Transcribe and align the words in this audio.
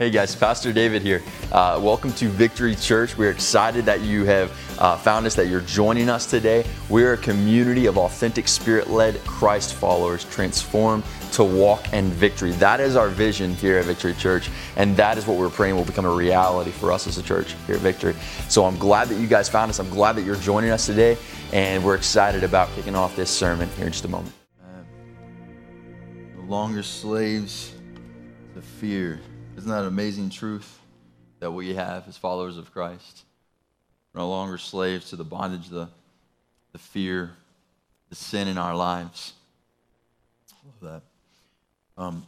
Hey 0.00 0.08
guys, 0.08 0.34
Pastor 0.34 0.72
David 0.72 1.02
here. 1.02 1.22
Uh, 1.52 1.78
welcome 1.78 2.10
to 2.14 2.30
Victory 2.30 2.74
Church. 2.74 3.18
We're 3.18 3.30
excited 3.30 3.84
that 3.84 4.00
you 4.00 4.24
have 4.24 4.50
uh, 4.78 4.96
found 4.96 5.26
us, 5.26 5.34
that 5.34 5.48
you're 5.48 5.60
joining 5.60 6.08
us 6.08 6.24
today. 6.24 6.64
We're 6.88 7.12
a 7.12 7.18
community 7.18 7.84
of 7.84 7.98
authentic, 7.98 8.48
spirit 8.48 8.88
led 8.88 9.22
Christ 9.26 9.74
followers 9.74 10.24
transformed 10.24 11.04
to 11.32 11.44
walk 11.44 11.92
in 11.92 12.08
victory. 12.12 12.52
That 12.52 12.80
is 12.80 12.96
our 12.96 13.10
vision 13.10 13.54
here 13.56 13.76
at 13.76 13.84
Victory 13.84 14.14
Church, 14.14 14.48
and 14.76 14.96
that 14.96 15.18
is 15.18 15.26
what 15.26 15.36
we're 15.36 15.50
praying 15.50 15.76
will 15.76 15.84
become 15.84 16.06
a 16.06 16.10
reality 16.10 16.70
for 16.70 16.92
us 16.92 17.06
as 17.06 17.18
a 17.18 17.22
church 17.22 17.54
here 17.66 17.74
at 17.74 17.82
Victory. 17.82 18.14
So 18.48 18.64
I'm 18.64 18.78
glad 18.78 19.08
that 19.08 19.20
you 19.20 19.26
guys 19.26 19.50
found 19.50 19.68
us. 19.68 19.80
I'm 19.80 19.90
glad 19.90 20.16
that 20.16 20.22
you're 20.22 20.36
joining 20.36 20.70
us 20.70 20.86
today, 20.86 21.18
and 21.52 21.84
we're 21.84 21.96
excited 21.96 22.42
about 22.42 22.74
kicking 22.74 22.94
off 22.94 23.16
this 23.16 23.28
sermon 23.28 23.68
here 23.76 23.84
in 23.84 23.92
just 23.92 24.06
a 24.06 24.08
moment. 24.08 24.32
No 26.38 26.42
longer 26.44 26.82
slaves 26.82 27.74
to 28.54 28.62
fear. 28.62 29.20
Isn't 29.56 29.68
that 29.68 29.80
an 29.80 29.86
amazing 29.86 30.30
truth 30.30 30.78
that 31.40 31.50
we 31.50 31.74
have 31.74 32.08
as 32.08 32.16
followers 32.16 32.56
of 32.56 32.72
Christ? 32.72 33.24
We're 34.14 34.20
no 34.20 34.30
longer 34.30 34.58
slaves 34.58 35.10
to 35.10 35.16
the 35.16 35.24
bondage, 35.24 35.68
the, 35.68 35.88
the 36.72 36.78
fear, 36.78 37.32
the 38.08 38.14
sin 38.14 38.48
in 38.48 38.58
our 38.58 38.74
lives. 38.74 39.34
I 40.52 40.86
love 40.86 41.02
that. 41.96 42.02
Um, 42.02 42.26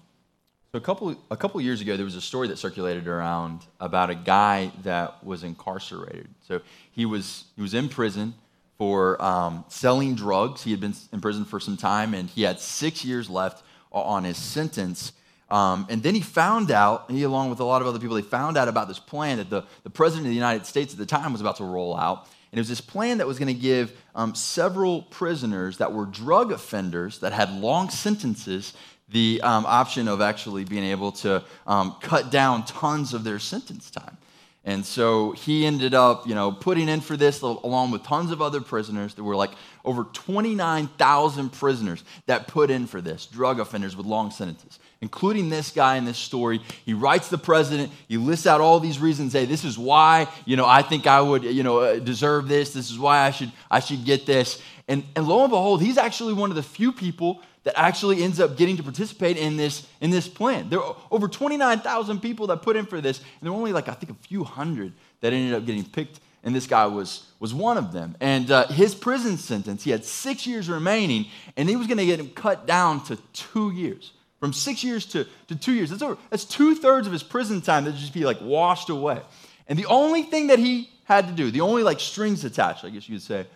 so 0.73 0.79
a 0.79 0.81
couple 0.81 1.15
a 1.31 1.37
couple 1.37 1.61
years 1.61 1.81
ago, 1.81 1.97
there 1.97 2.05
was 2.05 2.17
a 2.17 2.21
story 2.21 2.49
that 2.49 2.59
circulated 2.59 3.07
around 3.07 3.61
about 3.79 4.09
a 4.09 4.15
guy 4.15 4.73
that 4.85 5.23
was 5.23 5.45
incarcerated. 5.45 6.29
So 6.47 6.61
he 6.93 7.05
was 7.05 7.45
he 7.57 7.63
was 7.63 7.75
in 7.75 7.89
prison 7.89 8.35
for 8.79 9.21
um, 9.23 9.65
selling 9.69 10.15
drugs. 10.15 10.63
He 10.63 10.71
had 10.71 10.81
been 10.81 10.95
in 11.13 11.21
prison 11.21 11.45
for 11.45 11.61
some 11.61 11.77
time, 11.77 12.15
and 12.15 12.31
he 12.31 12.43
had 12.43 12.59
six 12.59 13.05
years 13.05 13.29
left 13.29 13.63
on 13.93 14.25
his 14.25 14.39
sentence. 14.39 15.13
Um, 15.53 15.87
and 15.91 16.03
then 16.03 16.15
he 16.15 16.23
found 16.23 16.71
out, 16.71 17.11
he 17.11 17.25
along 17.25 17.51
with 17.51 17.61
a 17.61 17.65
lot 17.65 17.83
of 17.83 17.87
other 17.87 17.99
people, 17.99 18.17
they 18.17 18.23
found 18.23 18.57
out 18.57 18.69
about 18.69 18.89
this 18.89 18.99
plan 18.99 19.37
that 19.37 19.51
the, 19.51 19.65
the 19.85 19.91
president 19.91 20.27
of 20.27 20.31
the 20.31 20.35
United 20.35 20.65
States 20.65 20.95
at 20.95 20.99
the 20.99 21.05
time 21.05 21.31
was 21.31 21.43
about 21.43 21.57
to 21.57 21.65
roll 21.65 21.95
out. 21.95 22.27
And 22.51 22.59
it 22.59 22.63
was 22.63 22.71
this 22.71 22.81
plan 22.81 23.19
that 23.19 23.27
was 23.27 23.39
going 23.39 23.55
to 23.55 23.61
give 23.61 23.93
um, 24.15 24.35
several 24.35 25.03
prisoners 25.03 25.77
that 25.77 25.93
were 25.93 26.07
drug 26.07 26.53
offenders 26.53 27.19
that 27.19 27.35
had 27.35 27.53
long 27.53 27.91
sentences 27.91 28.73
the 29.11 29.43
um, 29.43 29.67
option 29.67 30.09
of 30.09 30.23
actually 30.23 30.65
being 30.65 30.85
able 30.85 31.13
to 31.13 31.45
um, 31.67 31.97
cut 32.01 32.31
down 32.31 32.65
tons 32.65 33.13
of 33.13 33.23
their 33.23 33.39
sentence 33.39 33.91
time. 33.91 34.17
And 34.65 34.87
so 34.87 35.33
he 35.33 35.67
ended 35.67 35.93
up, 35.93 36.27
you 36.29 36.35
know, 36.37 36.53
putting 36.53 36.89
in 36.89 37.01
for 37.01 37.17
this 37.17 37.43
along 37.43 37.91
with 37.91 38.05
tons 38.05 38.31
of 38.31 38.41
other 38.41 38.61
prisoners. 38.61 39.15
There 39.15 39.25
were 39.25 39.35
like 39.35 39.51
over 39.85 40.05
29,000 40.05 41.51
prisoners 41.51 42.05
that 42.27 42.47
put 42.47 42.71
in 42.71 42.87
for 42.87 43.01
this, 43.01 43.27
drug 43.27 43.59
offenders 43.59 43.97
with 43.97 44.07
long 44.07 44.31
sentences, 44.31 44.79
including 45.03 45.51
this 45.51 45.71
guy 45.71 45.97
in 45.97 46.07
this 46.07 46.17
story. 46.17 46.61
He 46.87 46.95
writes 46.95 47.29
the 47.29 47.37
president, 47.37 47.93
he 48.09 48.17
lists 48.17 48.47
out 48.47 48.63
all 48.63 48.81
these 48.81 48.99
reasons, 48.99 49.35
hey, 49.35 49.45
this 49.45 49.65
is 49.65 49.77
why, 49.77 50.29
you 50.47 50.57
know, 50.57 50.65
I 50.65 50.81
think 50.81 51.07
I 51.07 51.21
would, 51.21 51.45
you 51.45 51.63
know, 51.63 51.81
uh, 51.81 51.99
deserve 51.99 52.49
this. 52.49 52.73
This 52.73 52.91
is 52.91 52.99
why 52.99 53.27
I 53.27 53.31
should 53.33 53.53
I 53.71 53.81
should 53.81 54.05
get 54.07 54.25
this. 54.25 54.63
And 54.89 55.05
and 55.15 55.29
lo 55.29 55.43
and 55.43 55.51
behold, 55.51 55.83
he's 55.83 55.99
actually 55.99 56.33
one 56.33 56.49
of 56.49 56.57
the 56.57 56.63
few 56.63 56.93
people 56.93 57.43
that 57.65 57.79
actually 57.79 58.23
ends 58.23 58.41
up 58.41 58.57
getting 58.57 58.77
to 58.77 58.83
participate 58.83 59.37
in 59.37 59.57
this, 59.57 59.87
in 60.01 60.11
this 60.11 60.27
plan. 60.27 60.69
There 60.69 60.83
are 60.83 60.97
over 61.11 61.29
29,000 61.29 62.21
people 62.21 62.49
that 62.49 62.63
put 62.63 62.77
in 62.77 62.87
for 62.87 63.01
this, 63.01 63.19
and 63.19 63.27
there 63.43 63.53
were 63.53 63.59
only 63.59 63.73
like, 63.73 63.89
I 63.89 63.93
think, 63.93 64.11
a 64.11 64.27
few 64.27 64.43
hundred 64.43 64.93
that 65.21 65.33
ended 65.33 65.55
up 65.55 65.65
getting 65.65 65.85
picked, 65.85 66.19
and 66.43 66.55
this 66.55 66.67
guy 66.67 66.87
was, 66.87 67.27
was 67.39 67.55
one 67.55 67.79
of 67.79 67.93
them. 67.93 68.17
And 68.21 68.51
uh, 68.51 68.67
his 68.67 68.97
prison 68.97 69.37
sentence, 69.37 69.85
he 69.85 69.93
had 69.93 70.05
six 70.05 70.45
years 70.45 70.69
remaining, 70.69 71.27
and 71.57 71.69
he 71.69 71.77
was 71.77 71.87
going 71.87 71.99
to 71.99 72.07
get 72.07 72.19
him 72.19 72.31
cut 72.31 72.67
down 72.67 73.05
to 73.05 73.17
two 73.33 73.71
years. 73.71 74.13
From 74.43 74.53
six 74.53 74.83
years 74.83 75.07
to, 75.07 75.25
to 75.47 75.55
two 75.55 75.73
years. 75.73 75.91
That's, 75.91 76.03
that's 76.31 76.45
two 76.45 76.75
thirds 76.75 77.07
of 77.07 77.13
his 77.13 77.23
prison 77.23 77.61
time 77.61 77.85
that 77.85 77.95
just 77.95 78.13
be 78.13 78.25
like 78.25 78.41
washed 78.41 78.89
away. 78.89 79.21
And 79.69 79.79
the 79.79 79.87
only 79.87 80.25
thing 80.25 80.49
that 80.49 80.59
he 80.59 80.91
had 81.05 81.29
to 81.29 81.33
do, 81.33 81.53
the 81.53 81.61
only 81.61 81.85
like 81.85 82.01
strings 82.01 82.45
attached, 82.45 82.85
I 82.85 82.91
guess 82.91 83.09
you 83.09 83.15
could 83.15 83.23
say, 83.23 83.47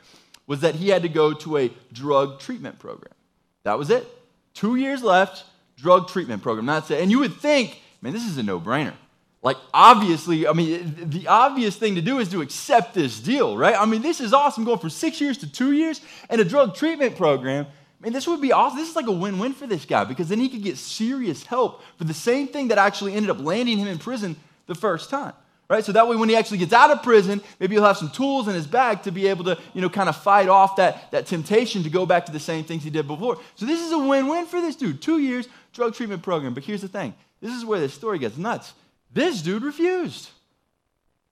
was 0.46 0.60
that 0.60 0.76
he 0.76 0.90
had 0.90 1.02
to 1.02 1.08
go 1.08 1.32
to 1.32 1.56
a 1.56 1.72
drug 1.92 2.38
treatment 2.38 2.78
program. 2.78 3.14
That 3.64 3.80
was 3.80 3.90
it. 3.90 4.06
Two 4.54 4.76
years 4.76 5.02
left, 5.02 5.42
drug 5.76 6.06
treatment 6.06 6.40
program. 6.40 6.66
That's 6.66 6.88
it. 6.92 7.00
And 7.00 7.10
you 7.10 7.18
would 7.18 7.34
think, 7.34 7.82
man, 8.00 8.12
this 8.12 8.24
is 8.24 8.38
a 8.38 8.44
no 8.44 8.60
brainer. 8.60 8.94
Like, 9.42 9.56
obviously, 9.74 10.46
I 10.46 10.52
mean, 10.52 11.10
the 11.10 11.26
obvious 11.26 11.74
thing 11.74 11.96
to 11.96 12.00
do 12.00 12.20
is 12.20 12.28
to 12.28 12.42
accept 12.42 12.94
this 12.94 13.18
deal, 13.18 13.56
right? 13.56 13.74
I 13.76 13.86
mean, 13.86 14.02
this 14.02 14.20
is 14.20 14.32
awesome 14.32 14.62
going 14.62 14.78
from 14.78 14.90
six 14.90 15.20
years 15.20 15.36
to 15.38 15.52
two 15.52 15.72
years 15.72 16.00
and 16.30 16.40
a 16.40 16.44
drug 16.44 16.76
treatment 16.76 17.16
program. 17.16 17.66
Mean, 18.06 18.12
this 18.12 18.28
would 18.28 18.40
be 18.40 18.52
awesome. 18.52 18.78
This 18.78 18.88
is 18.88 18.94
like 18.94 19.08
a 19.08 19.12
win 19.12 19.38
win 19.40 19.52
for 19.52 19.66
this 19.66 19.84
guy 19.84 20.04
because 20.04 20.28
then 20.28 20.38
he 20.38 20.48
could 20.48 20.62
get 20.62 20.78
serious 20.78 21.44
help 21.44 21.82
for 21.98 22.04
the 22.04 22.14
same 22.14 22.46
thing 22.46 22.68
that 22.68 22.78
actually 22.78 23.14
ended 23.14 23.30
up 23.30 23.40
landing 23.40 23.78
him 23.78 23.88
in 23.88 23.98
prison 23.98 24.36
the 24.66 24.74
first 24.74 25.10
time 25.10 25.32
right? 25.68 25.84
So 25.84 25.90
that 25.92 26.06
way, 26.06 26.14
when 26.16 26.28
he 26.28 26.36
actually 26.36 26.58
gets 26.58 26.72
out 26.72 26.92
of 26.92 27.02
prison, 27.02 27.40
maybe 27.58 27.74
he'll 27.74 27.84
have 27.84 27.96
some 27.96 28.10
tools 28.10 28.46
in 28.46 28.54
his 28.54 28.68
bag 28.68 29.02
to 29.02 29.10
be 29.10 29.26
able 29.26 29.42
to, 29.44 29.58
you 29.74 29.80
know, 29.80 29.88
kind 29.88 30.08
of 30.08 30.16
fight 30.16 30.48
off 30.48 30.76
that, 30.76 31.10
that 31.10 31.26
temptation 31.26 31.82
to 31.82 31.90
go 31.90 32.06
back 32.06 32.26
to 32.26 32.32
the 32.32 32.38
same 32.38 32.62
things 32.64 32.84
he 32.84 32.90
did 32.90 33.08
before. 33.08 33.38
So 33.56 33.66
this 33.66 33.80
is 33.80 33.90
a 33.90 33.98
win-win 33.98 34.46
for 34.46 34.60
this 34.60 34.76
dude. 34.76 35.02
Two 35.02 35.18
years 35.18 35.48
drug 35.72 35.94
treatment 35.94 36.22
program. 36.22 36.54
But 36.54 36.62
here's 36.62 36.82
the 36.82 36.88
thing: 36.88 37.14
this 37.40 37.52
is 37.52 37.64
where 37.64 37.80
this 37.80 37.94
story 37.94 38.18
gets 38.20 38.36
nuts. 38.36 38.74
This 39.12 39.42
dude 39.42 39.62
refused. 39.64 40.30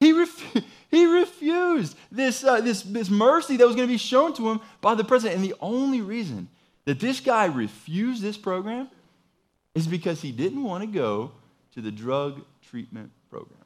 He, 0.00 0.12
ref- 0.12 0.64
he 0.90 1.06
refused 1.06 1.96
this, 2.10 2.42
uh, 2.42 2.60
this, 2.60 2.82
this 2.82 3.08
mercy 3.08 3.56
that 3.56 3.66
was 3.66 3.76
going 3.76 3.86
to 3.86 3.92
be 3.92 3.98
shown 3.98 4.34
to 4.34 4.50
him 4.50 4.60
by 4.80 4.94
the 4.94 5.04
president. 5.04 5.36
And 5.36 5.44
the 5.44 5.54
only 5.60 6.00
reason 6.00 6.48
that 6.84 7.00
this 7.00 7.20
guy 7.20 7.46
refused 7.46 8.22
this 8.22 8.36
program 8.36 8.88
is 9.74 9.86
because 9.86 10.20
he 10.20 10.32
didn't 10.32 10.62
want 10.62 10.82
to 10.82 10.86
go 10.86 11.32
to 11.74 11.80
the 11.80 11.90
drug 11.90 12.42
treatment 12.62 13.10
program. 13.30 13.58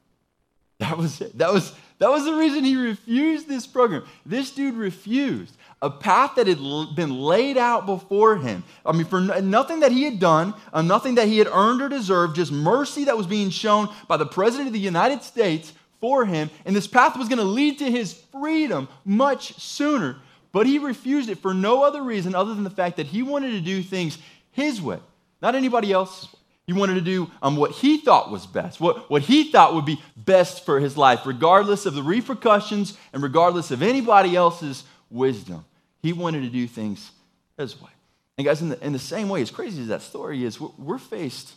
That 0.79 0.97
was 0.97 1.19
it. 1.19 1.37
That 1.37 1.53
was, 1.53 1.73
that 1.99 2.09
was 2.09 2.23
the 2.23 2.33
reason 2.33 2.63
he 2.63 2.77
refused 2.77 3.49
this 3.49 3.67
program. 3.67 4.05
This 4.25 4.51
dude 4.51 4.75
refused 4.75 5.55
a 5.81 5.89
path 5.89 6.35
that 6.35 6.47
had 6.47 6.59
been 6.95 7.19
laid 7.19 7.57
out 7.57 7.85
before 7.85 8.37
him. 8.37 8.63
I 8.85 8.93
mean, 8.93 9.05
for 9.05 9.19
nothing 9.19 9.81
that 9.81 9.91
he 9.91 10.03
had 10.03 10.19
done, 10.19 10.53
uh, 10.71 10.81
nothing 10.81 11.15
that 11.15 11.27
he 11.27 11.37
had 11.37 11.47
earned 11.47 11.81
or 11.81 11.89
deserved, 11.89 12.37
just 12.37 12.51
mercy 12.51 13.05
that 13.05 13.17
was 13.17 13.27
being 13.27 13.49
shown 13.49 13.89
by 14.07 14.15
the 14.15 14.25
President 14.25 14.67
of 14.67 14.73
the 14.73 14.79
United 14.79 15.21
States 15.21 15.73
for 15.99 16.25
him. 16.25 16.49
And 16.65 16.73
this 16.73 16.87
path 16.87 17.17
was 17.17 17.27
going 17.27 17.39
to 17.39 17.43
lead 17.43 17.79
to 17.79 17.91
his 17.91 18.13
freedom 18.13 18.87
much 19.03 19.53
sooner. 19.59 20.17
But 20.51 20.65
he 20.65 20.79
refused 20.79 21.29
it 21.29 21.37
for 21.39 21.53
no 21.53 21.83
other 21.83 22.01
reason 22.01 22.33
other 22.33 22.53
than 22.53 22.63
the 22.63 22.69
fact 22.69 22.97
that 22.97 23.07
he 23.07 23.21
wanted 23.21 23.51
to 23.51 23.61
do 23.61 23.83
things 23.83 24.17
his 24.51 24.81
way, 24.81 24.99
not 25.41 25.55
anybody 25.55 25.91
else's 25.91 26.31
way. 26.33 26.39
He 26.65 26.73
wanted 26.73 26.95
to 26.95 27.01
do 27.01 27.31
um, 27.41 27.55
what 27.55 27.71
he 27.71 27.97
thought 27.97 28.29
was 28.29 28.45
best, 28.45 28.79
what, 28.79 29.09
what 29.09 29.23
he 29.23 29.51
thought 29.51 29.73
would 29.73 29.85
be 29.85 29.99
best 30.15 30.65
for 30.65 30.79
his 30.79 30.95
life, 30.95 31.21
regardless 31.25 31.87
of 31.87 31.95
the 31.95 32.03
repercussions 32.03 32.95
and 33.11 33.23
regardless 33.23 33.71
of 33.71 33.81
anybody 33.81 34.35
else's 34.35 34.83
wisdom. 35.09 35.65
He 36.03 36.13
wanted 36.13 36.41
to 36.41 36.49
do 36.49 36.67
things 36.67 37.11
his 37.57 37.81
way. 37.81 37.89
And, 38.37 38.45
guys, 38.45 38.61
in 38.61 38.69
the, 38.69 38.85
in 38.85 38.93
the 38.93 38.99
same 38.99 39.29
way, 39.29 39.41
as 39.41 39.49
crazy 39.49 39.81
as 39.81 39.87
that 39.87 40.03
story 40.03 40.43
is, 40.43 40.61
we're, 40.61 40.69
we're 40.77 40.97
faced 40.99 41.53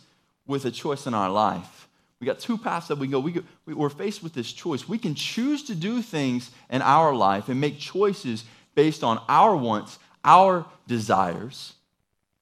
with 0.47 0.65
a 0.65 0.71
choice 0.71 1.05
in 1.05 1.13
our 1.13 1.29
life. 1.29 1.87
We 2.19 2.25
got 2.25 2.39
two 2.39 2.57
paths 2.57 2.87
that 2.87 2.97
we 2.97 3.07
go. 3.07 3.19
We 3.19 3.33
go. 3.33 3.43
We're 3.65 3.89
faced 3.89 4.23
with 4.23 4.33
this 4.33 4.51
choice. 4.51 4.87
We 4.87 4.97
can 4.97 5.13
choose 5.13 5.63
to 5.65 5.75
do 5.75 6.01
things 6.01 6.51
in 6.69 6.81
our 6.81 7.13
life 7.13 7.49
and 7.49 7.61
make 7.61 7.79
choices 7.79 8.45
based 8.75 9.03
on 9.03 9.21
our 9.27 9.55
wants, 9.55 9.99
our 10.23 10.65
desires, 10.87 11.73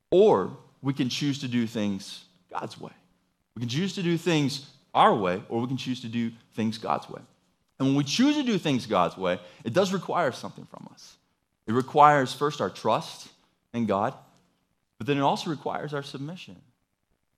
or 0.10 0.56
we 0.82 0.94
can 0.94 1.10
choose 1.10 1.40
to 1.40 1.48
do 1.48 1.68
things 1.68 2.26
God's 2.52 2.80
way. 2.80 2.92
We 3.56 3.62
can 3.62 3.70
choose 3.70 3.94
to 3.96 4.04
do 4.04 4.18
things 4.18 4.68
our 4.94 5.14
way, 5.14 5.42
or 5.50 5.62
we 5.62 5.68
can 5.68 5.78
choose 5.78 6.02
to 6.02 6.08
do 6.08 6.32
things 6.54 6.78
God's 6.78 7.10
way. 7.10 7.22
And 7.80 7.88
when 7.88 7.96
we 7.96 8.04
choose 8.04 8.36
to 8.36 8.44
do 8.44 8.58
things 8.58 8.86
God's 8.86 9.18
way, 9.18 9.40
it 9.64 9.74
does 9.74 9.94
require 9.94 10.32
something 10.32 10.66
from 10.66 10.88
us. 10.94 11.18
It 11.68 11.74
requires 11.74 12.34
first 12.34 12.62
our 12.62 12.70
trust 12.70 13.30
in 13.74 13.86
God, 13.86 14.14
but 14.98 15.08
then 15.08 15.18
it 15.18 15.22
also 15.22 15.50
requires 15.50 15.94
our 15.94 16.04
submission. 16.04 16.58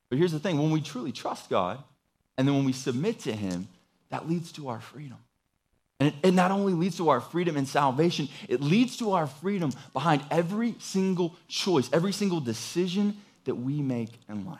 But 0.09 0.18
here's 0.18 0.31
the 0.31 0.39
thing 0.39 0.57
when 0.57 0.71
we 0.71 0.81
truly 0.81 1.12
trust 1.12 1.50
God, 1.50 1.83
and 2.38 2.47
then 2.47 2.56
when 2.56 2.65
we 2.65 2.73
submit 2.73 3.19
to 3.21 3.31
Him, 3.31 3.68
that 4.09 4.27
leads 4.29 4.51
to 4.53 4.69
our 4.69 4.79
freedom. 4.79 5.18
And 6.03 6.13
it, 6.21 6.33
not 6.33 6.51
only 6.51 6.73
leads 6.73 6.97
to 6.97 7.07
our 7.07 7.21
freedom 7.21 7.55
and 7.55 7.65
salvation, 7.65 8.27
it 8.50 8.59
leads 8.59 8.97
to 8.97 9.13
our 9.13 9.25
freedom 9.25 9.71
behind 9.94 10.21
every 10.29 10.75
single 10.79 11.33
choice, 11.47 11.89
every 11.94 12.11
single 12.11 12.41
decision 12.41 13.15
that 13.45 13.55
we 13.55 13.81
make 13.81 14.09
in 14.27 14.45
life. 14.45 14.59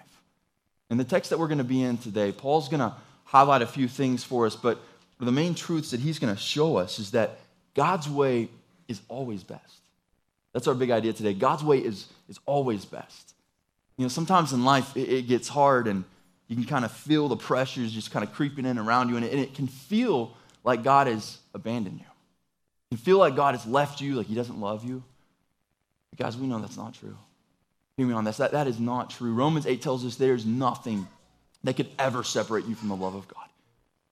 In 0.90 0.98
the 0.98 1.04
text 1.04 1.32
that 1.32 1.40
we're 1.40 1.50
going 1.50 1.58
to 1.58 1.66
be 1.66 1.84
in 1.84 1.98
today, 1.98 2.32
Paul's 2.32 2.70
going 2.70 2.80
to 2.80 2.96
highlight 3.26 3.62
a 3.62 3.68
few 3.68 3.90
things 3.90 4.24
for 4.24 4.46
us, 4.46 4.56
but 4.56 4.80
the 5.20 5.34
main 5.34 5.54
truths 5.54 5.92
that 5.92 6.00
he's 6.00 6.18
going 6.18 6.34
to 6.34 6.40
show 6.40 6.78
us 6.78 6.98
is 6.98 7.12
that 7.12 7.40
God's 7.74 8.08
way 8.08 8.48
is 8.88 9.02
always 9.10 9.44
best. 9.44 9.82
That's 10.54 10.70
our 10.70 10.76
big 10.76 10.92
idea 10.92 11.12
today. 11.12 11.34
God's 11.34 11.64
way 11.64 11.80
is, 11.80 12.08
is 12.30 12.40
always 12.46 12.86
best. 12.86 13.34
You 13.98 14.06
know, 14.06 14.10
sometimes 14.10 14.54
in 14.54 14.64
life 14.64 14.96
it, 14.96 15.10
it 15.10 15.28
gets 15.28 15.50
hard 15.50 15.88
and 15.88 16.06
you 16.48 16.56
can 16.56 16.66
kind 16.66 16.86
of 16.86 16.92
feel 16.92 17.28
the 17.28 17.36
pressures 17.36 17.92
just 17.92 18.12
kind 18.12 18.26
of 18.26 18.34
creeping 18.34 18.66
in 18.66 18.78
around 18.78 19.10
you, 19.10 19.18
and 19.18 19.26
it, 19.26 19.34
and 19.34 19.42
it 19.42 19.56
can 19.56 19.68
feel 19.68 20.38
like 20.64 20.84
God 20.84 21.08
has 21.08 21.38
abandoned 21.54 22.00
you. 22.00 22.06
You 22.92 22.98
feel 22.98 23.18
like 23.18 23.36
God 23.36 23.56
has 23.56 23.66
left 23.66 24.02
you, 24.02 24.16
like 24.16 24.28
he 24.28 24.36
doesn't 24.36 24.60
love 24.60 24.84
you. 24.84 25.04
But 26.12 26.26
guys, 26.26 26.38
we 26.38 26.48
know 26.48 26.60
that's 26.60 26.78
not 26.78 26.94
true. 26.94 27.18
Hear 27.98 28.08
me 28.08 28.14
on 28.14 28.24
this. 28.24 28.38
That, 28.38 28.52
that 28.52 28.68
is 28.68 28.80
not 28.80 29.10
true. 29.10 29.34
Romans 29.34 29.66
8 29.66 29.82
tells 29.82 30.06
us 30.06 30.16
there's 30.16 30.46
nothing 30.46 31.08
that 31.64 31.76
could 31.76 31.90
ever 31.98 32.24
separate 32.24 32.66
you 32.66 32.76
from 32.76 32.90
the 32.90 32.96
love 32.96 33.16
of 33.16 33.28
God. 33.28 33.48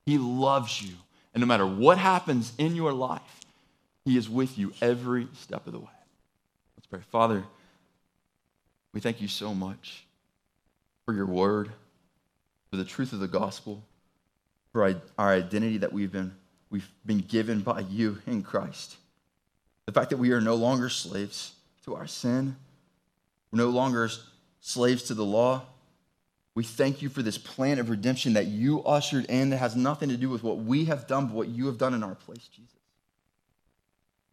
He 0.06 0.18
loves 0.18 0.82
you. 0.82 0.96
And 1.34 1.42
no 1.42 1.48
matter 1.48 1.66
what 1.66 1.98
happens 1.98 2.54
in 2.58 2.76
your 2.76 2.94
life, 2.94 3.22
He 4.06 4.18
is 4.18 4.30
with 4.30 4.58
you 4.58 4.74
every 4.82 5.28
step 5.34 5.66
of 5.68 5.74
the 5.74 5.80
way. 5.80 5.86
Let's 6.76 6.88
pray. 6.88 7.00
Father, 7.12 7.44
we 8.94 9.00
thank 9.00 9.22
you 9.22 9.28
so 9.28 9.54
much 9.54 10.06
for 11.06 11.14
your 11.14 11.26
word, 11.26 11.72
for 12.70 12.78
the 12.78 12.86
truth 12.86 13.14
of 13.14 13.20
the 13.20 13.28
gospel, 13.28 13.84
for 14.72 14.96
our 15.18 15.34
identity 15.34 15.78
that 15.80 15.94
we've 15.94 16.12
been, 16.12 16.34
we've 16.72 16.90
been 17.06 17.20
given 17.20 17.60
by 17.62 17.82
you 17.82 18.20
in 18.26 18.42
Christ. 18.42 18.96
The 19.86 19.92
fact 19.92 20.10
that 20.10 20.18
we 20.18 20.32
are 20.32 20.42
no 20.42 20.56
longer 20.56 20.90
slaves 20.90 21.54
to 21.86 21.96
our 21.96 22.08
sin, 22.08 22.56
we're 23.52 23.58
no 23.58 23.70
longer 23.70 24.10
slaves 24.62 25.04
to 25.04 25.14
the 25.14 25.26
law. 25.26 25.64
We 26.56 26.64
thank 26.64 27.02
you 27.02 27.10
for 27.10 27.22
this 27.22 27.38
plan 27.38 27.80
of 27.80 27.90
redemption 27.90 28.34
that 28.34 28.48
you 28.48 28.82
ushered 28.84 29.26
in 29.26 29.50
that 29.52 29.58
has 29.58 29.76
nothing 29.76 30.10
to 30.10 30.18
do 30.18 30.30
with 30.30 30.44
what 30.44 30.58
we 30.58 30.86
have 30.86 31.08
done, 31.08 31.28
but 31.28 31.36
what 31.36 31.48
you 31.50 31.68
have 31.68 31.78
done 31.78 31.94
in 31.94 32.04
our 32.04 32.16
place, 32.16 32.48
Jesus. 32.48 32.72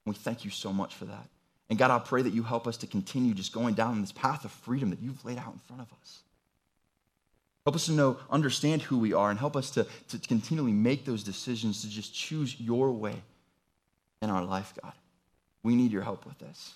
We 0.05 0.14
thank 0.14 0.44
you 0.44 0.50
so 0.50 0.73
much 0.73 0.94
for 0.94 1.05
that. 1.05 1.29
And 1.70 1.79
God, 1.79 1.90
I 1.90 1.99
pray 1.99 2.23
that 2.23 2.32
you 2.32 2.43
help 2.43 2.67
us 2.67 2.76
to 2.79 2.87
continue 2.87 3.35
just 3.35 3.52
going 3.52 3.75
down 3.75 4.00
this 4.00 4.12
path 4.12 4.44
of 4.44 4.50
freedom 4.50 4.90
that 4.90 5.00
you've 5.00 5.23
laid 5.25 5.38
out 5.38 5.52
in 5.52 5.58
front 5.61 5.82
of 5.82 5.93
us. 6.00 6.20
Help 7.68 7.76
us 7.76 7.84
to 7.84 7.92
know, 7.92 8.16
understand 8.30 8.80
who 8.80 8.96
we 8.96 9.12
are, 9.12 9.28
and 9.28 9.38
help 9.38 9.54
us 9.54 9.68
to, 9.72 9.86
to 10.08 10.18
continually 10.20 10.72
make 10.72 11.04
those 11.04 11.22
decisions 11.22 11.82
to 11.82 11.90
just 11.90 12.14
choose 12.14 12.58
your 12.58 12.90
way 12.92 13.20
in 14.22 14.30
our 14.30 14.42
life, 14.42 14.72
God. 14.82 14.94
We 15.62 15.76
need 15.76 15.92
your 15.92 16.00
help 16.00 16.24
with 16.24 16.38
this. 16.38 16.72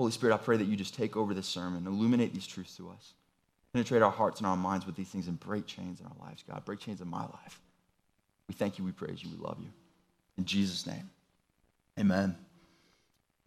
Holy 0.00 0.10
Spirit, 0.10 0.34
I 0.34 0.38
pray 0.38 0.56
that 0.56 0.64
you 0.64 0.74
just 0.74 0.96
take 0.96 1.16
over 1.16 1.32
this 1.32 1.46
sermon, 1.46 1.86
illuminate 1.86 2.34
these 2.34 2.44
truths 2.44 2.76
to 2.78 2.90
us, 2.90 3.12
penetrate 3.72 4.02
our 4.02 4.10
hearts 4.10 4.40
and 4.40 4.48
our 4.48 4.56
minds 4.56 4.84
with 4.84 4.96
these 4.96 5.10
things, 5.10 5.28
and 5.28 5.38
break 5.38 5.64
chains 5.64 6.00
in 6.00 6.06
our 6.06 6.26
lives, 6.26 6.42
God. 6.50 6.64
Break 6.64 6.80
chains 6.80 7.00
in 7.00 7.06
my 7.06 7.22
life. 7.22 7.60
We 8.48 8.54
thank 8.54 8.80
you, 8.80 8.84
we 8.84 8.90
praise 8.90 9.22
you, 9.22 9.30
we 9.30 9.36
love 9.36 9.58
you. 9.60 9.70
In 10.38 10.44
Jesus' 10.44 10.88
name, 10.88 11.08
amen. 12.00 12.34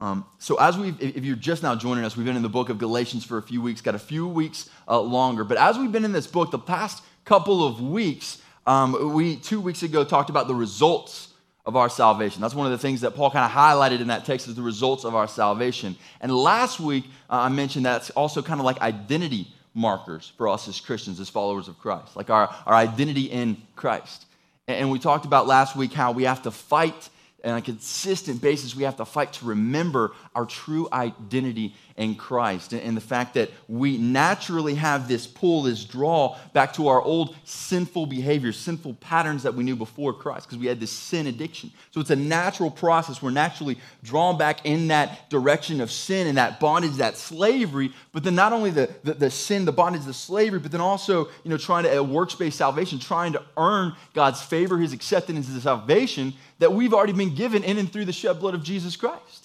Um, 0.01 0.25
so, 0.39 0.55
as 0.59 0.79
we, 0.79 0.95
if 0.99 1.23
you're 1.23 1.35
just 1.35 1.61
now 1.61 1.75
joining 1.75 2.03
us, 2.03 2.17
we've 2.17 2.25
been 2.25 2.35
in 2.35 2.41
the 2.41 2.49
book 2.49 2.69
of 2.69 2.79
Galatians 2.79 3.23
for 3.23 3.37
a 3.37 3.41
few 3.41 3.61
weeks, 3.61 3.81
got 3.81 3.93
a 3.93 3.99
few 3.99 4.27
weeks 4.27 4.67
uh, 4.87 4.99
longer. 4.99 5.43
But 5.43 5.57
as 5.57 5.77
we've 5.77 5.91
been 5.91 6.03
in 6.03 6.11
this 6.11 6.25
book, 6.25 6.49
the 6.49 6.57
past 6.57 7.03
couple 7.23 7.65
of 7.65 7.79
weeks, 7.79 8.41
um, 8.65 9.13
we 9.13 9.35
two 9.35 9.61
weeks 9.61 9.83
ago 9.83 10.03
talked 10.03 10.31
about 10.31 10.47
the 10.47 10.55
results 10.55 11.29
of 11.67 11.75
our 11.75 11.87
salvation. 11.87 12.41
That's 12.41 12.55
one 12.55 12.65
of 12.65 12.71
the 12.71 12.79
things 12.79 13.01
that 13.01 13.11
Paul 13.11 13.29
kind 13.29 13.45
of 13.45 13.51
highlighted 13.51 14.01
in 14.01 14.07
that 14.07 14.25
text 14.25 14.47
is 14.47 14.55
the 14.55 14.63
results 14.63 15.03
of 15.03 15.13
our 15.13 15.27
salvation. 15.27 15.95
And 16.19 16.35
last 16.35 16.79
week, 16.79 17.05
uh, 17.29 17.41
I 17.41 17.49
mentioned 17.49 17.85
that's 17.85 18.09
also 18.09 18.41
kind 18.41 18.59
of 18.59 18.65
like 18.65 18.81
identity 18.81 19.53
markers 19.75 20.33
for 20.35 20.47
us 20.49 20.67
as 20.67 20.81
Christians, 20.81 21.19
as 21.19 21.29
followers 21.29 21.67
of 21.67 21.77
Christ, 21.77 22.15
like 22.15 22.31
our, 22.31 22.53
our 22.65 22.73
identity 22.73 23.25
in 23.25 23.55
Christ. 23.75 24.25
And, 24.67 24.77
and 24.77 24.91
we 24.91 24.97
talked 24.97 25.25
about 25.25 25.45
last 25.45 25.75
week 25.75 25.93
how 25.93 26.11
we 26.11 26.23
have 26.23 26.41
to 26.41 26.51
fight 26.51 27.09
on 27.43 27.57
a 27.57 27.61
consistent 27.61 28.41
basis, 28.41 28.75
we 28.75 28.83
have 28.83 28.97
to 28.97 29.05
fight 29.05 29.33
to 29.33 29.45
remember 29.45 30.11
our 30.35 30.45
true 30.45 30.87
identity 30.91 31.75
in 31.97 32.15
Christ 32.15 32.73
and 32.73 32.95
the 32.95 33.01
fact 33.01 33.33
that 33.33 33.49
we 33.67 33.97
naturally 33.97 34.75
have 34.75 35.07
this 35.07 35.27
pull, 35.27 35.63
this 35.63 35.83
draw 35.83 36.37
back 36.53 36.73
to 36.73 36.87
our 36.87 37.01
old 37.01 37.35
sinful 37.43 38.05
behaviors, 38.05 38.57
sinful 38.57 38.95
patterns 38.95 39.43
that 39.43 39.53
we 39.53 39.63
knew 39.63 39.75
before 39.75 40.13
Christ 40.13 40.47
because 40.47 40.57
we 40.57 40.67
had 40.67 40.79
this 40.79 40.91
sin 40.91 41.27
addiction. 41.27 41.71
So 41.91 41.99
it's 41.99 42.09
a 42.09 42.15
natural 42.15 42.71
process. 42.71 43.21
We're 43.21 43.31
naturally 43.31 43.77
drawn 44.03 44.37
back 44.37 44.65
in 44.65 44.87
that 44.87 45.29
direction 45.29 45.81
of 45.81 45.91
sin 45.91 46.27
and 46.27 46.37
that 46.37 46.59
bondage, 46.59 46.93
that 46.93 47.17
slavery, 47.17 47.91
but 48.11 48.23
then 48.23 48.35
not 48.35 48.53
only 48.53 48.71
the, 48.71 48.89
the, 49.03 49.13
the 49.13 49.31
sin, 49.31 49.65
the 49.65 49.71
bondage, 49.71 50.05
the 50.05 50.13
slavery, 50.13 50.59
but 50.59 50.71
then 50.71 50.81
also, 50.81 51.25
you 51.43 51.49
know, 51.49 51.57
trying 51.57 51.83
to, 51.83 51.97
a 51.97 52.03
works-based 52.03 52.57
salvation, 52.57 52.99
trying 52.99 53.33
to 53.33 53.43
earn 53.57 53.95
God's 54.13 54.41
favor, 54.41 54.77
his 54.77 54.93
acceptance, 54.93 55.47
his 55.47 55.63
salvation 55.63 56.33
that 56.59 56.71
we've 56.71 56.93
already 56.93 57.13
been 57.13 57.35
given 57.35 57.63
in 57.63 57.77
and 57.77 57.91
through 57.91 58.05
the 58.05 58.13
shed 58.13 58.39
blood 58.39 58.53
of 58.53 58.63
Jesus 58.63 58.95
Christ. 58.95 59.40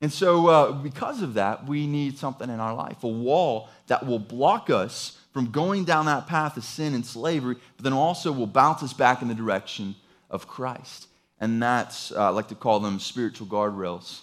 And 0.00 0.12
so, 0.12 0.48
uh, 0.48 0.72
because 0.72 1.22
of 1.22 1.34
that, 1.34 1.66
we 1.66 1.86
need 1.86 2.18
something 2.18 2.50
in 2.50 2.60
our 2.60 2.74
life 2.74 3.02
a 3.02 3.08
wall 3.08 3.68
that 3.86 4.04
will 4.06 4.18
block 4.18 4.68
us 4.68 5.18
from 5.32 5.50
going 5.50 5.84
down 5.84 6.06
that 6.06 6.26
path 6.26 6.56
of 6.56 6.64
sin 6.64 6.94
and 6.94 7.04
slavery, 7.04 7.56
but 7.76 7.84
then 7.84 7.92
also 7.92 8.32
will 8.32 8.46
bounce 8.46 8.82
us 8.82 8.92
back 8.92 9.22
in 9.22 9.28
the 9.28 9.34
direction 9.34 9.94
of 10.30 10.46
Christ. 10.46 11.08
And 11.40 11.62
that's, 11.62 12.12
uh, 12.12 12.26
I 12.26 12.28
like 12.28 12.48
to 12.48 12.54
call 12.54 12.80
them 12.80 12.98
spiritual 12.98 13.46
guardrails, 13.46 14.20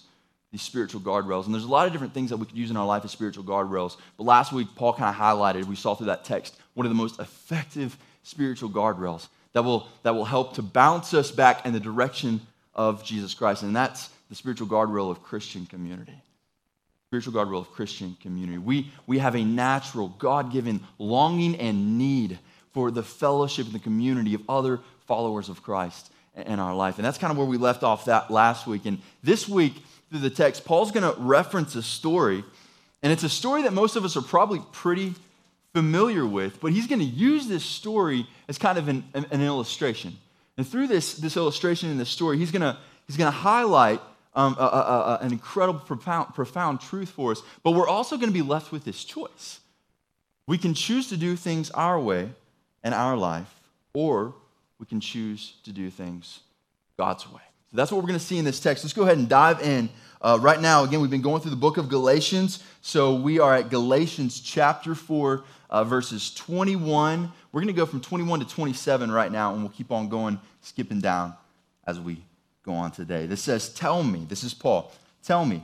these 0.50 0.62
spiritual 0.62 1.00
guardrails. 1.00 1.46
And 1.46 1.54
there's 1.54 1.64
a 1.64 1.68
lot 1.68 1.86
of 1.86 1.92
different 1.92 2.14
things 2.14 2.30
that 2.30 2.36
we 2.36 2.46
could 2.46 2.56
use 2.56 2.70
in 2.70 2.76
our 2.76 2.86
life 2.86 3.04
as 3.04 3.12
spiritual 3.12 3.44
guardrails. 3.44 3.96
But 4.16 4.24
last 4.24 4.52
week, 4.52 4.68
Paul 4.74 4.92
kind 4.92 5.14
of 5.14 5.20
highlighted, 5.20 5.64
we 5.66 5.76
saw 5.76 5.94
through 5.94 6.06
that 6.06 6.24
text, 6.24 6.56
one 6.74 6.86
of 6.86 6.90
the 6.90 6.96
most 6.96 7.20
effective 7.20 7.96
spiritual 8.22 8.70
guardrails 8.70 9.28
that 9.52 9.62
will, 9.62 9.88
that 10.02 10.14
will 10.14 10.24
help 10.24 10.54
to 10.54 10.62
bounce 10.62 11.14
us 11.14 11.30
back 11.30 11.64
in 11.64 11.72
the 11.72 11.80
direction 11.80 12.40
of 12.74 13.04
Jesus 13.04 13.34
Christ. 13.34 13.62
And 13.62 13.74
that's 13.74 14.10
the 14.28 14.34
spiritual 14.34 14.66
guardrail 14.66 15.10
of 15.10 15.22
Christian 15.22 15.66
community. 15.66 16.20
Spiritual 17.08 17.32
guardrail 17.32 17.60
of 17.60 17.70
Christian 17.72 18.16
community. 18.20 18.58
We, 18.58 18.90
we 19.06 19.18
have 19.18 19.36
a 19.36 19.44
natural, 19.44 20.08
God 20.18 20.52
given 20.52 20.80
longing 20.98 21.56
and 21.56 21.98
need 21.98 22.38
for 22.72 22.90
the 22.90 23.02
fellowship 23.02 23.66
and 23.66 23.74
the 23.74 23.80
community 23.80 24.34
of 24.34 24.42
other 24.48 24.80
followers 25.06 25.48
of 25.48 25.62
Christ 25.62 26.10
in 26.34 26.58
our 26.58 26.74
life. 26.74 26.98
And 26.98 27.04
that's 27.04 27.18
kind 27.18 27.30
of 27.30 27.36
where 27.36 27.46
we 27.46 27.56
left 27.56 27.82
off 27.82 28.06
that 28.06 28.30
last 28.30 28.66
week. 28.66 28.86
And 28.86 28.98
this 29.22 29.48
week, 29.48 29.74
through 30.10 30.20
the 30.20 30.30
text, 30.30 30.64
Paul's 30.64 30.90
going 30.90 31.14
to 31.14 31.20
reference 31.20 31.74
a 31.76 31.82
story. 31.82 32.42
And 33.02 33.12
it's 33.12 33.22
a 33.22 33.28
story 33.28 33.62
that 33.62 33.72
most 33.72 33.96
of 33.96 34.04
us 34.04 34.16
are 34.16 34.22
probably 34.22 34.60
pretty 34.72 35.14
familiar 35.72 36.24
with, 36.24 36.60
but 36.60 36.72
he's 36.72 36.86
going 36.86 37.00
to 37.00 37.04
use 37.04 37.48
this 37.48 37.64
story 37.64 38.26
as 38.48 38.58
kind 38.58 38.78
of 38.78 38.88
an, 38.88 39.04
an, 39.12 39.26
an 39.30 39.42
illustration. 39.42 40.16
And 40.56 40.66
through 40.66 40.86
this, 40.86 41.14
this 41.14 41.36
illustration 41.36 41.90
in 41.90 41.98
this 41.98 42.08
story, 42.08 42.38
he's 42.38 42.52
going 42.52 42.62
to, 42.62 42.76
he's 43.06 43.16
going 43.16 43.30
to 43.30 43.36
highlight 43.36 44.00
um, 44.34 44.56
a, 44.58 44.62
a, 44.62 44.66
a, 44.66 45.18
an 45.22 45.32
incredible, 45.32 45.80
profound, 45.80 46.34
profound 46.34 46.80
truth 46.80 47.10
for 47.10 47.32
us. 47.32 47.42
But 47.62 47.72
we're 47.72 47.88
also 47.88 48.16
going 48.16 48.28
to 48.28 48.34
be 48.34 48.42
left 48.42 48.72
with 48.72 48.84
this 48.84 49.04
choice. 49.04 49.60
We 50.46 50.58
can 50.58 50.74
choose 50.74 51.08
to 51.08 51.16
do 51.16 51.36
things 51.36 51.70
our 51.70 51.98
way 51.98 52.30
in 52.82 52.92
our 52.92 53.16
life, 53.16 53.52
or 53.94 54.34
we 54.78 54.86
can 54.86 55.00
choose 55.00 55.54
to 55.64 55.72
do 55.72 55.88
things 55.90 56.40
God's 56.98 57.30
way. 57.30 57.40
So 57.70 57.76
that's 57.76 57.90
what 57.90 57.98
we're 57.98 58.08
going 58.08 58.18
to 58.18 58.24
see 58.24 58.38
in 58.38 58.44
this 58.44 58.60
text. 58.60 58.84
Let's 58.84 58.92
go 58.92 59.02
ahead 59.02 59.18
and 59.18 59.28
dive 59.28 59.62
in. 59.62 59.88
Uh, 60.20 60.38
right 60.40 60.60
now, 60.60 60.84
again, 60.84 61.00
we've 61.00 61.10
been 61.10 61.22
going 61.22 61.40
through 61.40 61.50
the 61.50 61.56
book 61.56 61.76
of 61.76 61.88
Galatians. 61.88 62.62
So 62.82 63.14
we 63.14 63.38
are 63.40 63.54
at 63.54 63.70
Galatians 63.70 64.40
chapter 64.40 64.94
4, 64.94 65.44
uh, 65.70 65.84
verses 65.84 66.32
21. 66.34 67.32
We're 67.52 67.60
going 67.60 67.72
to 67.72 67.76
go 67.76 67.86
from 67.86 68.00
21 68.00 68.40
to 68.40 68.46
27 68.46 69.10
right 69.10 69.30
now, 69.30 69.52
and 69.52 69.62
we'll 69.62 69.72
keep 69.72 69.90
on 69.90 70.08
going, 70.08 70.40
skipping 70.60 71.00
down 71.00 71.34
as 71.86 72.00
we 72.00 72.22
go 72.64 72.72
on 72.72 72.90
today. 72.90 73.26
This 73.26 73.42
says, 73.42 73.68
Tell 73.68 74.02
me, 74.02 74.26
this 74.28 74.42
is 74.42 74.54
Paul, 74.54 74.92
tell 75.22 75.44
me, 75.44 75.62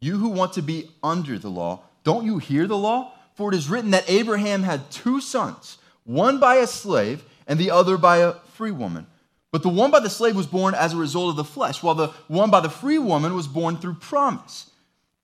you 0.00 0.18
who 0.18 0.28
want 0.28 0.52
to 0.54 0.62
be 0.62 0.90
under 1.02 1.38
the 1.38 1.50
law, 1.50 1.80
don't 2.04 2.26
you 2.26 2.38
hear 2.38 2.66
the 2.66 2.76
law? 2.76 3.12
For 3.34 3.52
it 3.52 3.56
is 3.56 3.68
written 3.68 3.92
that 3.92 4.10
Abraham 4.10 4.62
had 4.62 4.90
two 4.90 5.20
sons, 5.20 5.78
one 6.04 6.38
by 6.38 6.56
a 6.56 6.66
slave 6.66 7.24
and 7.46 7.58
the 7.58 7.70
other 7.70 7.96
by 7.96 8.18
a 8.18 8.34
free 8.54 8.70
woman. 8.70 9.06
But 9.50 9.62
the 9.62 9.68
one 9.68 9.90
by 9.90 10.00
the 10.00 10.10
slave 10.10 10.34
was 10.34 10.46
born 10.46 10.74
as 10.74 10.92
a 10.92 10.96
result 10.96 11.30
of 11.30 11.36
the 11.36 11.44
flesh, 11.44 11.82
while 11.82 11.94
the 11.94 12.08
one 12.28 12.50
by 12.50 12.60
the 12.60 12.70
free 12.70 12.98
woman 12.98 13.34
was 13.34 13.46
born 13.46 13.76
through 13.76 13.94
promise. 13.94 14.70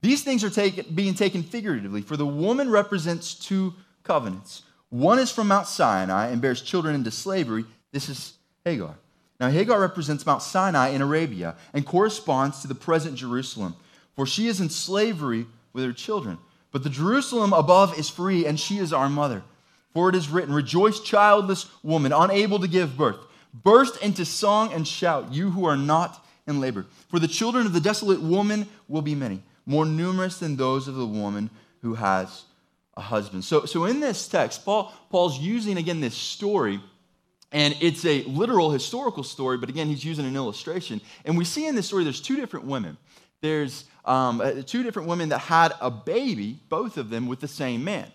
These 0.00 0.22
things 0.22 0.44
are 0.44 0.70
being 0.94 1.14
taken 1.14 1.42
figuratively, 1.42 2.02
for 2.02 2.16
the 2.16 2.26
woman 2.26 2.70
represents 2.70 3.34
two 3.34 3.74
covenants. 4.04 4.62
One 4.90 5.18
is 5.18 5.30
from 5.30 5.48
Mount 5.48 5.66
Sinai 5.66 6.28
and 6.28 6.40
bears 6.40 6.62
children 6.62 6.94
into 6.94 7.10
slavery. 7.10 7.64
This 7.90 8.08
is 8.08 8.34
Hagar. 8.64 8.94
Now, 9.40 9.50
Hagar 9.50 9.80
represents 9.80 10.26
Mount 10.26 10.42
Sinai 10.42 10.88
in 10.88 11.02
Arabia 11.02 11.56
and 11.72 11.86
corresponds 11.86 12.60
to 12.60 12.68
the 12.68 12.74
present 12.74 13.16
Jerusalem, 13.16 13.76
for 14.16 14.26
she 14.26 14.48
is 14.48 14.60
in 14.60 14.68
slavery 14.68 15.46
with 15.72 15.84
her 15.84 15.92
children. 15.92 16.38
But 16.72 16.82
the 16.82 16.90
Jerusalem 16.90 17.52
above 17.52 17.98
is 17.98 18.10
free, 18.10 18.46
and 18.46 18.58
she 18.58 18.78
is 18.78 18.92
our 18.92 19.08
mother. 19.08 19.42
For 19.94 20.08
it 20.08 20.14
is 20.14 20.28
written, 20.28 20.54
Rejoice, 20.54 21.00
childless 21.00 21.66
woman, 21.82 22.12
unable 22.12 22.58
to 22.58 22.68
give 22.68 22.96
birth. 22.96 23.18
Burst 23.54 24.02
into 24.02 24.24
song 24.24 24.72
and 24.72 24.86
shout, 24.86 25.32
you 25.32 25.50
who 25.50 25.64
are 25.64 25.76
not 25.76 26.24
in 26.46 26.60
labor. 26.60 26.86
For 27.08 27.18
the 27.18 27.28
children 27.28 27.66
of 27.66 27.72
the 27.72 27.80
desolate 27.80 28.20
woman 28.20 28.68
will 28.88 29.02
be 29.02 29.14
many, 29.14 29.42
more 29.66 29.86
numerous 29.86 30.38
than 30.38 30.56
those 30.56 30.88
of 30.88 30.96
the 30.96 31.06
woman 31.06 31.50
who 31.82 31.94
has 31.94 32.44
a 32.96 33.00
husband. 33.00 33.44
So, 33.44 33.64
so 33.64 33.84
in 33.84 34.00
this 34.00 34.28
text, 34.28 34.64
Paul, 34.64 34.92
Paul's 35.10 35.38
using 35.38 35.78
again 35.78 36.00
this 36.00 36.14
story, 36.14 36.80
and 37.52 37.76
it's 37.80 38.04
a 38.04 38.22
literal 38.24 38.70
historical 38.70 39.22
story, 39.22 39.56
but 39.56 39.68
again, 39.68 39.86
he's 39.86 40.04
using 40.04 40.26
an 40.26 40.36
illustration. 40.36 41.00
And 41.24 41.36
we 41.38 41.44
see 41.44 41.66
in 41.66 41.74
this 41.74 41.86
story 41.86 42.04
there's 42.04 42.20
two 42.20 42.36
different 42.36 42.66
women. 42.66 42.98
There's 43.40 43.84
um, 44.04 44.40
uh, 44.40 44.62
two 44.66 44.82
different 44.82 45.08
women 45.08 45.30
that 45.30 45.38
had 45.38 45.72
a 45.80 45.90
baby, 45.90 46.58
both 46.68 46.96
of 46.96 47.10
them 47.10 47.26
with 47.26 47.40
the 47.40 47.48
same 47.48 47.84
man, 47.84 48.10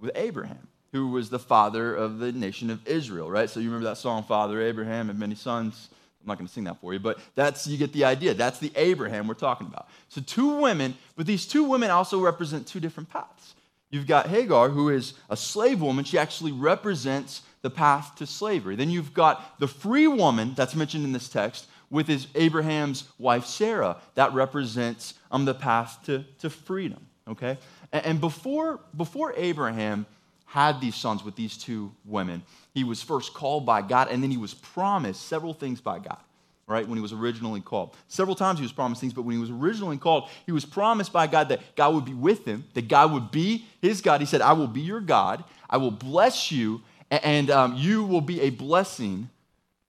with 0.00 0.12
Abraham, 0.14 0.68
who 0.92 1.08
was 1.08 1.28
the 1.28 1.38
father 1.38 1.94
of 1.94 2.18
the 2.18 2.32
nation 2.32 2.70
of 2.70 2.86
Israel, 2.86 3.30
right? 3.30 3.50
So 3.50 3.60
you 3.60 3.66
remember 3.66 3.88
that 3.88 3.98
song, 3.98 4.22
Father 4.22 4.62
Abraham 4.62 5.10
and 5.10 5.18
many 5.18 5.34
sons. 5.34 5.88
I'm 6.20 6.26
not 6.26 6.38
going 6.38 6.46
to 6.46 6.52
sing 6.52 6.64
that 6.64 6.80
for 6.80 6.92
you, 6.92 6.98
but 6.98 7.18
that's 7.34 7.66
you 7.66 7.76
get 7.76 7.92
the 7.92 8.04
idea. 8.04 8.34
That's 8.34 8.58
the 8.58 8.72
Abraham 8.76 9.26
we're 9.26 9.34
talking 9.34 9.66
about. 9.66 9.88
So 10.08 10.20
two 10.20 10.60
women, 10.60 10.94
but 11.16 11.26
these 11.26 11.46
two 11.46 11.64
women 11.64 11.90
also 11.90 12.20
represent 12.20 12.66
two 12.66 12.80
different 12.80 13.10
paths. 13.10 13.54
You've 13.90 14.06
got 14.06 14.28
Hagar, 14.28 14.68
who 14.68 14.90
is 14.90 15.14
a 15.30 15.36
slave 15.36 15.80
woman. 15.80 16.04
She 16.04 16.18
actually 16.18 16.52
represents 16.52 17.42
the 17.62 17.70
path 17.70 18.16
to 18.16 18.26
slavery. 18.26 18.76
Then 18.76 18.90
you've 18.90 19.14
got 19.14 19.58
the 19.58 19.68
free 19.68 20.06
woman 20.06 20.54
that's 20.56 20.74
mentioned 20.74 21.04
in 21.04 21.12
this 21.12 21.28
text 21.28 21.66
with 21.90 22.06
his 22.06 22.26
Abraham's 22.34 23.04
wife 23.18 23.46
Sarah. 23.46 23.96
That 24.14 24.32
represents 24.32 25.14
um, 25.30 25.44
the 25.44 25.54
path 25.54 26.00
to, 26.06 26.24
to 26.40 26.50
freedom. 26.50 27.06
Okay? 27.26 27.58
And, 27.92 28.06
and 28.06 28.20
before, 28.20 28.80
before 28.96 29.34
Abraham 29.36 30.06
had 30.46 30.80
these 30.80 30.94
sons 30.94 31.24
with 31.24 31.36
these 31.36 31.56
two 31.56 31.92
women, 32.04 32.42
he 32.74 32.84
was 32.84 33.02
first 33.02 33.34
called 33.34 33.66
by 33.66 33.82
God, 33.82 34.08
and 34.08 34.22
then 34.22 34.30
he 34.30 34.36
was 34.36 34.54
promised 34.54 35.26
several 35.26 35.52
things 35.52 35.80
by 35.80 35.98
God 35.98 36.18
right, 36.68 36.86
when 36.86 36.98
he 36.98 37.02
was 37.02 37.12
originally 37.12 37.62
called. 37.62 37.96
Several 38.08 38.36
times 38.36 38.58
he 38.58 38.62
was 38.62 38.72
promised 38.72 39.00
things, 39.00 39.14
but 39.14 39.22
when 39.22 39.34
he 39.34 39.40
was 39.40 39.50
originally 39.50 39.96
called, 39.96 40.28
he 40.44 40.52
was 40.52 40.66
promised 40.66 41.12
by 41.12 41.26
God 41.26 41.48
that 41.48 41.60
God 41.74 41.94
would 41.94 42.04
be 42.04 42.14
with 42.14 42.44
him, 42.44 42.64
that 42.74 42.88
God 42.88 43.10
would 43.12 43.30
be 43.30 43.64
his 43.80 44.02
God. 44.02 44.20
He 44.20 44.26
said, 44.26 44.42
I 44.42 44.52
will 44.52 44.68
be 44.68 44.82
your 44.82 45.00
God, 45.00 45.42
I 45.68 45.78
will 45.78 45.90
bless 45.90 46.52
you, 46.52 46.82
and 47.10 47.50
um, 47.50 47.74
you 47.76 48.04
will 48.04 48.20
be 48.20 48.40
a 48.42 48.50
blessing. 48.50 49.30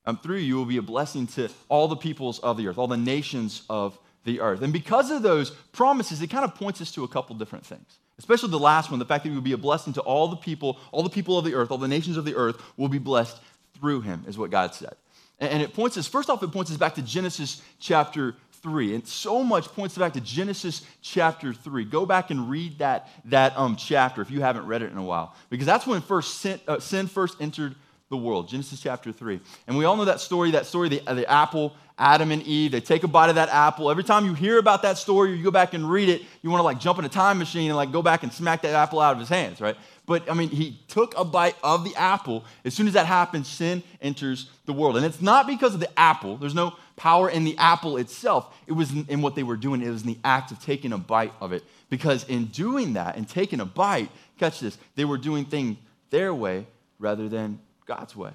Um, 0.06 0.18
through 0.18 0.38
you 0.38 0.56
will 0.56 0.66
be 0.66 0.78
a 0.78 0.82
blessing 0.82 1.28
to 1.28 1.50
all 1.68 1.88
the 1.88 1.96
peoples 1.96 2.40
of 2.40 2.58
the 2.58 2.68
earth, 2.68 2.78
all 2.78 2.88
the 2.88 2.98
nations 2.98 3.64
of 3.70 4.00
the 4.24 4.40
earth. 4.40 4.62
And 4.62 4.74
because 4.74 5.12
of 5.12 5.22
those 5.22 5.52
promises, 5.72 6.22
it 6.22 6.28
kind 6.28 6.46
of 6.46 6.56
points 6.56 6.82
us 6.82 6.92
to 6.94 7.04
a 7.04 7.08
couple 7.08 7.36
different 7.36 7.66
things. 7.66 8.00
Especially 8.18 8.50
the 8.50 8.60
last 8.60 8.90
one, 8.90 9.00
the 9.00 9.06
fact 9.06 9.24
that 9.24 9.30
he 9.30 9.36
will 9.36 9.42
be 9.42 9.54
a 9.54 9.58
blessing 9.58 9.94
to 9.94 10.02
all 10.02 10.28
the 10.28 10.36
people, 10.36 10.78
all 10.92 11.04
the 11.04 11.10
people 11.10 11.38
of 11.38 11.46
the 11.46 11.54
earth, 11.54 11.72
all 11.72 11.78
the 11.78 11.88
nations 11.88 12.18
of 12.18 12.26
the 12.26 12.36
earth 12.36 12.62
will 12.76 12.90
be 12.90 12.98
blessed 12.98 13.40
through 13.80 14.02
him, 14.02 14.26
is 14.28 14.38
what 14.38 14.52
God 14.52 14.74
said. 14.74 14.96
And 15.40 15.64
it 15.64 15.74
points 15.74 15.98
us, 15.98 16.06
first 16.06 16.30
off, 16.30 16.44
it 16.44 16.52
points 16.52 16.70
us 16.70 16.76
back 16.76 16.96
to 16.96 17.02
Genesis 17.02 17.62
chapter 17.80 18.36
3. 18.62 18.96
And 18.96 19.08
so 19.08 19.44
much 19.44 19.68
points 19.68 19.98
back 19.98 20.14
to 20.14 20.22
Genesis 20.22 20.86
chapter 21.02 21.54
3. 21.54 21.86
Go 21.86 22.06
back 22.06 22.32
and 22.32 22.50
read 22.50 22.80
that, 22.80 23.10
that 23.26 23.58
um, 23.58 23.76
chapter 23.76 24.22
if 24.22 24.32
you 24.32 24.42
haven't 24.42 24.66
read 24.66 24.82
it 24.82 24.92
in 24.92 24.98
a 24.98 25.04
while. 25.04 25.36
Because 25.50 25.66
that's 25.66 25.88
when 25.88 26.02
first 26.02 26.36
sin, 26.40 26.60
uh, 26.68 26.80
sin 26.80 27.08
first 27.08 27.42
entered 27.42 27.76
the 28.10 28.18
world, 28.18 28.50
Genesis 28.50 28.82
chapter 28.82 29.12
3. 29.12 29.40
And 29.68 29.78
we 29.78 29.86
all 29.86 29.96
know 29.96 30.06
that 30.06 30.20
story, 30.20 30.52
that 30.52 30.66
story, 30.66 30.90
the, 30.90 31.00
the 31.00 31.30
apple, 31.30 31.76
Adam 32.00 32.32
and 32.32 32.42
Eve, 32.44 32.72
they 32.72 32.80
take 32.80 33.04
a 33.04 33.08
bite 33.10 33.28
of 33.28 33.36
that 33.36 33.50
apple. 33.50 33.92
Every 33.92 34.06
time 34.06 34.26
you 34.26 34.34
hear 34.34 34.58
about 34.58 34.84
that 34.84 34.98
story 34.98 35.32
or 35.32 35.36
you 35.36 35.44
go 35.44 35.52
back 35.52 35.74
and 35.74 35.88
read 35.88 36.08
it, 36.08 36.22
you 36.42 36.50
want 36.50 36.60
to 36.60 36.64
like 36.64 36.80
jump 36.80 36.98
in 36.98 37.04
a 37.04 37.10
time 37.10 37.38
machine 37.38 37.70
and 37.70 37.76
like 37.76 37.92
go 37.92 38.02
back 38.02 38.24
and 38.24 38.32
smack 38.32 38.62
that 38.62 38.74
apple 38.74 39.02
out 39.02 39.12
of 39.12 39.20
his 39.20 39.28
hands, 39.28 39.60
right? 39.60 39.76
But 40.06 40.32
I 40.32 40.34
mean, 40.34 40.50
he 40.50 40.80
took 40.88 41.14
a 41.18 41.26
bite 41.26 41.58
of 41.62 41.84
the 41.84 41.94
apple. 41.96 42.46
As 42.64 42.74
soon 42.74 42.88
as 42.88 42.94
that 42.94 43.06
happens, 43.06 43.50
sin 43.50 43.84
enters 44.02 44.50
the 44.66 44.72
world. 44.72 44.96
And 44.96 45.06
it's 45.06 45.22
not 45.22 45.46
because 45.46 45.74
of 45.74 45.82
the 45.82 46.00
apple. 46.00 46.38
There's 46.38 46.56
no 46.56 46.74
power 46.96 47.30
in 47.30 47.44
the 47.44 47.58
apple 47.58 47.98
itself. 47.98 48.56
It 48.66 48.74
was 48.74 48.92
in 48.92 49.22
what 49.22 49.36
they 49.36 49.44
were 49.44 49.58
doing. 49.58 49.82
It 49.82 49.90
was 49.90 50.04
in 50.04 50.08
the 50.08 50.20
act 50.24 50.52
of 50.52 50.60
taking 50.62 50.94
a 50.94 50.98
bite 50.98 51.34
of 51.42 51.52
it. 51.52 51.64
Because 51.90 52.24
in 52.24 52.46
doing 52.46 52.94
that 52.94 53.18
and 53.18 53.28
taking 53.28 53.60
a 53.60 53.66
bite, 53.66 54.10
catch 54.38 54.62
this, 54.62 54.78
they 54.96 55.06
were 55.06 55.18
doing 55.18 55.44
things 55.44 55.78
their 56.12 56.34
way 56.34 56.66
rather 56.98 57.28
than 57.28 57.60
God's 57.86 58.16
way, 58.16 58.32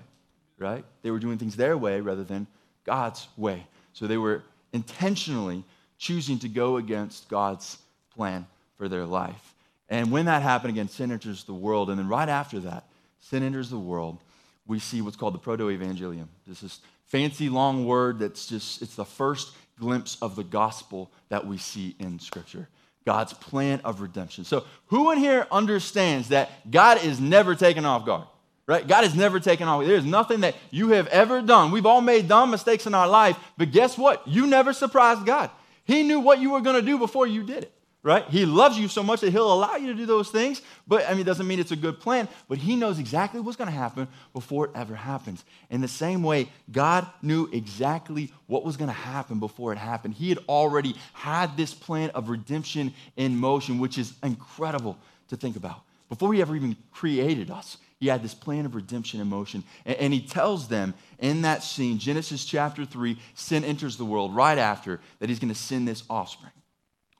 right? 0.58 0.84
They 1.02 1.10
were 1.10 1.18
doing 1.18 1.38
things 1.38 1.56
their 1.56 1.78
way 1.78 2.00
rather 2.00 2.24
than 2.24 2.46
God's 2.84 3.26
way. 3.36 3.66
So 3.92 4.06
they 4.06 4.18
were 4.18 4.42
intentionally 4.72 5.64
choosing 5.98 6.38
to 6.40 6.48
go 6.48 6.76
against 6.76 7.28
God's 7.28 7.78
plan 8.14 8.46
for 8.76 8.88
their 8.88 9.04
life. 9.04 9.54
And 9.88 10.10
when 10.10 10.26
that 10.26 10.42
happened 10.42 10.70
again, 10.70 10.88
sin 10.88 11.12
enters 11.12 11.44
the 11.44 11.54
world. 11.54 11.90
And 11.90 11.98
then 11.98 12.08
right 12.08 12.28
after 12.28 12.60
that, 12.60 12.84
sin 13.20 13.42
enters 13.42 13.70
the 13.70 13.78
world, 13.78 14.18
we 14.66 14.78
see 14.78 15.02
what's 15.02 15.16
called 15.16 15.34
the 15.34 15.38
proto-evangelium. 15.38 16.26
This 16.46 16.62
is 16.62 16.80
fancy 17.06 17.48
long 17.48 17.86
word 17.86 18.18
that's 18.18 18.46
just, 18.46 18.82
it's 18.82 18.96
the 18.96 19.04
first 19.04 19.54
glimpse 19.78 20.16
of 20.22 20.36
the 20.36 20.44
gospel 20.44 21.10
that 21.28 21.46
we 21.46 21.58
see 21.58 21.94
in 21.98 22.18
Scripture. 22.18 22.68
God's 23.04 23.34
plan 23.34 23.80
of 23.84 24.00
redemption. 24.00 24.44
So, 24.44 24.64
who 24.86 25.10
in 25.10 25.18
here 25.18 25.46
understands 25.52 26.28
that 26.28 26.70
God 26.70 27.04
is 27.04 27.20
never 27.20 27.54
taken 27.54 27.84
off 27.84 28.06
guard? 28.06 28.26
Right? 28.66 28.86
God 28.86 29.04
has 29.04 29.14
never 29.14 29.40
taken 29.40 29.68
off. 29.68 29.84
There's 29.84 30.06
nothing 30.06 30.40
that 30.40 30.54
you 30.70 30.88
have 30.90 31.06
ever 31.08 31.42
done. 31.42 31.70
We've 31.70 31.84
all 31.84 32.00
made 32.00 32.28
dumb 32.28 32.50
mistakes 32.50 32.86
in 32.86 32.94
our 32.94 33.06
life, 33.06 33.38
but 33.58 33.72
guess 33.72 33.98
what? 33.98 34.26
You 34.26 34.46
never 34.46 34.72
surprised 34.72 35.26
God. 35.26 35.50
He 35.84 36.02
knew 36.02 36.20
what 36.20 36.40
you 36.40 36.52
were 36.52 36.62
going 36.62 36.76
to 36.76 36.86
do 36.86 36.96
before 36.96 37.26
you 37.26 37.42
did 37.42 37.64
it 37.64 37.74
right? 38.04 38.28
He 38.28 38.44
loves 38.44 38.78
you 38.78 38.86
so 38.86 39.02
much 39.02 39.22
that 39.22 39.30
he'll 39.30 39.52
allow 39.52 39.76
you 39.76 39.86
to 39.86 39.94
do 39.94 40.04
those 40.04 40.30
things. 40.30 40.60
But 40.86 41.08
I 41.08 41.12
mean, 41.12 41.22
it 41.22 41.24
doesn't 41.24 41.46
mean 41.46 41.58
it's 41.58 41.72
a 41.72 41.76
good 41.76 41.98
plan, 41.98 42.28
but 42.48 42.58
he 42.58 42.76
knows 42.76 42.98
exactly 42.98 43.40
what's 43.40 43.56
going 43.56 43.70
to 43.70 43.76
happen 43.76 44.06
before 44.34 44.66
it 44.66 44.72
ever 44.74 44.94
happens. 44.94 45.42
In 45.70 45.80
the 45.80 45.88
same 45.88 46.22
way, 46.22 46.50
God 46.70 47.06
knew 47.22 47.48
exactly 47.50 48.30
what 48.46 48.62
was 48.62 48.76
going 48.76 48.90
to 48.90 48.92
happen 48.92 49.40
before 49.40 49.72
it 49.72 49.78
happened. 49.78 50.14
He 50.14 50.28
had 50.28 50.38
already 50.48 50.94
had 51.14 51.56
this 51.56 51.72
plan 51.72 52.10
of 52.10 52.28
redemption 52.28 52.92
in 53.16 53.36
motion, 53.36 53.78
which 53.78 53.96
is 53.96 54.12
incredible 54.22 54.98
to 55.28 55.36
think 55.36 55.56
about. 55.56 55.80
Before 56.10 56.34
he 56.34 56.42
ever 56.42 56.54
even 56.54 56.76
created 56.92 57.50
us, 57.50 57.78
he 58.00 58.08
had 58.08 58.22
this 58.22 58.34
plan 58.34 58.66
of 58.66 58.74
redemption 58.74 59.20
in 59.20 59.28
motion. 59.28 59.64
And, 59.84 59.96
and 59.96 60.12
he 60.12 60.20
tells 60.20 60.68
them 60.68 60.94
in 61.18 61.42
that 61.42 61.62
scene, 61.62 61.98
Genesis 61.98 62.44
chapter 62.44 62.84
3, 62.84 63.18
sin 63.34 63.64
enters 63.64 63.96
the 63.96 64.04
world 64.04 64.34
right 64.34 64.58
after 64.58 65.00
that 65.18 65.28
he's 65.28 65.38
going 65.38 65.52
to 65.52 65.58
send 65.58 65.88
this 65.88 66.02
offspring. 66.10 66.52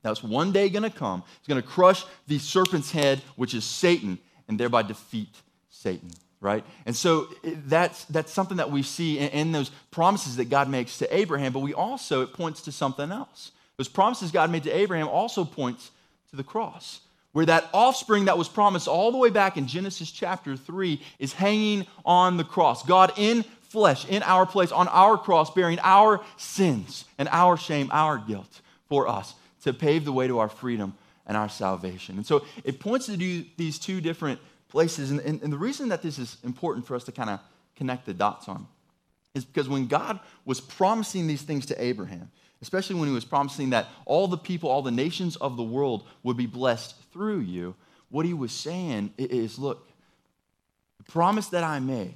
That's 0.02 0.22
one 0.22 0.52
day 0.52 0.68
going 0.68 0.82
to 0.82 0.90
come. 0.90 1.22
He's 1.40 1.48
going 1.48 1.62
to 1.62 1.66
crush 1.66 2.04
the 2.26 2.38
serpent's 2.38 2.90
head, 2.90 3.22
which 3.36 3.54
is 3.54 3.64
Satan, 3.64 4.18
and 4.46 4.60
thereby 4.60 4.82
defeat 4.82 5.34
Satan, 5.70 6.10
right? 6.40 6.62
And 6.84 6.94
so 6.94 7.28
that's, 7.42 8.04
that's 8.04 8.30
something 8.30 8.58
that 8.58 8.70
we 8.70 8.82
see 8.82 9.18
in, 9.18 9.28
in 9.30 9.52
those 9.52 9.70
promises 9.90 10.36
that 10.36 10.50
God 10.50 10.68
makes 10.68 10.98
to 10.98 11.16
Abraham, 11.16 11.52
but 11.52 11.60
we 11.60 11.72
also, 11.72 12.20
it 12.20 12.34
points 12.34 12.60
to 12.62 12.72
something 12.72 13.10
else. 13.10 13.52
Those 13.78 13.88
promises 13.88 14.30
God 14.30 14.50
made 14.50 14.64
to 14.64 14.70
Abraham 14.70 15.08
also 15.08 15.44
points 15.44 15.90
to 16.30 16.36
the 16.36 16.44
cross, 16.44 17.00
where 17.34 17.44
that 17.44 17.68
offspring 17.74 18.26
that 18.26 18.38
was 18.38 18.48
promised 18.48 18.86
all 18.86 19.10
the 19.10 19.18
way 19.18 19.28
back 19.28 19.56
in 19.56 19.66
Genesis 19.66 20.12
chapter 20.12 20.56
3 20.56 21.02
is 21.18 21.32
hanging 21.32 21.84
on 22.06 22.36
the 22.36 22.44
cross. 22.44 22.84
God 22.84 23.12
in 23.16 23.42
flesh, 23.60 24.06
in 24.06 24.22
our 24.22 24.46
place, 24.46 24.70
on 24.70 24.86
our 24.86 25.18
cross, 25.18 25.52
bearing 25.52 25.80
our 25.82 26.20
sins 26.36 27.04
and 27.18 27.28
our 27.32 27.56
shame, 27.56 27.88
our 27.90 28.18
guilt 28.18 28.60
for 28.88 29.08
us 29.08 29.34
to 29.64 29.72
pave 29.72 30.04
the 30.04 30.12
way 30.12 30.28
to 30.28 30.38
our 30.38 30.48
freedom 30.48 30.94
and 31.26 31.36
our 31.36 31.48
salvation. 31.48 32.16
And 32.16 32.24
so 32.24 32.46
it 32.62 32.78
points 32.78 33.06
to 33.06 33.16
these 33.16 33.80
two 33.80 34.00
different 34.00 34.38
places. 34.68 35.10
And, 35.10 35.18
and, 35.20 35.42
and 35.42 35.52
the 35.52 35.58
reason 35.58 35.88
that 35.88 36.02
this 36.02 36.20
is 36.20 36.36
important 36.44 36.86
for 36.86 36.94
us 36.94 37.02
to 37.04 37.12
kind 37.12 37.30
of 37.30 37.40
connect 37.74 38.06
the 38.06 38.14
dots 38.14 38.48
on 38.48 38.68
is 39.34 39.44
because 39.44 39.68
when 39.68 39.88
God 39.88 40.20
was 40.44 40.60
promising 40.60 41.26
these 41.26 41.42
things 41.42 41.66
to 41.66 41.84
Abraham, 41.84 42.30
especially 42.62 42.94
when 42.94 43.08
he 43.08 43.14
was 43.14 43.24
promising 43.24 43.70
that 43.70 43.88
all 44.06 44.28
the 44.28 44.38
people, 44.38 44.70
all 44.70 44.82
the 44.82 44.92
nations 44.92 45.34
of 45.36 45.56
the 45.56 45.64
world 45.64 46.06
would 46.22 46.36
be 46.36 46.46
blessed 46.46 46.94
through 47.14 47.38
you, 47.38 47.74
what 48.10 48.26
he 48.26 48.34
was 48.34 48.52
saying 48.52 49.14
is 49.16 49.58
look, 49.58 49.88
the 50.98 51.10
promise 51.10 51.46
that 51.48 51.64
I 51.64 51.78
made 51.78 52.14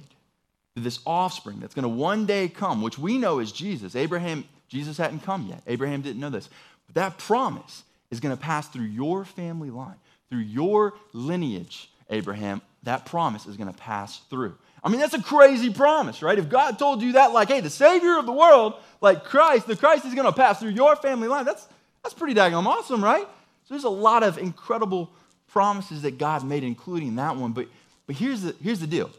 to 0.75 0.81
this 0.83 0.99
offspring 1.05 1.59
that's 1.59 1.73
going 1.73 1.83
to 1.83 1.89
one 1.89 2.25
day 2.25 2.47
come, 2.47 2.81
which 2.81 2.99
we 2.99 3.17
know 3.17 3.39
is 3.39 3.51
Jesus. 3.51 3.95
Abraham, 3.95 4.43
Jesus 4.67 4.97
hadn't 4.97 5.23
come 5.23 5.47
yet. 5.47 5.63
Abraham 5.65 6.01
didn't 6.01 6.19
know 6.19 6.29
this. 6.29 6.49
But 6.85 6.95
that 6.95 7.17
promise 7.17 7.83
is 8.11 8.19
going 8.19 8.35
to 8.35 8.41
pass 8.41 8.67
through 8.67 8.85
your 8.85 9.25
family 9.25 9.71
line, 9.71 9.95
through 10.29 10.39
your 10.39 10.93
lineage, 11.13 11.89
Abraham. 12.09 12.61
That 12.83 13.05
promise 13.05 13.45
is 13.45 13.57
going 13.57 13.71
to 13.71 13.77
pass 13.77 14.19
through. 14.29 14.55
I 14.83 14.89
mean, 14.89 14.99
that's 14.99 15.13
a 15.13 15.21
crazy 15.21 15.71
promise, 15.71 16.21
right? 16.21 16.37
If 16.37 16.49
God 16.49 16.79
told 16.79 17.01
you 17.01 17.13
that, 17.13 17.33
like, 17.33 17.49
hey, 17.49 17.61
the 17.61 17.69
Savior 17.69 18.17
of 18.17 18.25
the 18.25 18.31
world, 18.31 18.75
like 19.01 19.23
Christ, 19.23 19.67
the 19.67 19.75
Christ 19.75 20.05
is 20.05 20.13
going 20.13 20.25
to 20.25 20.31
pass 20.31 20.59
through 20.59 20.69
your 20.69 20.95
family 20.95 21.27
line, 21.27 21.45
that's, 21.45 21.67
that's 22.03 22.13
pretty 22.13 22.33
daggone 22.33 22.65
awesome, 22.65 23.03
right? 23.03 23.27
So 23.69 23.75
there's 23.75 23.83
a 23.83 23.89
lot 23.89 24.23
of 24.23 24.37
incredible 24.37 25.11
promises 25.47 26.01
that 26.01 26.17
God 26.17 26.43
made, 26.43 26.63
including 26.63 27.15
that 27.17 27.35
one. 27.37 27.53
But, 27.53 27.67
but 28.07 28.15
here's, 28.15 28.41
the, 28.41 28.55
here's 28.61 28.79
the 28.79 28.87
deal. 28.87 29.11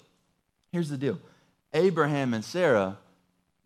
Here's 0.73 0.89
the 0.89 0.99
deal. 0.99 1.19
Abraham 1.73 2.35
and 2.35 2.45
Sarah 2.45 2.99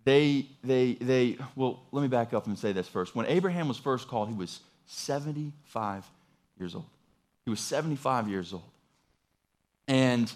they, 0.04 0.46
they, 0.62 0.94
they, 0.94 1.38
well, 1.56 1.82
let 1.90 2.02
me 2.02 2.08
back 2.08 2.34
up 2.34 2.46
and 2.46 2.58
say 2.58 2.72
this 2.72 2.86
first. 2.86 3.16
When 3.16 3.26
Abraham 3.26 3.68
was 3.68 3.78
first 3.78 4.06
called, 4.06 4.28
he 4.28 4.34
was 4.34 4.60
75 4.86 6.04
years 6.58 6.74
old. 6.74 6.84
He 7.44 7.50
was 7.50 7.60
75 7.60 8.28
years 8.28 8.52
old. 8.52 8.62
And 9.88 10.30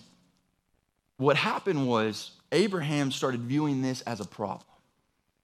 what 1.19 1.37
happened 1.37 1.87
was 1.87 2.33
Abraham 2.51 3.13
started 3.13 3.43
viewing 3.43 3.83
this 3.83 4.01
as 4.03 4.21
a 4.21 4.25
problem. 4.25 4.65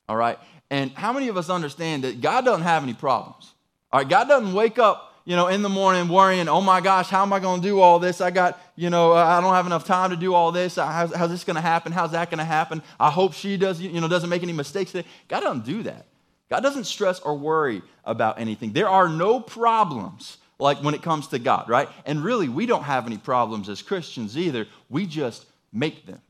All 0.09 0.17
right? 0.17 0.39
And 0.71 0.91
how 0.93 1.13
many 1.13 1.29
of 1.29 1.37
us 1.37 1.51
understand 1.51 2.05
that 2.05 2.21
God 2.21 2.45
doesn't 2.45 2.63
have 2.63 2.83
any 2.83 2.95
problems? 2.95 3.53
All 3.95 4.01
right? 4.01 4.09
God 4.09 4.27
doesn't 4.27 4.53
wake 4.53 4.81
up 4.81 5.13
you 5.25 5.37
know, 5.37 5.47
in 5.47 5.63
the 5.63 5.69
morning 5.69 6.09
worrying, 6.09 6.49
oh 6.49 6.61
my 6.61 6.81
gosh, 6.83 7.09
how 7.09 7.23
am 7.23 7.33
I 7.33 7.39
going 7.39 7.63
to 7.63 7.67
do 7.67 7.81
all 7.81 7.99
this? 7.99 8.21
I 8.21 8.31
got, 8.31 8.61
you 8.77 8.91
know, 8.91 9.13
uh, 9.13 9.25
I 9.25 9.41
don't 9.41 9.55
have 9.55 9.65
enough 9.65 9.85
time 9.85 10.11
to 10.11 10.17
do 10.17 10.35
all 10.35 10.53
this. 10.53 10.77
Uh, 10.77 10.87
how's, 10.87 11.15
how's 11.15 11.31
this 11.31 11.45
going 11.45 11.55
to 11.55 11.63
happen? 11.63 11.93
How's 11.93 12.11
that 12.13 12.29
going 12.29 12.39
to 12.39 12.45
happen? 12.45 12.83
I 13.01 13.11
hope 13.11 13.33
she 13.33 13.57
does, 13.57 13.81
you 13.81 14.01
know, 14.01 14.09
doesn't 14.09 14.29
make 14.29 14.43
any 14.43 14.53
mistakes. 14.53 14.93
God 14.93 15.41
doesn't 15.41 15.65
do 15.65 15.83
that. 15.85 16.07
God 16.51 16.61
doesn't 16.61 16.85
stress 16.85 17.21
or 17.21 17.39
worry 17.39 17.81
about 18.05 18.39
anything. 18.39 18.75
There 18.75 18.89
are 18.89 19.09
no 19.09 19.41
problems 19.41 20.37
like 20.59 20.83
when 20.83 20.95
it 20.95 21.03
comes 21.03 21.29
to 21.29 21.39
God, 21.39 21.71
right? 21.71 21.89
And 22.05 22.23
really, 22.23 22.51
we 22.51 22.67
don't 22.67 22.83
have 22.83 23.07
any 23.07 23.17
problems 23.17 23.71
as 23.71 23.81
Christians 23.81 24.37
either. 24.37 24.67
We 24.91 25.07
just 25.07 25.47
make 25.73 26.05
them. 26.05 26.21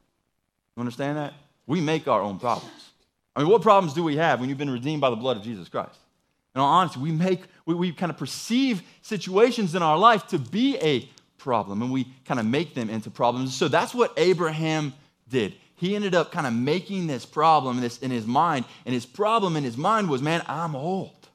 You 0.77 0.81
understand 0.81 1.19
that? 1.19 1.35
We 1.67 1.81
make 1.81 2.07
our 2.07 2.23
own 2.23 2.39
problems. 2.39 2.91
I 3.35 3.41
mean, 3.41 3.49
what 3.49 3.63
problems 3.63 3.93
do 3.93 4.05
we 4.05 4.17
have 4.19 4.39
when 4.39 4.49
you've 4.49 4.59
been 4.59 4.71
redeemed 4.71 5.01
by 5.01 5.11
the 5.11 5.17
blood 5.17 5.37
of 5.37 5.43
Jesus 5.43 5.69
Christ? 5.69 5.99
In 6.55 6.61
all 6.61 6.69
honesty, 6.69 7.01
we 7.01 7.13
make 7.13 7.43
we, 7.67 7.75
we 7.75 7.93
kind 7.93 8.11
of 8.11 8.19
perceive 8.19 8.83
situations 9.03 9.75
in 9.75 9.83
our 9.83 9.99
life 9.99 10.27
to 10.29 10.39
be 10.39 10.77
a 10.79 11.09
problem 11.39 11.83
and 11.83 11.93
we 11.93 12.07
kind 12.25 12.41
of 12.41 12.47
make 12.47 12.75
them 12.75 12.89
into 12.89 13.11
problems. 13.11 13.55
So 13.55 13.69
that's 13.69 13.95
what 13.95 14.13
Abraham 14.17 14.95
did. 15.29 15.55
He 15.77 15.97
ended 15.97 16.15
up 16.15 16.31
kind 16.31 16.47
of 16.47 16.53
making 16.53 17.07
this 17.07 17.27
problem 17.27 17.81
this 17.81 17.99
in 17.99 18.11
his 18.11 18.27
mind, 18.27 18.65
and 18.87 18.95
his 18.95 19.05
problem 19.05 19.57
in 19.57 19.65
his 19.65 19.77
mind 19.77 20.09
was, 20.09 20.23
man, 20.23 20.43
I'm 20.47 20.77
old. 20.77 21.29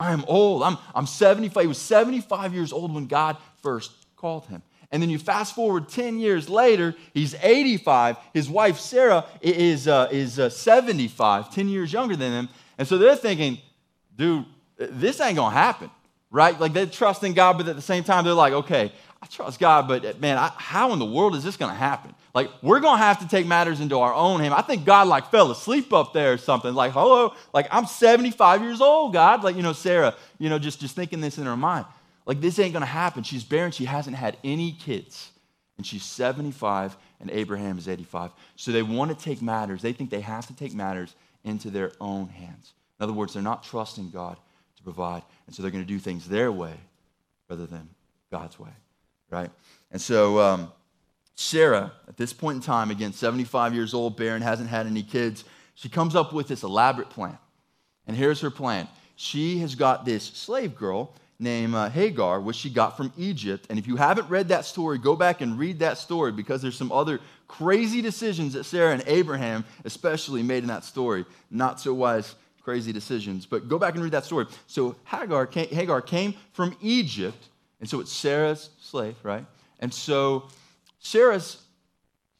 I'm 0.00 0.24
old. 0.26 0.62
I'm, 0.62 0.76
I'm 0.94 1.06
75. 1.06 1.62
He 1.62 1.66
was 1.66 1.78
75 1.78 2.54
years 2.54 2.72
old 2.72 2.92
when 2.92 3.06
God 3.06 3.36
first 3.62 3.92
called 4.16 4.46
him. 4.46 4.62
And 4.90 5.02
then 5.02 5.10
you 5.10 5.18
fast 5.18 5.54
forward 5.54 5.88
10 5.88 6.18
years 6.18 6.48
later, 6.48 6.94
he's 7.14 7.34
85. 7.34 8.16
His 8.32 8.48
wife, 8.48 8.78
Sarah, 8.78 9.26
is, 9.40 9.86
uh, 9.86 10.08
is 10.10 10.38
uh, 10.38 10.50
75, 10.50 11.52
10 11.54 11.68
years 11.68 11.92
younger 11.92 12.16
than 12.16 12.32
him. 12.32 12.48
And 12.78 12.88
so 12.88 12.96
they're 12.96 13.16
thinking, 13.16 13.58
dude, 14.18 14.44
this 14.76 15.20
ain't 15.20 15.36
to 15.52 15.56
happen, 15.56 15.90
right? 16.30 16.58
Like 16.60 16.74
they're 16.74 16.86
trusting 16.86 17.32
God, 17.32 17.56
but 17.56 17.68
at 17.68 17.76
the 17.76 17.82
same 17.82 18.04
time, 18.04 18.24
they're 18.24 18.34
like, 18.34 18.52
okay, 18.52 18.92
I 19.22 19.26
trust 19.26 19.58
God, 19.58 19.88
but 19.88 20.20
man, 20.20 20.36
I, 20.36 20.52
how 20.56 20.92
in 20.92 20.98
the 20.98 21.06
world 21.06 21.34
is 21.34 21.42
this 21.42 21.56
to 21.72 21.78
happen? 21.78 22.14
Like, 22.34 22.50
we're 22.62 22.78
to 22.96 23.02
have 23.02 23.18
to 23.20 23.26
take 23.26 23.46
matters 23.46 23.80
into 23.80 23.98
our 23.98 24.14
own 24.14 24.38
hands. 24.38 24.54
I 24.56 24.62
think 24.62 24.84
God, 24.84 25.08
like, 25.08 25.30
fell 25.30 25.50
asleep 25.50 25.92
up 25.92 26.12
there 26.12 26.34
or 26.34 26.36
something. 26.36 26.72
Like, 26.72 26.92
hello, 26.92 27.34
like, 27.52 27.66
I'm 27.72 27.86
75 27.86 28.62
years 28.62 28.80
old, 28.80 29.12
God. 29.12 29.42
Like, 29.42 29.56
you 29.56 29.62
know, 29.62 29.72
Sarah, 29.72 30.14
you 30.38 30.48
know, 30.48 30.58
just, 30.58 30.78
just 30.78 30.94
thinking 30.94 31.20
this 31.20 31.36
in 31.36 31.46
her 31.46 31.56
mind. 31.56 31.86
Like, 32.26 32.40
this 32.40 32.60
ain't 32.60 32.74
to 32.82 32.86
happen. 32.86 33.24
She's 33.24 33.42
barren. 33.42 33.72
She 33.72 33.86
hasn't 33.86 34.14
had 34.14 34.36
any 34.44 34.70
kids. 34.70 35.32
And 35.78 35.86
she's 35.86 36.04
75, 36.04 36.96
and 37.20 37.30
Abraham 37.30 37.76
is 37.78 37.88
85. 37.88 38.30
So 38.54 38.70
they 38.70 38.82
want 38.82 39.16
to 39.16 39.24
take 39.24 39.42
matters. 39.42 39.82
They 39.82 39.92
think 39.92 40.10
they 40.10 40.20
have 40.20 40.46
to 40.46 40.54
take 40.54 40.74
matters 40.74 41.14
into 41.42 41.70
their 41.70 41.90
own 42.00 42.28
hands. 42.28 42.72
In 42.98 43.04
other 43.04 43.12
words, 43.12 43.34
they're 43.34 43.42
not 43.42 43.62
trusting 43.62 44.10
God 44.10 44.36
to 44.76 44.82
provide. 44.82 45.22
And 45.46 45.54
so 45.54 45.62
they're 45.62 45.70
going 45.70 45.84
to 45.84 45.88
do 45.88 45.98
things 45.98 46.28
their 46.28 46.50
way 46.50 46.74
rather 47.48 47.66
than 47.66 47.88
God's 48.30 48.58
way, 48.58 48.70
right? 49.30 49.50
And 49.90 50.00
so 50.00 50.38
um, 50.40 50.72
Sarah, 51.34 51.92
at 52.08 52.16
this 52.16 52.32
point 52.32 52.56
in 52.56 52.62
time, 52.62 52.90
again, 52.90 53.12
75 53.12 53.74
years 53.74 53.94
old, 53.94 54.16
barren, 54.16 54.42
hasn't 54.42 54.68
had 54.68 54.86
any 54.86 55.02
kids, 55.02 55.44
she 55.74 55.88
comes 55.88 56.16
up 56.16 56.32
with 56.32 56.48
this 56.48 56.62
elaborate 56.62 57.10
plan. 57.10 57.38
And 58.06 58.16
here's 58.16 58.40
her 58.40 58.50
plan. 58.50 58.88
She 59.14 59.58
has 59.58 59.74
got 59.74 60.04
this 60.04 60.24
slave 60.24 60.74
girl 60.74 61.14
named 61.38 61.74
uh, 61.74 61.88
Hagar, 61.88 62.40
which 62.40 62.56
she 62.56 62.70
got 62.70 62.96
from 62.96 63.12
Egypt. 63.16 63.66
And 63.70 63.78
if 63.78 63.86
you 63.86 63.96
haven't 63.96 64.28
read 64.28 64.48
that 64.48 64.64
story, 64.64 64.98
go 64.98 65.14
back 65.14 65.40
and 65.40 65.58
read 65.58 65.78
that 65.78 65.98
story 65.98 66.32
because 66.32 66.60
there's 66.60 66.76
some 66.76 66.90
other 66.90 67.20
crazy 67.46 68.02
decisions 68.02 68.54
that 68.54 68.64
Sarah 68.64 68.92
and 68.92 69.04
Abraham, 69.06 69.64
especially, 69.84 70.42
made 70.42 70.64
in 70.64 70.68
that 70.68 70.84
story. 70.84 71.24
Not 71.50 71.80
so 71.80 71.94
wise, 71.94 72.34
crazy 72.62 72.92
decisions. 72.92 73.46
But 73.46 73.68
go 73.68 73.78
back 73.78 73.94
and 73.94 74.02
read 74.02 74.12
that 74.12 74.24
story. 74.24 74.46
So 74.66 74.96
Hagar 75.04 75.46
came, 75.46 75.68
Hagar 75.68 76.02
came 76.02 76.34
from 76.52 76.76
Egypt, 76.80 77.48
and 77.80 77.88
so 77.88 78.00
it's 78.00 78.12
Sarah's 78.12 78.70
slave, 78.80 79.16
right? 79.22 79.44
And 79.80 79.92
so 79.92 80.48
Sarah's, 80.98 81.62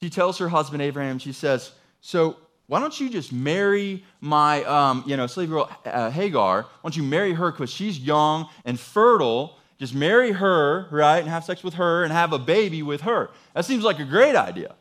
she 0.02 0.10
tells 0.10 0.38
her 0.38 0.48
husband 0.48 0.82
Abraham, 0.82 1.18
she 1.18 1.32
says, 1.32 1.72
So 2.00 2.36
why 2.66 2.80
don't 2.80 2.98
you 3.00 3.08
just 3.08 3.32
marry 3.32 4.04
my, 4.20 4.62
um, 4.64 5.02
you 5.06 5.16
know, 5.16 5.26
slave 5.26 5.48
girl 5.48 5.70
uh, 5.86 6.10
Hagar? 6.10 6.62
Why 6.62 6.68
don't 6.82 6.96
you 6.96 7.02
marry 7.02 7.32
her 7.32 7.50
because 7.50 7.70
she's 7.70 7.98
young 7.98 8.48
and 8.64 8.78
fertile? 8.78 9.56
Just 9.78 9.94
marry 9.94 10.32
her, 10.32 10.86
right, 10.90 11.18
and 11.18 11.28
have 11.28 11.44
sex 11.44 11.62
with 11.62 11.74
her 11.74 12.02
and 12.02 12.12
have 12.12 12.32
a 12.32 12.38
baby 12.38 12.82
with 12.82 13.02
her. 13.02 13.30
That 13.54 13.64
seems 13.64 13.84
like 13.84 14.00
a 14.00 14.04
great 14.04 14.34
idea, 14.34 14.74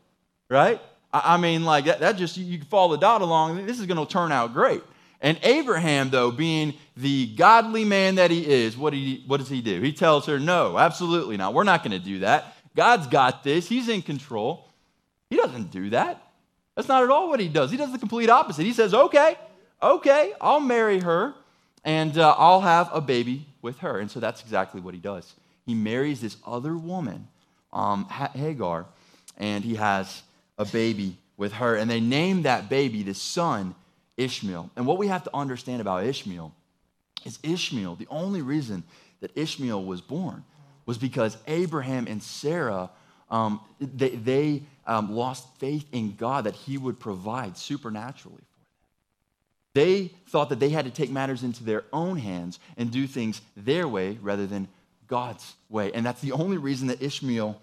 right? 0.50 0.82
I, 1.14 1.36
I 1.36 1.38
mean, 1.38 1.64
like 1.64 1.86
that, 1.86 2.00
that 2.00 2.18
just, 2.18 2.36
you, 2.36 2.46
you 2.46 2.62
follow 2.64 2.92
the 2.92 2.98
dot 2.98 3.22
along, 3.22 3.66
this 3.66 3.80
is 3.80 3.86
going 3.86 4.06
to 4.06 4.12
turn 4.12 4.32
out 4.32 4.54
great. 4.54 4.82
And 5.22 5.40
Abraham, 5.44 6.10
though, 6.10 6.32
being 6.32 6.76
the 6.96 7.28
godly 7.36 7.86
man 7.86 8.16
that 8.16 8.30
he 8.30 8.46
is, 8.46 8.78
what, 8.78 8.94
he, 8.94 9.24
what 9.26 9.38
does 9.38 9.50
he 9.50 9.62
do? 9.62 9.82
He 9.82 9.94
tells 9.94 10.26
her, 10.28 10.40
No, 10.40 10.78
absolutely 10.78 11.38
not. 11.38 11.54
We're 11.54 11.64
not 11.64 11.84
going 11.84 12.00
to 12.00 12.06
do 12.06 12.20
that. 12.20 12.56
God's 12.76 13.08
got 13.08 13.44
this, 13.44 13.68
He's 13.68 13.90
in 13.90 14.02
control. 14.02 14.70
He 15.30 15.36
doesn't 15.36 15.72
do 15.72 15.90
that. 15.90 16.22
That's 16.76 16.88
not 16.88 17.04
at 17.04 17.10
all 17.10 17.30
what 17.30 17.40
He 17.40 17.48
does. 17.48 17.72
He 17.72 17.78
does 17.78 17.92
the 17.92 17.98
complete 17.98 18.30
opposite. 18.30 18.64
He 18.64 18.74
says, 18.74 18.94
Okay, 18.94 19.36
okay, 19.82 20.34
I'll 20.40 20.60
marry 20.60 21.00
her 21.00 21.34
and 21.84 22.18
uh, 22.18 22.36
I'll 22.38 22.62
have 22.62 22.90
a 22.94 23.02
baby 23.02 23.48
with 23.62 23.80
her. 23.80 24.00
And 24.00 24.12
so 24.12 24.20
that's 24.20 24.42
exactly 24.42 24.82
what 24.82 24.94
He 24.94 25.00
does. 25.00 25.34
He 25.68 25.74
marries 25.74 26.22
this 26.22 26.38
other 26.46 26.78
woman, 26.78 27.28
um, 27.74 28.06
Hagar, 28.06 28.86
and 29.38 29.66
he 29.66 29.76
has 29.76 30.24
a 30.58 30.64
baby 30.64 31.18
with 31.36 31.52
her. 31.54 31.76
And 31.76 31.92
they 31.92 32.00
name 32.00 32.44
that 32.44 32.70
baby, 32.70 33.04
the 33.04 33.14
son, 33.14 33.76
Ishmael. 34.18 34.70
And 34.76 34.86
what 34.86 34.98
we 34.98 35.08
have 35.08 35.24
to 35.24 35.36
understand 35.36 35.82
about 35.82 36.04
Ishmael 36.04 36.54
is 37.26 37.40
Ishmael, 37.44 37.96
the 37.96 38.08
only 38.10 38.42
reason 38.42 38.84
that 39.22 39.36
Ishmael 39.36 39.84
was 39.84 40.02
born 40.02 40.44
was 40.86 40.98
because 40.98 41.38
Abraham 41.48 42.08
and 42.08 42.22
Sarah, 42.22 42.90
um, 43.30 43.60
they, 43.80 44.10
they 44.10 44.64
um, 44.86 45.14
lost 45.14 45.48
faith 45.60 45.86
in 45.92 46.16
God 46.16 46.46
that 46.46 46.56
he 46.56 46.78
would 46.78 47.00
provide 47.00 47.58
supernaturally 47.58 48.38
for 48.38 48.60
them. 48.60 48.68
They 49.74 50.12
thought 50.30 50.50
that 50.50 50.60
they 50.60 50.70
had 50.70 50.86
to 50.86 50.92
take 50.92 51.12
matters 51.12 51.44
into 51.44 51.64
their 51.64 51.84
own 51.92 52.18
hands 52.18 52.60
and 52.78 52.90
do 52.90 53.06
things 53.06 53.42
their 53.56 53.88
way 53.88 54.18
rather 54.22 54.48
than 54.48 54.68
God's 55.08 55.54
way. 55.70 55.92
And 55.94 56.06
that's 56.06 56.22
the 56.22 56.32
only 56.32 56.58
reason 56.58 56.88
that 56.88 57.02
Ishmael 57.02 57.60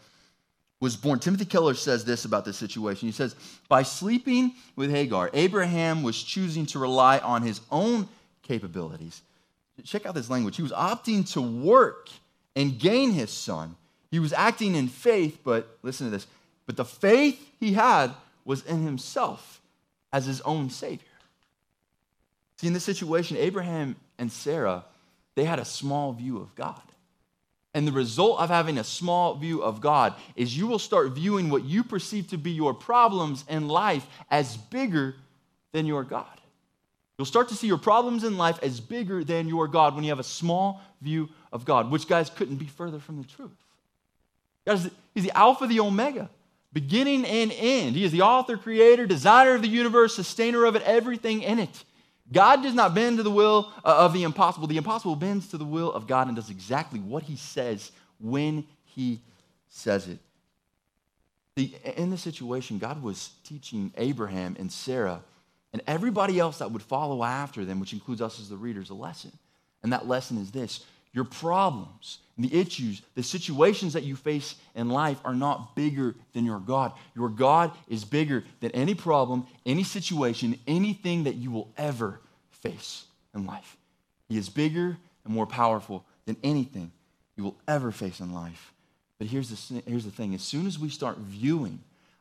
was 0.85 0.97
born. 0.97 1.19
Timothy 1.19 1.47
Keller 1.47 1.73
says 1.73 2.05
this 2.05 2.27
about 2.27 2.45
this 2.45 2.59
situation. 2.59 3.09
He 3.09 3.13
says, 3.13 3.35
By 3.69 3.83
sleeping 3.83 4.53
with 4.77 4.91
Hagar, 4.91 5.31
Abraham 5.33 6.03
was 6.03 6.23
choosing 6.23 6.67
to 6.67 6.79
rely 6.79 7.19
on 7.19 7.41
his 7.41 7.63
own 7.73 8.07
capabilities. 8.43 9.23
Check 9.83 10.05
out 10.05 10.15
this 10.15 10.29
language. 10.29 10.57
He 10.57 10.63
was 10.63 10.73
opting 10.73 11.29
to 11.33 11.41
work 11.41 12.11
and 12.55 12.79
gain 12.79 13.13
his 13.13 13.31
son. 13.31 13.77
He 14.11 14.19
was 14.19 14.35
acting 14.35 14.75
in 14.75 14.89
faith, 14.89 15.41
but 15.43 15.79
listen 15.83 16.07
to 16.07 16.11
this. 16.11 16.27
But 16.67 16.77
the 16.77 16.85
faith 16.85 17.41
he 17.59 17.73
had 17.73 18.13
was 18.45 18.63
in 18.65 18.85
himself 18.85 19.63
as 20.13 20.27
his 20.27 20.43
own 20.43 20.69
Savior. 20.69 21.09
See, 22.59 22.67
in 22.67 22.75
this 22.75 22.85
situation, 22.85 23.39
Abraham 23.39 23.97
and 24.19 24.31
Sarah, 24.31 24.85
they 25.35 25.45
had 25.45 25.59
a 25.59 25.65
small 25.65 26.13
view 26.13 26.39
of 26.39 26.55
God. 26.55 26.83
And 27.75 27.89
the 27.89 27.93
result 27.93 28.39
of 28.39 28.51
having 28.51 28.79
a 28.79 28.85
small 28.85 29.35
view 29.35 29.61
of 29.63 29.81
God 29.81 30.15
is 30.37 30.57
you 30.57 30.69
will 30.69 30.79
start 30.79 31.11
viewing 31.11 31.51
what 31.51 31.65
you 31.65 31.83
perceive 31.83 32.29
to 32.29 32.39
be 32.39 32.53
your 32.53 32.73
problems 32.73 33.45
in 33.49 33.67
life 33.67 34.07
as 34.31 34.57
bigger 34.57 35.17
than 35.73 35.85
your 35.85 36.05
God. 36.05 36.27
You'll 37.19 37.27
start 37.27 37.49
to 37.49 37.55
see 37.55 37.67
your 37.67 37.79
problems 37.79 38.25
in 38.25 38.39
life 38.39 38.59
as 38.63 38.81
bigger 38.81 39.25
than 39.25 39.49
your 39.49 39.69
God 39.69 39.95
when 39.95 40.05
you 40.05 40.11
have 40.11 40.21
a 40.21 40.25
small 40.25 40.81
view 41.01 41.29
of 41.53 41.65
God, 41.65 41.91
which, 41.91 42.09
guys, 42.09 42.31
couldn't 42.31 42.57
be 42.57 42.67
further 42.67 42.99
from 42.99 43.19
the 43.19 43.29
truth. 43.29 43.51
Guys, 44.67 44.89
he's 45.15 45.25
the 45.25 45.37
Alpha, 45.37 45.67
the 45.67 45.81
Omega, 45.81 46.31
beginning 46.73 47.25
and 47.25 47.53
end. 47.53 47.97
He 47.97 48.05
is 48.05 48.13
the 48.13 48.23
author, 48.23 48.57
creator, 48.57 49.07
designer 49.07 49.55
of 49.55 49.63
the 49.63 49.69
universe, 49.69 50.15
sustainer 50.15 50.65
of 50.65 50.75
it, 50.75 50.83
everything 50.83 51.43
in 51.43 51.59
it. 51.59 51.85
God 52.33 52.63
does 52.63 52.75
not 52.75 52.95
bend 52.95 53.19
to 53.19 53.23
the 53.23 53.31
will 53.31 53.73
uh, 53.85 53.97
of 53.99 54.13
the 54.13 54.23
impossible. 54.23 54.67
The 54.67 54.77
impossible 54.77 55.17
bends 55.17 55.49
to 55.49 55.59
the 55.59 55.65
will 55.65 55.93
of 55.93 56.07
God 56.07 56.27
and 56.27 56.37
does 56.37 56.51
exactly 56.51 56.99
what 57.01 57.23
he 57.23 57.37
says 57.37 57.93
when 58.19 58.67
he 58.85 59.21
says 59.69 60.09
it. 60.09 60.19
The, 61.57 61.75
in 61.97 62.11
this 62.11 62.23
situation, 62.23 62.79
God 62.79 63.03
was 63.03 63.31
teaching 63.45 63.93
Abraham 63.97 64.57
and 64.59 64.73
Sarah 64.73 65.23
and 65.73 65.83
everybody 65.87 66.39
else 66.39 66.59
that 66.59 66.71
would 66.71 66.83
follow 66.83 67.23
after 67.23 67.65
them, 67.65 67.81
which 67.81 67.93
includes 67.93 68.23
us 68.23 68.41
as 68.41 68.49
the 68.49 68.57
readers, 68.57 68.91
a 68.91 68.95
lesson. 68.95 69.33
And 69.83 69.93
that 69.93 70.09
lesson 70.09 70.39
is 70.39 70.51
this 70.51 70.85
your 71.15 71.25
problems 71.25 72.19
the 72.37 72.61
issues, 72.61 73.03
the 73.15 73.23
situations 73.23 73.93
that 73.93 74.03
you 74.03 74.17
face 74.17 74.57
in 74.75 74.89
life 74.89 75.21
are 75.25 75.35
not 75.35 75.77
bigger 75.77 76.17
than 76.33 76.45
your 76.45 76.59
God. 76.59 76.93
Your 77.15 77.29
God 77.29 77.71
is 77.89 78.05
bigger 78.05 78.45
than 78.61 78.73
any 78.73 78.95
problem, 78.95 79.47
any 79.65 79.85
situation, 79.85 80.59
anything 80.67 81.25
that 81.25 81.37
you 81.37 81.51
will 81.51 81.73
ever 81.77 82.21
face 82.51 83.05
in 83.35 83.47
life. 83.47 83.77
He 84.29 84.37
is 84.37 84.49
bigger 84.49 84.97
and 85.25 85.33
more 85.33 85.47
powerful 85.47 86.05
than 86.27 86.37
anything 86.43 86.91
you 87.37 87.45
will 87.45 87.57
ever 87.69 87.93
face 87.93 88.19
in 88.19 88.33
life. 88.33 88.73
But 89.19 89.29
here's 89.29 89.51
the, 89.51 89.83
here's 89.87 90.05
the 90.05 90.11
thing 90.11 90.35
as 90.35 90.43
soon 90.43 90.67
as 90.67 90.79
we 90.79 90.89
start 90.89 91.19
viewing 91.19 91.79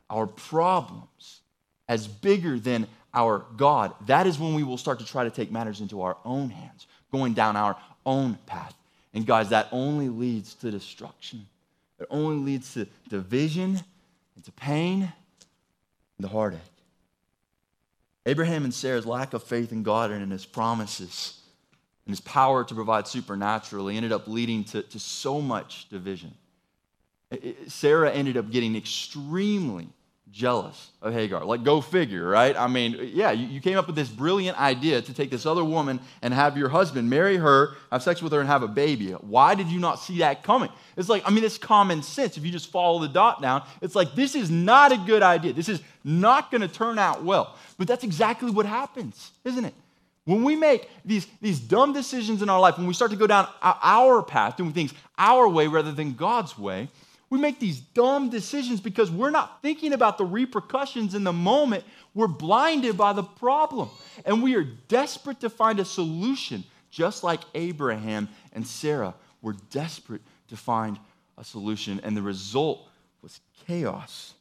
our 0.08 0.28
problems 0.28 1.40
as 1.88 2.06
bigger 2.06 2.58
than 2.58 2.86
our 3.12 3.44
God, 3.56 3.92
that 4.06 4.26
is 4.28 4.38
when 4.38 4.54
we 4.54 4.62
will 4.62 4.78
start 4.78 5.00
to 5.00 5.04
try 5.04 5.24
to 5.24 5.30
take 5.30 5.50
matters 5.50 5.80
into 5.80 6.02
our 6.02 6.16
own 6.24 6.50
hands, 6.50 6.86
going 7.10 7.32
down 7.34 7.56
our 7.56 7.76
own 8.06 8.34
path. 8.46 8.74
And 9.14 9.24
guys, 9.24 9.50
that 9.50 9.68
only 9.72 10.08
leads 10.08 10.54
to 10.56 10.70
destruction. 10.70 11.46
It 12.00 12.08
only 12.10 12.44
leads 12.44 12.74
to 12.74 12.86
division 13.08 13.80
and 14.34 14.44
to 14.44 14.52
pain 14.52 15.02
and 16.18 16.22
to 16.22 16.28
heartache. 16.28 16.60
Abraham 18.26 18.64
and 18.64 18.74
Sarah's 18.74 19.06
lack 19.06 19.32
of 19.32 19.42
faith 19.42 19.70
in 19.70 19.82
God 19.82 20.10
and 20.10 20.22
in 20.22 20.30
his 20.30 20.44
promises 20.44 21.40
and 22.06 22.12
his 22.12 22.20
power 22.20 22.64
to 22.64 22.74
provide 22.74 23.06
supernaturally 23.06 23.96
ended 23.96 24.12
up 24.12 24.26
leading 24.26 24.64
to, 24.64 24.82
to 24.82 24.98
so 24.98 25.40
much 25.40 25.88
division. 25.88 26.34
Sarah 27.68 28.10
ended 28.10 28.36
up 28.36 28.50
getting 28.50 28.76
extremely 28.76 29.88
jealous 30.34 30.90
of 31.00 31.14
Hagar. 31.14 31.44
Like, 31.44 31.62
go 31.62 31.80
figure, 31.80 32.28
right? 32.28 32.56
I 32.56 32.66
mean, 32.66 32.98
yeah, 33.14 33.30
you, 33.30 33.46
you, 33.46 33.60
came 33.60 33.78
up 33.78 33.86
with 33.86 33.94
this 33.94 34.08
brilliant 34.08 34.60
idea 34.60 35.00
to 35.00 35.14
take 35.14 35.30
this 35.30 35.46
other 35.46 35.64
woman 35.64 36.00
and 36.22 36.34
have 36.34 36.58
your 36.58 36.68
husband 36.68 37.08
marry 37.08 37.36
her, 37.36 37.76
have 37.92 38.02
sex 38.02 38.20
with 38.20 38.32
her, 38.32 38.40
and 38.40 38.48
have 38.48 38.64
a 38.64 38.68
baby. 38.68 39.12
Why 39.12 39.54
did 39.54 39.68
you 39.68 39.78
not 39.78 40.00
see 40.00 40.18
that 40.18 40.42
coming? 40.42 40.70
It's 40.96 41.08
like, 41.08 41.22
I 41.24 41.30
mean, 41.30 41.44
it's 41.44 41.56
common 41.56 42.02
sense. 42.02 42.36
If 42.36 42.44
you 42.44 42.50
just 42.50 42.72
follow 42.72 42.98
the 42.98 43.08
dot 43.08 43.40
down, 43.40 43.62
it's 43.80 43.94
like, 43.94 44.16
this 44.16 44.34
is 44.34 44.50
not 44.50 44.90
a 44.90 44.96
good 44.96 45.22
idea. 45.22 45.52
This 45.52 45.68
is 45.68 45.80
not 46.02 46.50
going 46.50 46.62
to 46.62 46.68
turn 46.68 46.98
out 46.98 47.22
well. 47.22 47.56
But 47.78 47.86
that's 47.86 48.02
exactly 48.02 48.50
what 48.50 48.66
happens, 48.66 49.30
isn't 49.44 49.64
it? 49.64 49.74
When 50.24 50.42
we 50.42 50.56
make 50.56 50.88
these, 51.04 51.28
these 51.40 51.60
dumb 51.60 51.92
decisions 51.92 52.42
in 52.42 52.48
our 52.48 52.58
life, 52.58 52.76
when 52.76 52.88
we 52.88 52.94
start 52.94 53.12
to 53.12 53.16
go 53.16 53.26
down 53.26 53.46
our 53.62 54.22
path, 54.22 54.56
doing 54.56 54.72
things 54.72 54.92
our 55.16 55.48
way 55.48 55.68
rather 55.68 55.92
than 55.92 56.14
God's 56.14 56.58
way, 56.58 56.88
we 57.34 57.40
make 57.40 57.58
these 57.58 57.80
dumb 57.80 58.30
decisions 58.30 58.80
because 58.80 59.10
we're 59.10 59.30
not 59.30 59.60
thinking 59.60 59.92
about 59.92 60.18
the 60.18 60.24
repercussions 60.24 61.16
in 61.16 61.24
the 61.24 61.32
moment. 61.32 61.82
We're 62.14 62.28
blinded 62.28 62.96
by 62.96 63.12
the 63.12 63.24
problem. 63.24 63.90
And 64.24 64.40
we 64.40 64.54
are 64.54 64.62
desperate 64.62 65.40
to 65.40 65.50
find 65.50 65.80
a 65.80 65.84
solution, 65.84 66.62
just 66.92 67.24
like 67.24 67.40
Abraham 67.56 68.28
and 68.52 68.64
Sarah 68.64 69.14
were 69.42 69.56
desperate 69.70 70.22
to 70.46 70.56
find 70.56 70.96
a 71.36 71.42
solution. 71.42 72.00
And 72.04 72.16
the 72.16 72.22
result 72.22 72.88
was 73.20 73.40
chaos 73.66 74.34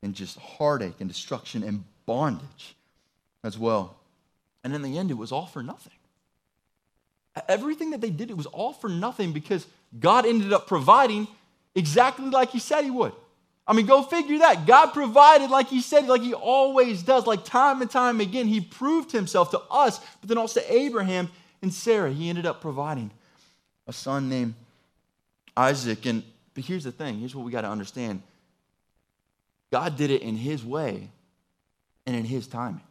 and 0.00 0.14
just 0.14 0.38
heartache 0.38 1.00
and 1.00 1.10
destruction 1.10 1.64
and 1.64 1.82
bondage 2.06 2.76
as 3.42 3.58
well. 3.58 3.96
And 4.62 4.72
in 4.72 4.82
the 4.82 4.98
end, 4.98 5.10
it 5.10 5.14
was 5.14 5.32
all 5.32 5.46
for 5.46 5.64
nothing. 5.64 5.94
Everything 7.48 7.90
that 7.90 8.00
they 8.00 8.10
did, 8.10 8.30
it 8.30 8.36
was 8.36 8.46
all 8.46 8.72
for 8.72 8.88
nothing 8.88 9.32
because 9.32 9.66
God 9.98 10.26
ended 10.26 10.52
up 10.52 10.68
providing 10.68 11.26
exactly 11.74 12.28
like 12.30 12.50
he 12.50 12.58
said 12.58 12.82
he 12.82 12.90
would. 12.90 13.12
I 13.66 13.72
mean, 13.72 13.86
go 13.86 14.02
figure 14.02 14.38
that. 14.38 14.66
God 14.66 14.88
provided 14.88 15.50
like 15.50 15.68
he 15.68 15.80
said, 15.80 16.06
like 16.06 16.22
he 16.22 16.34
always 16.34 17.02
does, 17.02 17.26
like 17.26 17.44
time 17.44 17.82
and 17.82 17.90
time 17.90 18.20
again. 18.20 18.48
He 18.48 18.60
proved 18.60 19.12
himself 19.12 19.52
to 19.52 19.60
us, 19.70 20.00
but 20.20 20.28
then 20.28 20.38
also 20.38 20.60
Abraham 20.68 21.28
and 21.62 21.72
Sarah. 21.72 22.10
He 22.10 22.28
ended 22.28 22.46
up 22.46 22.60
providing 22.60 23.10
a 23.86 23.92
son 23.92 24.28
named 24.28 24.54
Isaac. 25.56 26.04
And 26.06 26.24
but 26.54 26.64
here's 26.64 26.84
the 26.84 26.92
thing 26.92 27.18
here's 27.20 27.34
what 27.34 27.44
we 27.44 27.52
got 27.52 27.60
to 27.60 27.68
understand 27.68 28.22
God 29.70 29.96
did 29.96 30.10
it 30.10 30.22
in 30.22 30.36
his 30.36 30.64
way 30.64 31.08
and 32.06 32.16
in 32.16 32.24
his 32.24 32.46
timing. 32.48 32.82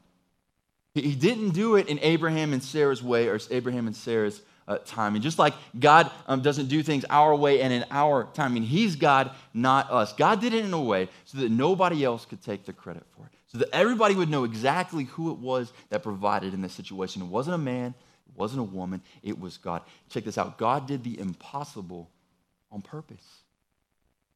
He 0.95 1.13
didn't 1.13 1.51
do 1.51 1.75
it 1.75 1.87
in 1.87 1.99
Abraham 2.01 2.53
and 2.53 2.63
Sarah's 2.63 3.03
way 3.03 3.27
or 3.27 3.39
Abraham 3.51 3.87
and 3.87 3.95
Sarah's 3.95 4.41
uh, 4.69 4.77
timing. 4.86 5.21
Just 5.21 5.39
like 5.39 5.55
God 5.77 6.10
um, 6.27 6.41
doesn't 6.41 6.67
do 6.67 6.84
things 6.84 7.03
our 7.10 7.36
way 7.36 7.62
and 7.62 7.73
in 7.73 7.84
our 7.91 8.25
timing, 8.34 8.63
He's 8.63 8.95
God, 8.95 9.32
not 9.53 9.91
us. 9.91 10.13
God 10.13 10.39
did 10.39 10.53
it 10.53 10.63
in 10.63 10.71
a 10.71 10.82
way 10.82 11.10
so 11.25 11.39
that 11.39 11.49
nobody 11.49 12.05
else 12.05 12.25
could 12.25 12.41
take 12.41 12.65
the 12.65 12.71
credit 12.71 13.03
for 13.17 13.25
it, 13.25 13.32
so 13.47 13.58
that 13.58 13.69
everybody 13.73 14.15
would 14.15 14.29
know 14.29 14.43
exactly 14.43 15.05
who 15.05 15.32
it 15.32 15.39
was 15.39 15.73
that 15.89 16.03
provided 16.03 16.53
in 16.53 16.62
this 16.62 16.73
situation. 16.73 17.23
It 17.23 17.27
wasn't 17.27 17.55
a 17.55 17.60
man, 17.60 17.95
it 18.27 18.38
wasn't 18.39 18.62
a 18.62 18.63
woman, 18.63 19.01
it 19.23 19.38
was 19.38 19.58
God. 19.58 19.82
Check 20.10 20.23
this 20.23 20.38
out 20.38 20.58
God 20.58 20.88
did 20.88 21.03
the 21.03 21.19
impossible 21.19 22.10
on 22.71 22.82
purpose. 22.82 23.25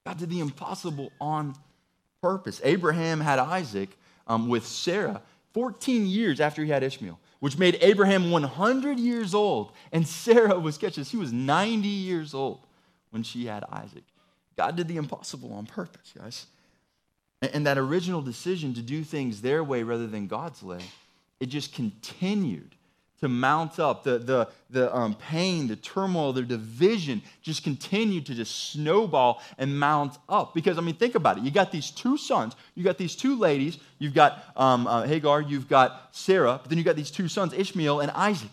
God 0.06 0.18
did 0.18 0.32
the 0.32 0.40
impossible 0.40 1.12
on 1.22 1.56
purpose. 2.22 2.60
Abraham 2.64 3.22
had 3.22 3.38
Isaac 3.38 3.90
um, 4.28 4.50
with 4.50 4.66
Sarah 4.66 5.22
14 5.54 6.08
years 6.08 6.42
after 6.42 6.64
he 6.64 6.72
had 6.72 6.82
Ishmael 6.82 7.20
which 7.44 7.58
made 7.58 7.78
Abraham 7.82 8.32
100 8.32 8.98
years 8.98 9.34
old. 9.34 9.74
And 9.92 10.08
Sarah 10.08 10.58
was, 10.58 10.78
catch 10.78 10.96
this, 10.96 11.10
she 11.10 11.18
was 11.18 11.34
90 11.34 11.90
years 11.90 12.34
old 12.34 12.66
when 13.10 13.22
she 13.22 13.48
had 13.48 13.66
Isaac. 13.70 14.06
God 14.56 14.78
did 14.78 14.88
the 14.88 14.96
impossible 14.96 15.52
on 15.52 15.66
purpose, 15.66 16.14
guys. 16.18 16.46
And 17.42 17.68
that 17.68 17.78
original 17.78 18.22
decision 18.22 18.74
to 18.76 18.82
do 18.82 19.04
things 19.04 19.42
their 19.42 19.62
way 19.62 19.84
rather 19.84 20.08
than 20.08 20.28
God's 20.28 20.64
way, 20.64 20.80
it 21.42 21.48
just 21.48 21.74
continued 21.74 22.76
to 23.24 23.30
mount 23.30 23.80
up. 23.80 24.04
The, 24.04 24.20
the, 24.20 24.50
the 24.70 24.96
um, 24.96 25.16
pain, 25.16 25.68
the 25.68 25.78
turmoil, 25.78 26.34
the 26.34 26.44
division 26.44 27.22
just 27.42 27.64
continued 27.64 28.26
to 28.26 28.36
just 28.36 28.72
snowball 28.72 29.42
and 29.58 29.80
mount 29.80 30.18
up. 30.28 30.54
Because, 30.54 30.78
I 30.78 30.82
mean, 30.82 30.96
think 30.96 31.16
about 31.16 31.38
it. 31.38 31.44
You 31.44 31.52
got 31.52 31.72
these 31.72 31.90
two 31.90 32.18
sons, 32.18 32.56
you 32.76 32.84
got 32.84 32.98
these 32.98 33.16
two 33.16 33.38
ladies, 33.38 33.78
you've 33.98 34.14
got 34.14 34.44
um, 34.58 34.88
uh, 34.88 35.04
Hagar, 35.04 35.42
you've 35.42 35.70
got 35.70 36.10
Sarah, 36.12 36.60
but 36.62 36.70
then 36.70 36.78
you 36.78 36.84
got 36.84 36.98
these 36.98 37.12
two 37.12 37.28
sons, 37.28 37.54
Ishmael 37.54 38.02
and 38.02 38.12
Isaac. 38.12 38.52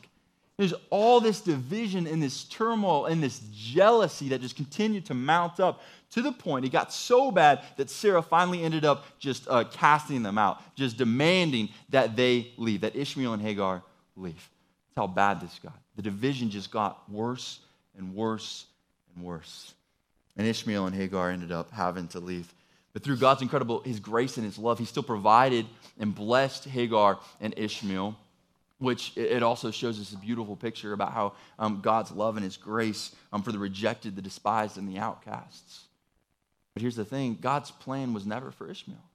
There's 0.56 0.74
all 0.90 1.20
this 1.20 1.40
division 1.40 2.06
and 2.06 2.22
this 2.22 2.44
turmoil 2.44 3.06
and 3.06 3.22
this 3.22 3.40
jealousy 3.52 4.28
that 4.28 4.40
just 4.42 4.56
continued 4.56 5.06
to 5.06 5.14
mount 5.14 5.58
up 5.58 5.80
to 6.10 6.22
the 6.22 6.32
point 6.32 6.64
it 6.64 6.70
got 6.70 6.92
so 6.92 7.30
bad 7.30 7.60
that 7.76 7.88
Sarah 7.88 8.22
finally 8.22 8.62
ended 8.62 8.84
up 8.84 9.04
just 9.18 9.48
uh, 9.48 9.64
casting 9.64 10.22
them 10.22 10.38
out, 10.38 10.62
just 10.76 10.96
demanding 10.96 11.70
that 11.88 12.14
they 12.14 12.52
leave, 12.56 12.82
that 12.82 12.94
Ishmael 12.94 13.32
and 13.32 13.42
Hagar 13.42 13.82
leave. 14.16 14.48
That's 14.90 15.06
how 15.06 15.06
bad 15.06 15.40
this 15.40 15.58
got. 15.62 15.78
The 15.96 16.02
division 16.02 16.50
just 16.50 16.70
got 16.70 17.08
worse 17.10 17.60
and 17.96 18.14
worse 18.14 18.66
and 19.14 19.24
worse. 19.24 19.74
And 20.36 20.46
Ishmael 20.46 20.86
and 20.86 20.94
Hagar 20.94 21.30
ended 21.30 21.52
up 21.52 21.70
having 21.70 22.08
to 22.08 22.20
leave. 22.20 22.52
But 22.92 23.04
through 23.04 23.18
God's 23.18 23.42
incredible, 23.42 23.80
his 23.80 24.00
grace 24.00 24.36
and 24.36 24.44
his 24.44 24.58
love, 24.58 24.78
he 24.78 24.84
still 24.84 25.02
provided 25.02 25.66
and 25.98 26.14
blessed 26.14 26.64
Hagar 26.64 27.18
and 27.40 27.54
Ishmael, 27.56 28.16
which 28.78 29.16
it 29.16 29.42
also 29.42 29.70
shows 29.70 30.00
us 30.00 30.12
a 30.12 30.16
beautiful 30.16 30.56
picture 30.56 30.92
about 30.92 31.12
how 31.12 31.34
um, 31.58 31.80
God's 31.82 32.10
love 32.10 32.36
and 32.36 32.44
his 32.44 32.56
grace 32.56 33.14
um, 33.32 33.42
for 33.42 33.52
the 33.52 33.58
rejected, 33.58 34.16
the 34.16 34.22
despised, 34.22 34.76
and 34.76 34.88
the 34.88 34.98
outcasts. 34.98 35.84
But 36.74 36.82
here's 36.82 36.96
the 36.96 37.04
thing 37.04 37.38
God's 37.40 37.70
plan 37.70 38.12
was 38.12 38.26
never 38.26 38.50
for 38.50 38.68
Ishmael. 38.68 39.09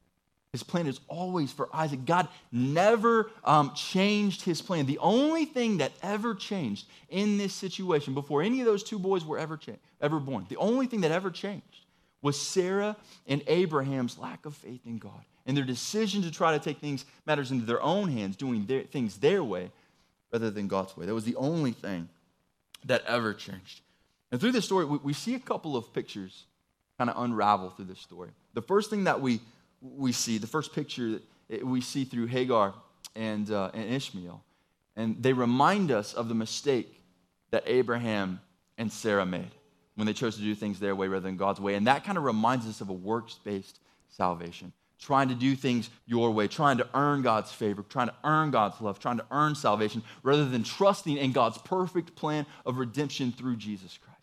His 0.55 0.63
plan 0.63 0.87
is 0.87 1.01
always 1.09 1.51
for 1.51 1.67
Isaac. 1.73 2.05
God 2.05 2.29
never 2.49 3.29
um, 3.43 3.73
changed 3.75 4.43
his 4.43 4.61
plan. 4.61 4.85
The 4.85 4.99
only 4.99 5.43
thing 5.43 5.79
that 5.79 5.91
ever 6.01 6.33
changed 6.33 6.85
in 7.09 7.37
this 7.37 7.53
situation 7.53 8.13
before 8.13 8.41
any 8.41 8.61
of 8.61 8.65
those 8.65 8.81
two 8.81 8.97
boys 8.97 9.25
were 9.25 9.37
ever, 9.37 9.57
cha- 9.57 9.73
ever 9.99 10.17
born, 10.17 10.45
the 10.47 10.55
only 10.55 10.87
thing 10.87 11.01
that 11.01 11.11
ever 11.11 11.29
changed 11.29 11.83
was 12.21 12.39
Sarah 12.39 12.95
and 13.27 13.43
Abraham's 13.47 14.17
lack 14.17 14.45
of 14.45 14.55
faith 14.55 14.79
in 14.85 14.97
God 14.97 15.25
and 15.45 15.57
their 15.57 15.65
decision 15.65 16.21
to 16.21 16.31
try 16.31 16.57
to 16.57 16.63
take 16.63 16.79
things, 16.79 17.03
matters 17.25 17.51
into 17.51 17.65
their 17.65 17.81
own 17.81 18.07
hands, 18.07 18.37
doing 18.37 18.65
their, 18.65 18.83
things 18.83 19.17
their 19.17 19.43
way 19.43 19.71
rather 20.31 20.49
than 20.49 20.69
God's 20.69 20.95
way. 20.95 21.05
That 21.05 21.13
was 21.13 21.25
the 21.25 21.35
only 21.35 21.73
thing 21.73 22.07
that 22.85 23.03
ever 23.05 23.33
changed. 23.33 23.81
And 24.31 24.39
through 24.39 24.53
this 24.53 24.63
story, 24.63 24.85
we, 24.85 24.99
we 24.99 25.11
see 25.11 25.35
a 25.35 25.39
couple 25.39 25.75
of 25.75 25.93
pictures 25.93 26.45
kind 26.97 27.09
of 27.09 27.21
unravel 27.21 27.71
through 27.71 27.85
this 27.87 27.99
story. 27.99 28.29
The 28.53 28.61
first 28.61 28.89
thing 28.89 29.03
that 29.03 29.19
we 29.19 29.41
we 29.95 30.11
see, 30.11 30.37
the 30.37 30.47
first 30.47 30.73
picture 30.73 31.19
that 31.49 31.65
we 31.65 31.81
see 31.81 32.05
through 32.05 32.27
Hagar 32.27 32.73
and, 33.15 33.49
uh, 33.51 33.71
and 33.73 33.93
Ishmael. 33.93 34.43
And 34.95 35.21
they 35.21 35.33
remind 35.33 35.91
us 35.91 36.13
of 36.13 36.29
the 36.29 36.35
mistake 36.35 37.01
that 37.51 37.63
Abraham 37.65 38.39
and 38.77 38.91
Sarah 38.91 39.25
made 39.25 39.51
when 39.95 40.07
they 40.07 40.13
chose 40.13 40.35
to 40.35 40.41
do 40.41 40.55
things 40.55 40.79
their 40.79 40.95
way 40.95 41.07
rather 41.07 41.25
than 41.25 41.37
God's 41.37 41.59
way. 41.59 41.75
And 41.75 41.87
that 41.87 42.03
kind 42.03 42.17
of 42.17 42.23
reminds 42.23 42.67
us 42.67 42.81
of 42.81 42.89
a 42.89 42.93
works 42.93 43.39
based 43.43 43.79
salvation. 44.09 44.73
Trying 44.97 45.27
to 45.29 45.35
do 45.35 45.55
things 45.55 45.89
your 46.05 46.31
way, 46.31 46.47
trying 46.47 46.77
to 46.77 46.87
earn 46.93 47.21
God's 47.21 47.51
favor, 47.51 47.83
trying 47.89 48.07
to 48.07 48.15
earn 48.23 48.51
God's 48.51 48.79
love, 48.79 48.97
trying 48.97 49.17
to 49.17 49.25
earn 49.29 49.53
salvation, 49.53 50.01
rather 50.23 50.45
than 50.45 50.63
trusting 50.63 51.17
in 51.17 51.33
God's 51.33 51.57
perfect 51.59 52.15
plan 52.15 52.45
of 52.65 52.77
redemption 52.77 53.33
through 53.33 53.57
Jesus 53.57 53.97
Christ. 53.97 54.15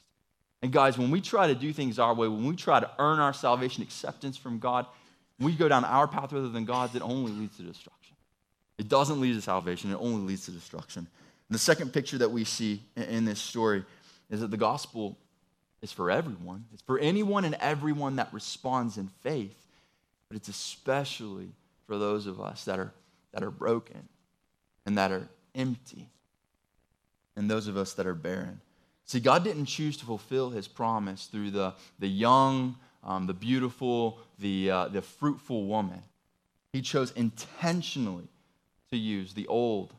And 0.63 0.73
guys, 0.73 0.97
when 0.97 1.11
we 1.11 1.21
try 1.21 1.49
to 1.49 1.55
do 1.55 1.73
things 1.73 1.99
our 1.99 2.15
way, 2.15 2.27
when 2.29 2.47
we 2.47 2.57
try 2.57 2.81
to 2.81 2.91
earn 2.99 3.19
our 3.19 3.35
salvation 3.35 3.83
acceptance 3.83 4.37
from 4.37 4.59
God, 4.59 4.87
we 5.43 5.53
go 5.53 5.69
down 5.69 5.85
our 5.85 6.07
path 6.07 6.33
rather 6.33 6.49
than 6.49 6.65
God's, 6.65 6.95
it 6.95 7.03
only 7.03 7.33
leads 7.33 7.57
to 7.57 7.63
destruction. 7.63 8.17
It 8.79 8.89
doesn't 8.89 9.21
lead 9.21 9.35
to 9.35 9.43
salvation, 9.43 9.91
it 9.93 9.99
only 10.01 10.23
leads 10.23 10.47
to 10.47 10.51
destruction. 10.51 11.07
The 11.51 11.59
second 11.59 11.93
picture 11.93 12.17
that 12.19 12.31
we 12.31 12.45
see 12.45 12.83
in 12.97 13.27
this 13.27 13.39
story 13.39 13.85
is 14.31 14.41
that 14.41 14.51
the 14.51 14.57
gospel 14.57 15.19
is 15.83 15.93
for 15.93 16.11
everyone. 16.11 16.65
It's 16.73 16.83
for 16.83 16.99
anyone 16.99 17.45
and 17.45 17.55
everyone 17.57 18.17
that 18.17 18.33
responds 18.33 18.97
in 18.97 19.09
faith, 19.21 19.67
but 20.29 20.37
it's 20.37 20.49
especially 20.49 21.51
for 21.87 21.99
those 21.99 22.27
of 22.27 22.41
us 22.41 22.65
that 22.65 22.79
are, 22.79 22.93
that 23.33 23.43
are 23.43 23.51
broken 23.51 24.09
and 24.87 24.97
that 24.97 25.13
are 25.13 25.29
empty, 25.55 26.09
and 27.37 27.51
those 27.51 27.67
of 27.67 27.77
us 27.77 27.93
that 27.95 28.07
are 28.07 28.15
barren. 28.15 28.61
See, 29.05 29.21
God 29.21 29.45
didn't 29.45 29.67
choose 29.67 29.99
to 29.99 30.07
fulfill 30.07 30.51
his 30.51 30.67
promise 30.67 31.27
through 31.27 31.51
the, 31.51 31.75
the 31.99 32.09
young, 32.09 32.77
um, 33.05 33.27
the 33.27 33.35
beautiful, 33.35 34.19
the, 34.39 34.71
uh, 34.71 34.89
the 34.89 35.03
fruitful 35.03 35.67
woman. 35.67 36.03
He 36.73 36.83
chose 36.83 37.13
intentionally 37.13 38.29
to 38.91 38.97
use 38.97 39.35
the 39.35 39.47
old, 39.47 39.93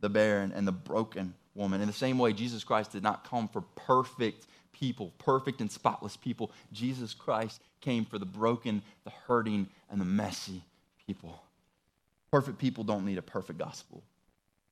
the 0.00 0.08
barren, 0.08 0.52
and 0.54 0.66
the 0.66 0.72
broken 0.72 1.34
woman. 1.54 1.80
In 1.80 1.86
the 1.86 1.92
same 1.92 2.18
way, 2.18 2.32
Jesus 2.32 2.64
Christ 2.64 2.92
did 2.92 3.02
not 3.02 3.28
come 3.28 3.48
for 3.48 3.62
perfect 3.62 4.46
people, 4.72 5.12
perfect 5.18 5.60
and 5.60 5.70
spotless 5.70 6.16
people. 6.16 6.50
Jesus 6.72 7.14
Christ 7.14 7.60
came 7.80 8.04
for 8.04 8.18
the 8.18 8.26
broken, 8.26 8.82
the 9.04 9.12
hurting, 9.26 9.68
and 9.90 10.00
the 10.00 10.04
messy 10.04 10.62
people. 11.06 11.42
Perfect 12.30 12.58
people 12.58 12.84
don't 12.84 13.04
need 13.04 13.18
a 13.18 13.22
perfect 13.22 13.58
gospel, 13.58 14.02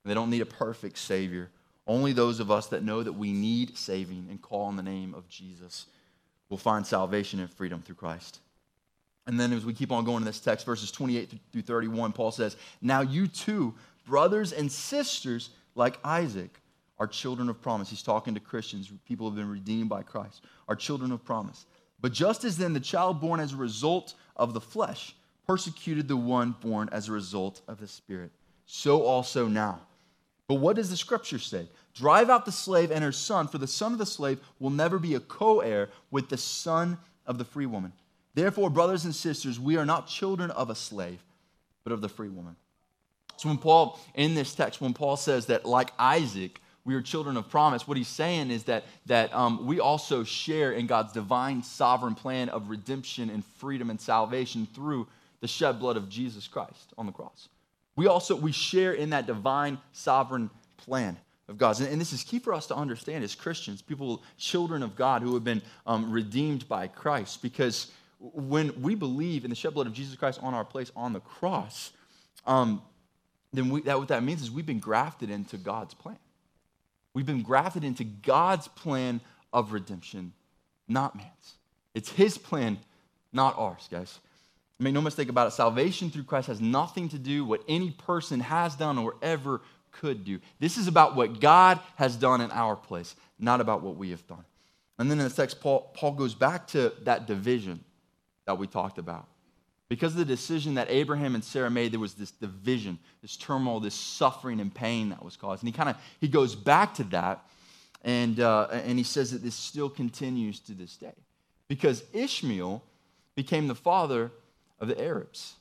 they 0.04 0.14
don't 0.14 0.30
need 0.30 0.42
a 0.42 0.46
perfect 0.46 0.98
Savior. 0.98 1.50
Only 1.86 2.12
those 2.12 2.38
of 2.38 2.52
us 2.52 2.68
that 2.68 2.84
know 2.84 3.02
that 3.02 3.14
we 3.14 3.32
need 3.32 3.76
saving 3.76 4.28
and 4.30 4.40
call 4.40 4.66
on 4.66 4.76
the 4.76 4.82
name 4.82 5.12
of 5.12 5.28
Jesus 5.28 5.86
will 6.50 6.58
find 6.58 6.86
salvation 6.86 7.40
and 7.40 7.50
freedom 7.50 7.80
through 7.80 7.94
Christ. 7.94 8.40
And 9.26 9.40
then 9.40 9.52
as 9.52 9.64
we 9.64 9.72
keep 9.72 9.92
on 9.92 10.04
going 10.04 10.18
in 10.18 10.24
this 10.24 10.40
text, 10.40 10.66
verses 10.66 10.90
28 10.90 11.32
through 11.52 11.62
31, 11.62 12.12
Paul 12.12 12.32
says, 12.32 12.56
Now 12.82 13.00
you 13.00 13.28
too, 13.28 13.74
brothers 14.04 14.52
and 14.52 14.70
sisters 14.70 15.50
like 15.74 15.98
Isaac, 16.04 16.50
are 16.98 17.06
children 17.06 17.48
of 17.48 17.62
promise. 17.62 17.88
He's 17.88 18.02
talking 18.02 18.34
to 18.34 18.40
Christians, 18.40 18.92
people 19.06 19.26
who 19.28 19.34
have 19.34 19.42
been 19.42 19.50
redeemed 19.50 19.88
by 19.88 20.02
Christ, 20.02 20.44
are 20.68 20.76
children 20.76 21.12
of 21.12 21.24
promise. 21.24 21.64
But 22.00 22.12
just 22.12 22.44
as 22.44 22.58
then 22.58 22.74
the 22.74 22.80
child 22.80 23.20
born 23.20 23.40
as 23.40 23.54
a 23.54 23.56
result 23.56 24.14
of 24.36 24.52
the 24.52 24.60
flesh 24.60 25.14
persecuted 25.46 26.08
the 26.08 26.16
one 26.16 26.54
born 26.60 26.88
as 26.92 27.08
a 27.08 27.12
result 27.12 27.62
of 27.68 27.80
the 27.80 27.88
Spirit, 27.88 28.30
so 28.66 29.02
also 29.02 29.48
now. 29.48 29.80
But 30.50 30.56
what 30.56 30.74
does 30.74 30.90
the 30.90 30.96
scripture 30.96 31.38
say? 31.38 31.68
Drive 31.94 32.28
out 32.28 32.44
the 32.44 32.50
slave 32.50 32.90
and 32.90 33.04
her 33.04 33.12
son, 33.12 33.46
for 33.46 33.58
the 33.58 33.68
son 33.68 33.92
of 33.92 34.00
the 34.00 34.04
slave 34.04 34.40
will 34.58 34.70
never 34.70 34.98
be 34.98 35.14
a 35.14 35.20
co 35.20 35.60
heir 35.60 35.90
with 36.10 36.28
the 36.28 36.36
son 36.36 36.98
of 37.24 37.38
the 37.38 37.44
free 37.44 37.66
woman. 37.66 37.92
Therefore, 38.34 38.68
brothers 38.68 39.04
and 39.04 39.14
sisters, 39.14 39.60
we 39.60 39.76
are 39.76 39.86
not 39.86 40.08
children 40.08 40.50
of 40.50 40.68
a 40.68 40.74
slave, 40.74 41.20
but 41.84 41.92
of 41.92 42.00
the 42.00 42.08
free 42.08 42.30
woman. 42.30 42.56
So, 43.36 43.48
when 43.48 43.58
Paul, 43.58 44.00
in 44.16 44.34
this 44.34 44.52
text, 44.52 44.80
when 44.80 44.92
Paul 44.92 45.16
says 45.16 45.46
that, 45.46 45.66
like 45.66 45.92
Isaac, 46.00 46.60
we 46.84 46.96
are 46.96 47.00
children 47.00 47.36
of 47.36 47.48
promise, 47.48 47.86
what 47.86 47.96
he's 47.96 48.08
saying 48.08 48.50
is 48.50 48.64
that, 48.64 48.86
that 49.06 49.32
um, 49.32 49.68
we 49.68 49.78
also 49.78 50.24
share 50.24 50.72
in 50.72 50.88
God's 50.88 51.12
divine 51.12 51.62
sovereign 51.62 52.16
plan 52.16 52.48
of 52.48 52.70
redemption 52.70 53.30
and 53.30 53.44
freedom 53.44 53.88
and 53.88 54.00
salvation 54.00 54.66
through 54.74 55.06
the 55.42 55.46
shed 55.46 55.78
blood 55.78 55.96
of 55.96 56.08
Jesus 56.08 56.48
Christ 56.48 56.92
on 56.98 57.06
the 57.06 57.12
cross. 57.12 57.48
We 58.00 58.06
also 58.06 58.34
we 58.34 58.50
share 58.50 58.94
in 58.94 59.10
that 59.10 59.26
divine 59.26 59.76
sovereign 59.92 60.48
plan 60.78 61.18
of 61.48 61.58
God's. 61.58 61.80
And, 61.80 62.00
this 62.00 62.14
is 62.14 62.22
key 62.22 62.38
for 62.38 62.54
us 62.54 62.66
to 62.68 62.74
understand 62.74 63.22
as 63.22 63.34
Christians, 63.34 63.82
people, 63.82 64.22
children 64.38 64.82
of 64.82 64.96
God 64.96 65.20
who 65.20 65.34
have 65.34 65.44
been 65.44 65.60
um, 65.86 66.10
redeemed 66.10 66.66
by 66.66 66.86
Christ, 66.86 67.42
because 67.42 67.92
when 68.18 68.80
we 68.80 68.94
believe 68.94 69.44
in 69.44 69.50
the 69.50 69.54
shed 69.54 69.74
blood 69.74 69.86
of 69.86 69.92
Jesus 69.92 70.16
Christ 70.16 70.40
on 70.42 70.54
our 70.54 70.64
place 70.64 70.90
on 70.96 71.12
the 71.12 71.20
cross, 71.20 71.92
um, 72.46 72.80
then 73.52 73.68
we, 73.68 73.82
that, 73.82 73.98
what 73.98 74.08
that 74.08 74.22
means 74.22 74.40
is 74.40 74.50
we've 74.50 74.64
been 74.64 74.78
grafted 74.78 75.28
into 75.28 75.58
God's 75.58 75.92
plan. 75.92 76.16
We've 77.12 77.26
been 77.26 77.42
grafted 77.42 77.84
into 77.84 78.04
God's 78.04 78.66
plan 78.66 79.20
of 79.52 79.72
redemption, 79.72 80.32
not 80.88 81.16
man's. 81.16 81.54
It's 81.94 82.10
His 82.10 82.38
plan, 82.38 82.78
not 83.30 83.58
ours, 83.58 83.90
guys. 83.90 84.20
Make 84.80 84.94
no 84.94 85.02
mistake 85.02 85.28
about 85.28 85.46
it, 85.46 85.50
salvation 85.50 86.10
through 86.10 86.24
Christ 86.24 86.48
has 86.48 86.60
nothing 86.60 87.10
to 87.10 87.18
do 87.18 87.44
what 87.44 87.62
any 87.68 87.90
person 87.90 88.40
has 88.40 88.74
done 88.74 88.96
or 88.96 89.14
ever 89.20 89.60
could 89.92 90.24
do. 90.24 90.40
This 90.58 90.78
is 90.78 90.88
about 90.88 91.14
what 91.14 91.38
God 91.38 91.78
has 91.96 92.16
done 92.16 92.40
in 92.40 92.50
our 92.50 92.76
place, 92.76 93.14
not 93.38 93.60
about 93.60 93.82
what 93.82 93.96
we 93.96 94.10
have 94.10 94.26
done. 94.26 94.44
And 94.98 95.10
then 95.10 95.18
in 95.18 95.28
the 95.28 95.34
text, 95.34 95.60
Paul, 95.60 95.90
Paul 95.94 96.12
goes 96.12 96.34
back 96.34 96.66
to 96.68 96.94
that 97.02 97.26
division 97.26 97.84
that 98.46 98.56
we 98.56 98.66
talked 98.66 98.96
about. 98.96 99.26
Because 99.90 100.12
of 100.12 100.18
the 100.18 100.24
decision 100.24 100.74
that 100.74 100.88
Abraham 100.88 101.34
and 101.34 101.44
Sarah 101.44 101.70
made, 101.70 101.92
there 101.92 102.00
was 102.00 102.14
this 102.14 102.30
division, 102.30 102.98
this 103.20 103.36
turmoil, 103.36 103.80
this 103.80 103.94
suffering 103.94 104.60
and 104.60 104.72
pain 104.72 105.10
that 105.10 105.22
was 105.22 105.36
caused. 105.36 105.62
And 105.62 105.68
he 105.68 105.76
kind 105.76 105.90
of 105.90 105.96
he 106.20 106.28
goes 106.28 106.54
back 106.54 106.94
to 106.94 107.04
that, 107.04 107.44
and 108.02 108.40
uh, 108.40 108.68
and 108.70 108.96
he 108.96 109.04
says 109.04 109.32
that 109.32 109.42
this 109.42 109.56
still 109.56 109.90
continues 109.90 110.60
to 110.60 110.72
this 110.72 110.96
day, 110.96 111.14
because 111.66 112.04
Ishmael 112.12 112.82
became 113.34 113.66
the 113.66 113.74
father 113.74 114.30
of 114.80 114.88
the 114.88 115.00
Arabs. 115.00 115.54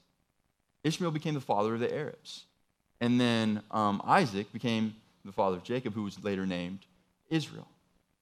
Ishmael 0.83 1.11
became 1.11 1.33
the 1.33 1.41
father 1.41 1.73
of 1.73 1.79
the 1.79 1.93
Arabs, 1.93 2.45
and 3.01 3.19
then 3.19 3.61
um, 3.71 4.01
Isaac 4.05 4.51
became 4.53 4.95
the 5.25 5.31
father 5.31 5.57
of 5.57 5.63
Jacob, 5.63 5.93
who 5.93 6.03
was 6.03 6.23
later 6.23 6.45
named 6.45 6.79
Israel. 7.29 7.67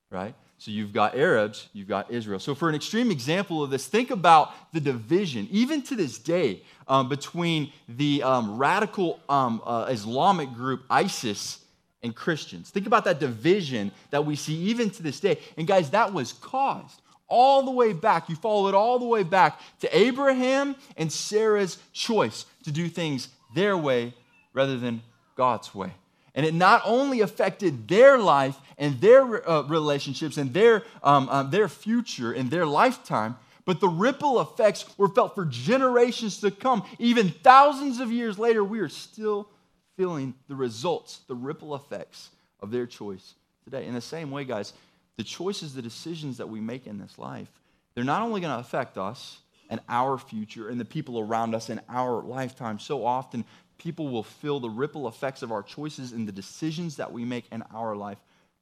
Right. 0.09 0.33
So 0.57 0.71
you've 0.71 0.93
got 0.93 1.15
Arabs, 1.15 1.67
you've 1.73 1.87
got 1.87 2.09
Israel. 2.09 2.39
So, 2.39 2.55
for 2.55 2.67
an 2.67 2.75
extreme 2.75 3.11
example 3.11 3.61
of 3.61 3.69
this, 3.69 3.85
think 3.85 4.09
about 4.09 4.51
the 4.73 4.79
division, 4.79 5.47
even 5.51 5.83
to 5.83 5.95
this 5.95 6.17
day, 6.17 6.63
um, 6.87 7.09
between 7.09 7.71
the 7.87 8.23
um, 8.23 8.57
radical 8.57 9.19
um, 9.29 9.61
uh, 9.65 9.85
Islamic 9.89 10.51
group 10.53 10.83
ISIS 10.89 11.59
and 12.01 12.15
Christians. 12.15 12.71
Think 12.71 12.87
about 12.87 13.03
that 13.05 13.19
division 13.19 13.91
that 14.09 14.25
we 14.25 14.35
see 14.35 14.55
even 14.55 14.89
to 14.91 15.03
this 15.03 15.19
day. 15.19 15.39
And, 15.57 15.67
guys, 15.67 15.91
that 15.91 16.11
was 16.11 16.33
caused 16.33 17.01
all 17.27 17.63
the 17.63 17.71
way 17.71 17.93
back. 17.93 18.29
You 18.29 18.35
follow 18.35 18.67
it 18.67 18.75
all 18.75 18.99
the 18.99 19.05
way 19.05 19.23
back 19.23 19.59
to 19.81 19.97
Abraham 19.97 20.75
and 20.95 21.11
Sarah's 21.11 21.77
choice 21.93 22.45
to 22.63 22.71
do 22.71 22.87
things 22.87 23.29
their 23.55 23.77
way 23.77 24.13
rather 24.53 24.77
than 24.77 25.01
God's 25.35 25.73
way. 25.73 25.91
And 26.35 26.45
it 26.45 26.53
not 26.53 26.81
only 26.85 27.21
affected 27.21 27.87
their 27.87 28.17
life 28.17 28.57
and 28.77 29.01
their 29.01 29.49
uh, 29.49 29.63
relationships 29.63 30.37
and 30.37 30.53
their, 30.53 30.83
um, 31.01 31.27
um, 31.29 31.49
their 31.49 31.67
future 31.67 32.31
and 32.31 32.51
their 32.51 32.65
lifetime, 32.65 33.37
but 33.65 33.81
the 33.81 33.89
ripple 33.89 34.39
effects 34.39 34.85
were 34.97 35.09
felt 35.09 35.35
for 35.35 35.45
generations 35.45 36.39
to 36.41 36.51
come. 36.51 36.83
Even 36.99 37.29
thousands 37.29 37.99
of 37.99 38.11
years 38.11 38.37
later, 38.39 38.63
we 38.63 38.79
are 38.79 38.87
still 38.87 39.49
feeling 39.97 40.35
the 40.47 40.55
results, 40.55 41.21
the 41.27 41.35
ripple 41.35 41.75
effects 41.75 42.29
of 42.61 42.71
their 42.71 42.85
choice 42.85 43.33
today. 43.63 43.85
In 43.85 43.93
the 43.93 43.99
same 44.01 44.31
way, 44.31 44.45
guys, 44.45 44.73
the 45.17 45.23
choices, 45.23 45.73
the 45.73 45.81
decisions 45.81 46.37
that 46.37 46.47
we 46.49 46.61
make 46.61 46.87
in 46.87 46.97
this 46.97 47.17
life, 47.17 47.49
they're 47.93 48.03
not 48.03 48.21
only 48.21 48.39
going 48.39 48.53
to 48.53 48.59
affect 48.59 48.97
us 48.97 49.39
and 49.69 49.81
our 49.89 50.17
future 50.17 50.69
and 50.69 50.79
the 50.79 50.85
people 50.85 51.19
around 51.19 51.53
us 51.53 51.69
in 51.69 51.81
our 51.89 52.21
lifetime. 52.21 52.79
So 52.79 53.05
often, 53.05 53.43
people 53.77 54.09
will 54.09 54.23
feel 54.23 54.59
the 54.59 54.69
ripple 54.69 55.07
effects 55.07 55.41
of 55.41 55.51
our 55.51 55.63
choices 55.63 56.11
and 56.11 56.27
the 56.27 56.31
decisions 56.31 56.95
that 56.97 57.11
we 57.11 57.25
make 57.25 57.45
in 57.51 57.63
our 57.73 57.95
life 57.95 58.19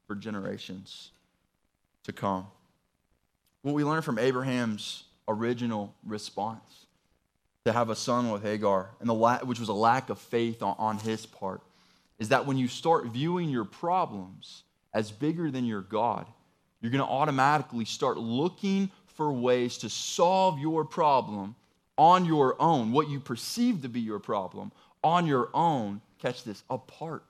for 0.08 0.16
generations 0.16 1.12
to 2.04 2.14
come. 2.14 2.48
What 3.62 3.76
we 3.76 3.84
learn 3.84 4.02
from 4.02 4.20
Abraham's 4.20 5.04
original 5.28 5.94
response 6.06 6.86
to 7.66 7.74
have 7.74 7.90
a 7.90 7.96
son 7.96 8.30
with 8.30 8.44
Hagar, 8.44 8.92
and 9.00 9.10
the 9.10 9.14
la- 9.14 9.40
which 9.40 9.60
was 9.60 9.70
a 9.70 9.74
lack 9.74 10.10
of 10.10 10.20
faith 10.20 10.62
on, 10.62 10.76
on 10.78 11.00
his 11.00 11.26
part, 11.26 11.62
is 12.20 12.30
that 12.30 12.46
when 12.46 12.58
you 12.58 12.68
start 12.68 13.08
viewing 13.08 13.50
your 13.50 13.66
problems 13.66 14.64
as 14.94 15.12
bigger 15.12 15.50
than 15.50 15.66
your 15.66 15.82
God, 15.82 16.28
you're 16.86 16.92
going 16.92 17.08
to 17.08 17.12
automatically 17.12 17.86
start 17.86 18.18
looking 18.18 18.92
for 19.08 19.32
ways 19.32 19.78
to 19.80 19.90
solve 19.90 20.60
your 20.60 20.86
problem 20.86 21.56
on 21.98 22.26
your 22.26 22.62
own, 22.62 22.92
what 22.92 23.10
you 23.10 23.20
perceive 23.20 23.82
to 23.82 23.90
be 23.90 24.02
your 24.02 24.20
problem, 24.20 24.72
on 25.04 25.26
your 25.26 25.50
own, 25.54 26.02
catch 26.20 26.44
this, 26.44 26.64
apart 26.70 27.24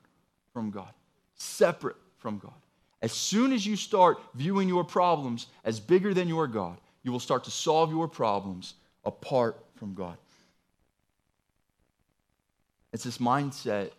from 0.52 0.72
God, 0.72 0.92
separate 1.36 1.96
from 2.18 2.38
God. 2.40 2.54
As 3.02 3.12
soon 3.12 3.54
as 3.54 3.66
you 3.66 3.76
start 3.76 4.20
viewing 4.34 4.68
your 4.68 4.84
problems 4.84 5.48
as 5.64 5.80
bigger 5.80 6.14
than 6.14 6.28
your 6.28 6.48
God, 6.48 6.78
you 7.04 7.12
will 7.12 7.20
start 7.20 7.44
to 7.44 7.52
solve 7.52 7.92
your 7.92 8.08
problems 8.08 8.74
apart 9.06 9.64
from 9.76 9.94
God. 9.94 10.18
It's 12.92 13.04
this 13.04 13.20
mindset 13.20 13.92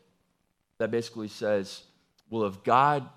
that 0.78 0.90
basically 0.90 1.28
says, 1.28 1.82
well, 2.28 2.44
if 2.44 2.64
God 2.64 3.08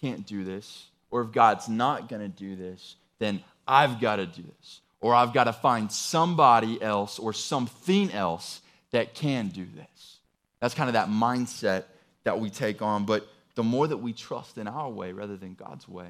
can't 0.00 0.26
do 0.26 0.44
this, 0.44 0.86
or 1.10 1.22
if 1.22 1.32
God's 1.32 1.68
not 1.68 2.08
going 2.08 2.22
to 2.22 2.28
do 2.28 2.56
this, 2.56 2.96
then 3.18 3.42
I've 3.66 4.00
got 4.00 4.16
to 4.16 4.26
do 4.26 4.42
this. 4.42 4.80
Or 5.00 5.14
I've 5.14 5.32
got 5.32 5.44
to 5.44 5.52
find 5.52 5.90
somebody 5.92 6.82
else 6.82 7.18
or 7.18 7.32
something 7.32 8.10
else 8.12 8.60
that 8.90 9.14
can 9.14 9.48
do 9.48 9.66
this. 9.76 10.18
That's 10.60 10.74
kind 10.74 10.88
of 10.88 10.94
that 10.94 11.08
mindset 11.08 11.84
that 12.24 12.40
we 12.40 12.50
take 12.50 12.82
on. 12.82 13.06
But 13.06 13.28
the 13.54 13.62
more 13.62 13.86
that 13.86 13.98
we 13.98 14.12
trust 14.12 14.58
in 14.58 14.66
our 14.66 14.90
way 14.90 15.12
rather 15.12 15.36
than 15.36 15.54
God's 15.54 15.88
way, 15.88 16.08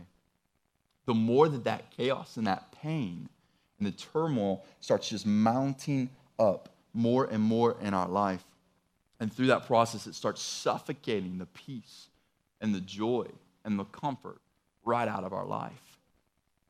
the 1.07 1.15
more 1.15 1.49
that 1.49 1.65
that 1.65 1.91
chaos 1.97 2.37
and 2.37 2.47
that 2.47 2.73
pain 2.83 3.29
and 3.79 3.87
the 3.87 3.93
turmoil 3.93 4.65
starts 4.81 5.09
just 5.09 5.27
mounting 5.27 6.11
up 6.39 6.71
more 6.95 7.27
and 7.27 7.43
more 7.43 7.77
in 7.83 7.95
our 7.95 8.09
life. 8.09 8.45
And 9.21 9.33
through 9.33 9.49
that 9.49 9.67
process, 9.67 10.07
it 10.07 10.15
starts 10.15 10.43
suffocating 10.43 11.39
the 11.39 11.47
peace 11.47 12.09
and 12.61 12.75
the 12.75 12.81
joy 12.81 13.27
and 13.65 13.79
the 13.79 13.85
comfort 13.85 14.41
right 14.89 15.07
out 15.07 15.23
of 15.23 15.33
our 15.35 15.45
life 15.45 15.88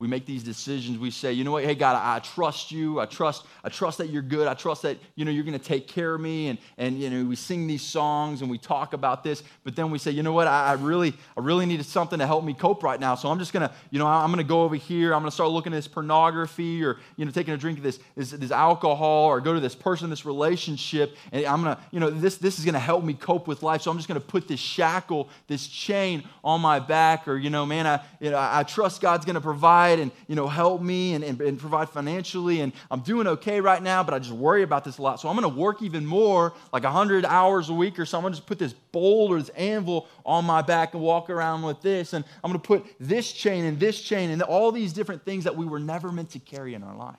we 0.00 0.06
make 0.06 0.26
these 0.26 0.44
decisions. 0.44 0.98
We 0.98 1.10
say 1.10 1.32
you 1.32 1.42
know 1.42 1.50
what? 1.52 1.64
Hey 1.64 1.74
god 1.74 1.96
I, 1.96 2.16
I, 2.16 2.18
trust 2.20 2.70
you. 2.70 3.00
I 3.00 3.06
trust 3.06 3.44
i 3.64 3.68
trust 3.68 3.98
that 3.98 4.10
you're 4.10 4.22
good. 4.22 4.46
I 4.46 4.54
trust 4.54 4.82
that 4.82 4.96
you 5.16 5.24
know 5.24 5.30
you're 5.30 5.44
going 5.44 5.58
to 5.58 5.64
take 5.64 5.88
care 5.88 6.14
of 6.14 6.20
me. 6.20 6.48
And 6.48 6.58
and 6.78 7.00
you 7.00 7.10
know 7.10 7.24
we 7.24 7.34
sing 7.34 7.66
these 7.66 7.82
songs 7.82 8.40
and 8.40 8.50
we 8.50 8.58
talk 8.58 8.92
about 8.92 9.24
this 9.24 9.42
but 9.64 9.74
then 9.74 9.90
we 9.90 9.98
say 9.98 10.12
you 10.12 10.22
know 10.22 10.32
what? 10.32 10.46
I, 10.46 10.68
I 10.68 10.72
really 10.74 11.14
i 11.36 11.40
really 11.40 11.66
needed 11.66 11.86
something 11.86 12.18
to 12.20 12.26
help 12.26 12.44
me 12.44 12.54
cope 12.54 12.82
right 12.82 13.00
now 13.00 13.14
so 13.14 13.28
i'm 13.28 13.38
just 13.38 13.52
going 13.52 13.68
to 13.68 13.74
you 13.90 13.98
know 13.98 14.06
i'm 14.06 14.28
going 14.28 14.38
to 14.38 14.44
go 14.44 14.62
over 14.62 14.76
here. 14.76 15.14
I'm 15.14 15.22
going 15.22 15.30
to 15.30 15.34
start 15.34 15.50
looking 15.50 15.72
at 15.72 15.76
this 15.76 15.88
pornography 15.88 16.84
or 16.84 16.98
you 17.16 17.24
know 17.24 17.32
taking 17.32 17.54
a 17.54 17.56
drink 17.56 17.78
of 17.78 17.84
this, 17.84 17.98
this 18.14 18.30
this 18.30 18.50
alcohol 18.52 19.26
or 19.26 19.40
go 19.40 19.52
to 19.52 19.60
this 19.60 19.74
person 19.74 20.10
this 20.10 20.24
relationship 20.24 21.16
and 21.32 21.44
i'm 21.44 21.62
going 21.62 21.74
to 21.74 21.82
you 21.90 21.98
know 21.98 22.10
this 22.10 22.36
this 22.36 22.58
is 22.58 22.64
going 22.64 22.74
to 22.74 22.78
help 22.80 23.02
me 23.02 23.14
cope 23.14 23.48
with 23.48 23.62
life 23.62 23.82
so 23.82 23.90
i'm 23.90 23.96
just 23.96 24.08
going 24.08 24.20
to 24.20 24.26
put 24.26 24.46
this 24.46 24.60
shackle 24.60 25.28
this 25.48 25.66
chain 25.66 26.22
on 26.44 26.60
my 26.60 26.78
back 26.78 27.26
or 27.26 27.36
you 27.36 27.50
know 27.50 27.66
man 27.66 27.86
i 27.86 28.00
you 28.20 28.30
know 28.30 28.38
i 28.38 28.62
trust 28.62 29.00
god's 29.00 29.24
going 29.24 29.34
to 29.34 29.40
provide 29.40 29.87
provide 29.88 30.02
and 30.02 30.12
you 30.26 30.34
know 30.34 30.46
help 30.46 30.80
me 30.82 31.14
and, 31.14 31.24
and, 31.24 31.40
and 31.40 31.58
provide 31.58 31.88
financially 31.88 32.60
and 32.60 32.72
i'm 32.90 33.00
doing 33.00 33.26
okay 33.26 33.60
right 33.60 33.82
now 33.82 34.02
but 34.02 34.14
i 34.14 34.18
just 34.18 34.32
worry 34.32 34.62
about 34.62 34.84
this 34.84 34.98
a 34.98 35.02
lot. 35.02 35.20
So 35.20 35.28
i'm 35.28 35.36
going 35.36 35.50
to 35.50 35.60
work 35.60 35.82
even 35.82 36.04
more 36.04 36.52
like 36.72 36.84
100 36.84 37.24
hours 37.24 37.68
a 37.68 37.74
week 37.74 37.98
or 37.98 38.06
so 38.06 38.18
i'm 38.18 38.22
going 38.22 38.32
to 38.32 38.38
just 38.38 38.46
put 38.46 38.58
this 38.58 38.72
bowl 38.72 39.32
or 39.32 39.38
this 39.38 39.48
anvil 39.50 40.06
on 40.24 40.44
my 40.44 40.62
back 40.62 40.94
and 40.94 41.02
walk 41.02 41.30
around 41.30 41.62
with 41.62 41.80
this. 41.82 42.12
And 42.12 42.24
i'm 42.42 42.50
going 42.50 42.60
to 42.60 42.66
put 42.66 42.86
this 43.00 43.32
chain 43.32 43.64
and 43.64 43.78
this 43.80 44.00
chain 44.00 44.30
and 44.30 44.42
all 44.42 44.72
these 44.72 44.92
different 44.92 45.24
things 45.24 45.44
that 45.44 45.56
we 45.56 45.66
were 45.66 45.80
never 45.80 46.12
meant 46.12 46.30
to 46.30 46.38
carry 46.38 46.74
in 46.74 46.82
our 46.82 46.96
life. 46.96 47.16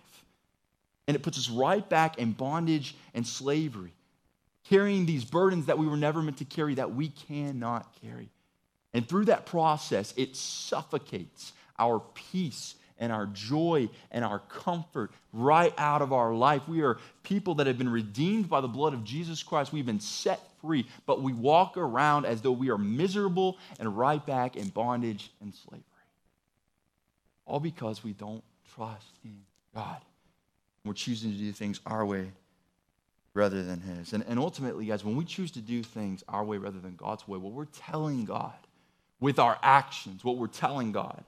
And 1.07 1.15
it 1.15 1.23
puts 1.23 1.39
us 1.39 1.49
right 1.49 1.87
back 1.87 2.19
in 2.19 2.33
bondage 2.33 2.95
and 3.15 3.25
slavery, 3.25 3.93
carrying 4.65 5.07
these 5.07 5.25
burdens 5.25 5.65
that 5.65 5.79
we 5.79 5.87
were 5.87 5.97
never 5.97 6.21
meant 6.21 6.37
to 6.37 6.45
carry, 6.45 6.75
that 6.75 6.93
we 6.93 7.09
cannot 7.09 7.87
carry. 7.99 8.29
And 8.93 9.07
through 9.07 9.25
that 9.25 9.47
process, 9.47 10.13
it 10.17 10.35
suffocates 10.35 11.53
our 11.79 12.01
peace 12.31 12.75
and 12.99 13.11
our 13.11 13.25
joy 13.27 13.89
and 14.11 14.23
our 14.23 14.39
comfort 14.39 15.11
right 15.33 15.73
out 15.77 16.01
of 16.01 16.13
our 16.13 16.33
life. 16.33 16.67
We 16.67 16.81
are 16.81 16.97
people 17.23 17.55
that 17.55 17.67
have 17.67 17.77
been 17.77 17.89
redeemed 17.89 18.49
by 18.49 18.61
the 18.61 18.67
blood 18.67 18.93
of 18.93 19.03
Jesus 19.03 19.41
Christ. 19.41 19.71
We've 19.73 19.85
been 19.85 20.01
set 20.01 20.41
free, 20.61 20.85
but 21.05 21.21
we 21.21 21.33
walk 21.33 21.77
around 21.77 22.25
as 22.25 22.41
though 22.41 22.51
we 22.51 22.69
are 22.69 22.77
miserable 22.77 23.57
and 23.79 23.97
right 23.97 24.23
back 24.23 24.55
in 24.55 24.67
bondage 24.67 25.31
and 25.41 25.53
slavery. 25.55 25.83
All 27.45 27.59
because 27.59 28.03
we 28.03 28.13
don't 28.13 28.43
trust 28.75 29.11
in 29.23 29.37
God. 29.73 29.97
We're 30.85 30.93
choosing 30.93 31.31
to 31.31 31.37
do 31.37 31.51
things 31.51 31.79
our 31.85 32.05
way 32.05 32.31
rather 33.33 33.63
than 33.63 33.79
His. 33.79 34.13
And, 34.13 34.23
and 34.27 34.39
ultimately, 34.39 34.85
guys, 34.85 35.03
when 35.03 35.15
we 35.15 35.25
choose 35.25 35.51
to 35.51 35.61
do 35.61 35.83
things 35.83 36.23
our 36.27 36.43
way 36.43 36.57
rather 36.57 36.79
than 36.79 36.95
God's 36.95 37.27
way, 37.27 37.37
what 37.37 37.53
we're 37.53 37.65
telling 37.65 38.25
God 38.25 38.53
with 39.19 39.39
our 39.39 39.57
actions, 39.61 40.23
what 40.23 40.37
we're 40.37 40.47
telling 40.47 40.91
God 40.91 41.23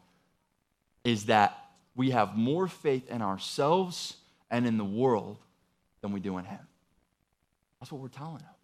is 1.03 1.25
that 1.25 1.57
we 1.95 2.11
have 2.11 2.35
more 2.35 2.67
faith 2.67 3.09
in 3.09 3.21
ourselves 3.21 4.15
and 4.49 4.65
in 4.65 4.77
the 4.77 4.85
world 4.85 5.37
than 6.01 6.11
we 6.11 6.19
do 6.19 6.37
in 6.37 6.45
Him. 6.45 6.59
That's 7.79 7.91
what 7.91 8.01
we're 8.01 8.09
telling 8.09 8.39
Him. 8.39 8.55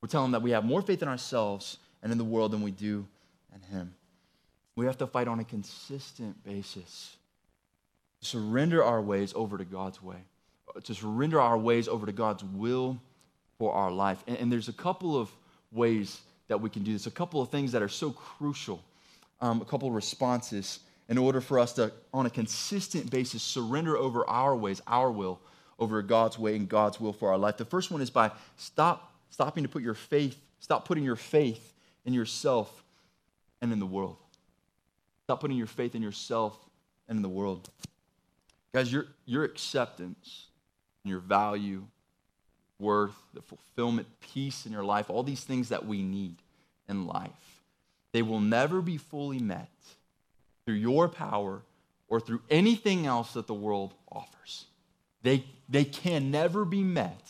We're 0.00 0.08
telling 0.08 0.26
Him 0.26 0.32
that 0.32 0.42
we 0.42 0.52
have 0.52 0.64
more 0.64 0.82
faith 0.82 1.02
in 1.02 1.08
ourselves 1.08 1.78
and 2.02 2.10
in 2.10 2.18
the 2.18 2.24
world 2.24 2.52
than 2.52 2.62
we 2.62 2.70
do 2.70 3.06
in 3.54 3.60
Him. 3.62 3.94
We 4.74 4.86
have 4.86 4.98
to 4.98 5.06
fight 5.06 5.28
on 5.28 5.38
a 5.38 5.44
consistent 5.44 6.42
basis. 6.44 7.16
Surrender 8.20 8.82
our 8.82 9.02
ways 9.02 9.32
over 9.36 9.58
to 9.58 9.64
God's 9.64 10.02
way, 10.02 10.16
to 10.84 10.94
surrender 10.94 11.40
our 11.40 11.58
ways 11.58 11.88
over 11.88 12.06
to 12.06 12.12
God's 12.12 12.42
will 12.42 12.98
for 13.58 13.72
our 13.74 13.90
life. 13.90 14.22
And, 14.26 14.38
and 14.38 14.52
there's 14.52 14.68
a 14.68 14.72
couple 14.72 15.18
of 15.18 15.30
ways 15.70 16.20
that 16.48 16.60
we 16.60 16.70
can 16.70 16.82
do 16.82 16.92
this, 16.92 17.06
a 17.06 17.10
couple 17.10 17.40
of 17.40 17.50
things 17.50 17.72
that 17.72 17.82
are 17.82 17.88
so 17.88 18.10
crucial, 18.10 18.82
um, 19.40 19.60
a 19.60 19.64
couple 19.64 19.88
of 19.88 19.94
responses 19.94 20.80
in 21.08 21.18
order 21.18 21.40
for 21.40 21.58
us 21.58 21.72
to, 21.74 21.92
on 22.12 22.26
a 22.26 22.30
consistent 22.30 23.10
basis, 23.10 23.42
surrender 23.42 23.96
over 23.96 24.28
our 24.28 24.56
ways, 24.56 24.80
our 24.86 25.10
will, 25.10 25.40
over 25.78 26.00
God's 26.02 26.38
way 26.38 26.56
and 26.56 26.68
God's 26.68 27.00
will 27.00 27.12
for 27.12 27.30
our 27.30 27.38
life. 27.38 27.56
The 27.56 27.64
first 27.64 27.90
one 27.90 28.00
is 28.00 28.10
by 28.10 28.30
stop, 28.56 29.12
stopping 29.30 29.64
to 29.64 29.68
put 29.68 29.82
your 29.82 29.94
faith, 29.94 30.38
stop 30.60 30.86
putting 30.86 31.04
your 31.04 31.16
faith 31.16 31.72
in 32.04 32.14
yourself 32.14 32.84
and 33.60 33.72
in 33.72 33.78
the 33.78 33.86
world. 33.86 34.16
Stop 35.24 35.40
putting 35.40 35.56
your 35.56 35.66
faith 35.66 35.94
in 35.94 36.02
yourself 36.02 36.56
and 37.08 37.16
in 37.16 37.22
the 37.22 37.28
world. 37.28 37.68
Guys, 38.72 38.92
your, 38.92 39.06
your 39.26 39.44
acceptance 39.44 40.46
and 41.04 41.10
your 41.10 41.20
value, 41.20 41.84
worth, 42.78 43.16
the 43.34 43.42
fulfillment, 43.42 44.06
peace 44.20 44.66
in 44.66 44.72
your 44.72 44.84
life, 44.84 45.10
all 45.10 45.22
these 45.22 45.44
things 45.44 45.68
that 45.68 45.86
we 45.86 46.02
need 46.02 46.36
in 46.88 47.06
life, 47.06 47.62
they 48.12 48.22
will 48.22 48.40
never 48.40 48.80
be 48.82 48.96
fully 48.96 49.38
met 49.38 49.68
through 50.64 50.76
your 50.76 51.08
power 51.08 51.62
or 52.08 52.20
through 52.20 52.40
anything 52.50 53.06
else 53.06 53.32
that 53.34 53.46
the 53.46 53.54
world 53.54 53.94
offers. 54.10 54.66
They, 55.22 55.44
they 55.68 55.84
can 55.84 56.30
never 56.30 56.64
be 56.64 56.82
met 56.82 57.20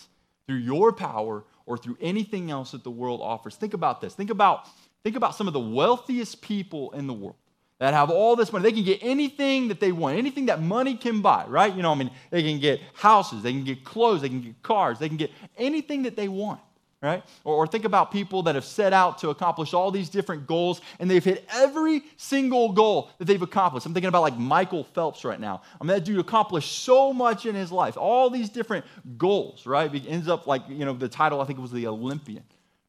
through 0.46 0.56
your 0.56 0.92
power 0.92 1.44
or 1.66 1.78
through 1.78 1.96
anything 2.00 2.50
else 2.50 2.72
that 2.72 2.84
the 2.84 2.90
world 2.90 3.20
offers. 3.22 3.54
Think 3.56 3.74
about 3.74 4.00
this. 4.00 4.14
Think 4.14 4.30
about, 4.30 4.68
think 5.04 5.16
about 5.16 5.34
some 5.34 5.46
of 5.46 5.52
the 5.52 5.60
wealthiest 5.60 6.42
people 6.42 6.90
in 6.92 7.06
the 7.06 7.12
world 7.12 7.36
that 7.78 7.94
have 7.94 8.10
all 8.10 8.36
this 8.36 8.52
money. 8.52 8.62
They 8.62 8.72
can 8.72 8.84
get 8.84 9.00
anything 9.02 9.68
that 9.68 9.80
they 9.80 9.92
want, 9.92 10.16
anything 10.16 10.46
that 10.46 10.62
money 10.62 10.96
can 10.96 11.20
buy, 11.20 11.46
right? 11.46 11.74
You 11.74 11.82
know, 11.82 11.92
I 11.92 11.94
mean, 11.94 12.10
they 12.30 12.42
can 12.42 12.60
get 12.60 12.80
houses, 12.94 13.42
they 13.42 13.52
can 13.52 13.64
get 13.64 13.84
clothes, 13.84 14.22
they 14.22 14.28
can 14.28 14.40
get 14.40 14.62
cars, 14.62 14.98
they 14.98 15.08
can 15.08 15.16
get 15.16 15.30
anything 15.56 16.04
that 16.04 16.16
they 16.16 16.28
want 16.28 16.60
right? 17.02 17.24
Or, 17.42 17.56
or, 17.56 17.66
think 17.66 17.84
about 17.84 18.12
people 18.12 18.44
that 18.44 18.54
have 18.54 18.64
set 18.64 18.92
out 18.92 19.18
to 19.18 19.30
accomplish 19.30 19.74
all 19.74 19.90
these 19.90 20.08
different 20.08 20.46
goals 20.46 20.80
and 21.00 21.10
they've 21.10 21.24
hit 21.24 21.46
every 21.52 22.04
single 22.16 22.72
goal 22.72 23.10
that 23.18 23.24
they've 23.24 23.42
accomplished. 23.42 23.86
I'm 23.86 23.92
thinking 23.92 24.08
about 24.08 24.22
like 24.22 24.38
Michael 24.38 24.84
Phelps 24.84 25.24
right 25.24 25.40
now. 25.40 25.62
I 25.80 25.84
mean, 25.84 25.88
that 25.88 26.04
dude 26.04 26.20
accomplished 26.20 26.84
so 26.84 27.12
much 27.12 27.44
in 27.44 27.56
his 27.56 27.72
life, 27.72 27.96
all 27.96 28.30
these 28.30 28.48
different 28.48 28.84
goals, 29.18 29.66
right? 29.66 29.92
He 29.92 30.08
ends 30.08 30.28
up 30.28 30.46
like, 30.46 30.62
you 30.68 30.84
know, 30.84 30.92
the 30.92 31.08
title, 31.08 31.40
I 31.40 31.44
think 31.44 31.58
it 31.58 31.62
was 31.62 31.72
the 31.72 31.88
Olympian, 31.88 32.44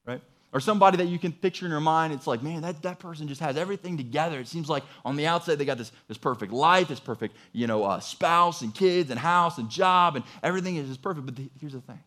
right? 0.06 0.22
Or 0.54 0.60
somebody 0.60 0.98
that 0.98 1.08
you 1.08 1.18
can 1.18 1.32
picture 1.32 1.66
in 1.66 1.72
your 1.72 1.80
mind, 1.80 2.14
it's 2.14 2.28
like, 2.28 2.44
man, 2.44 2.62
that, 2.62 2.84
that 2.84 3.00
person 3.00 3.28
just 3.28 3.42
has 3.42 3.58
everything 3.58 3.98
together. 3.98 4.40
It 4.40 4.48
seems 4.48 4.70
like 4.70 4.84
on 5.04 5.16
the 5.16 5.26
outside 5.26 5.56
they 5.56 5.66
got 5.66 5.80
this, 5.80 5.92
this 6.08 6.20
perfect 6.20 6.54
life, 6.54 6.90
this 6.90 7.00
perfect, 7.00 7.36
you 7.52 7.66
know, 7.66 7.84
uh, 7.84 8.00
spouse 8.00 8.62
and 8.62 8.76
kids 8.76 9.10
and 9.10 9.20
house 9.20 9.58
and 9.58 9.72
job 9.72 10.16
and 10.16 10.24
everything 10.44 10.76
is 10.76 10.88
just 10.88 11.02
perfect. 11.02 11.26
But 11.26 11.36
the, 11.36 11.50
here's 11.60 11.74
the 11.74 11.82
thing. 11.82 12.00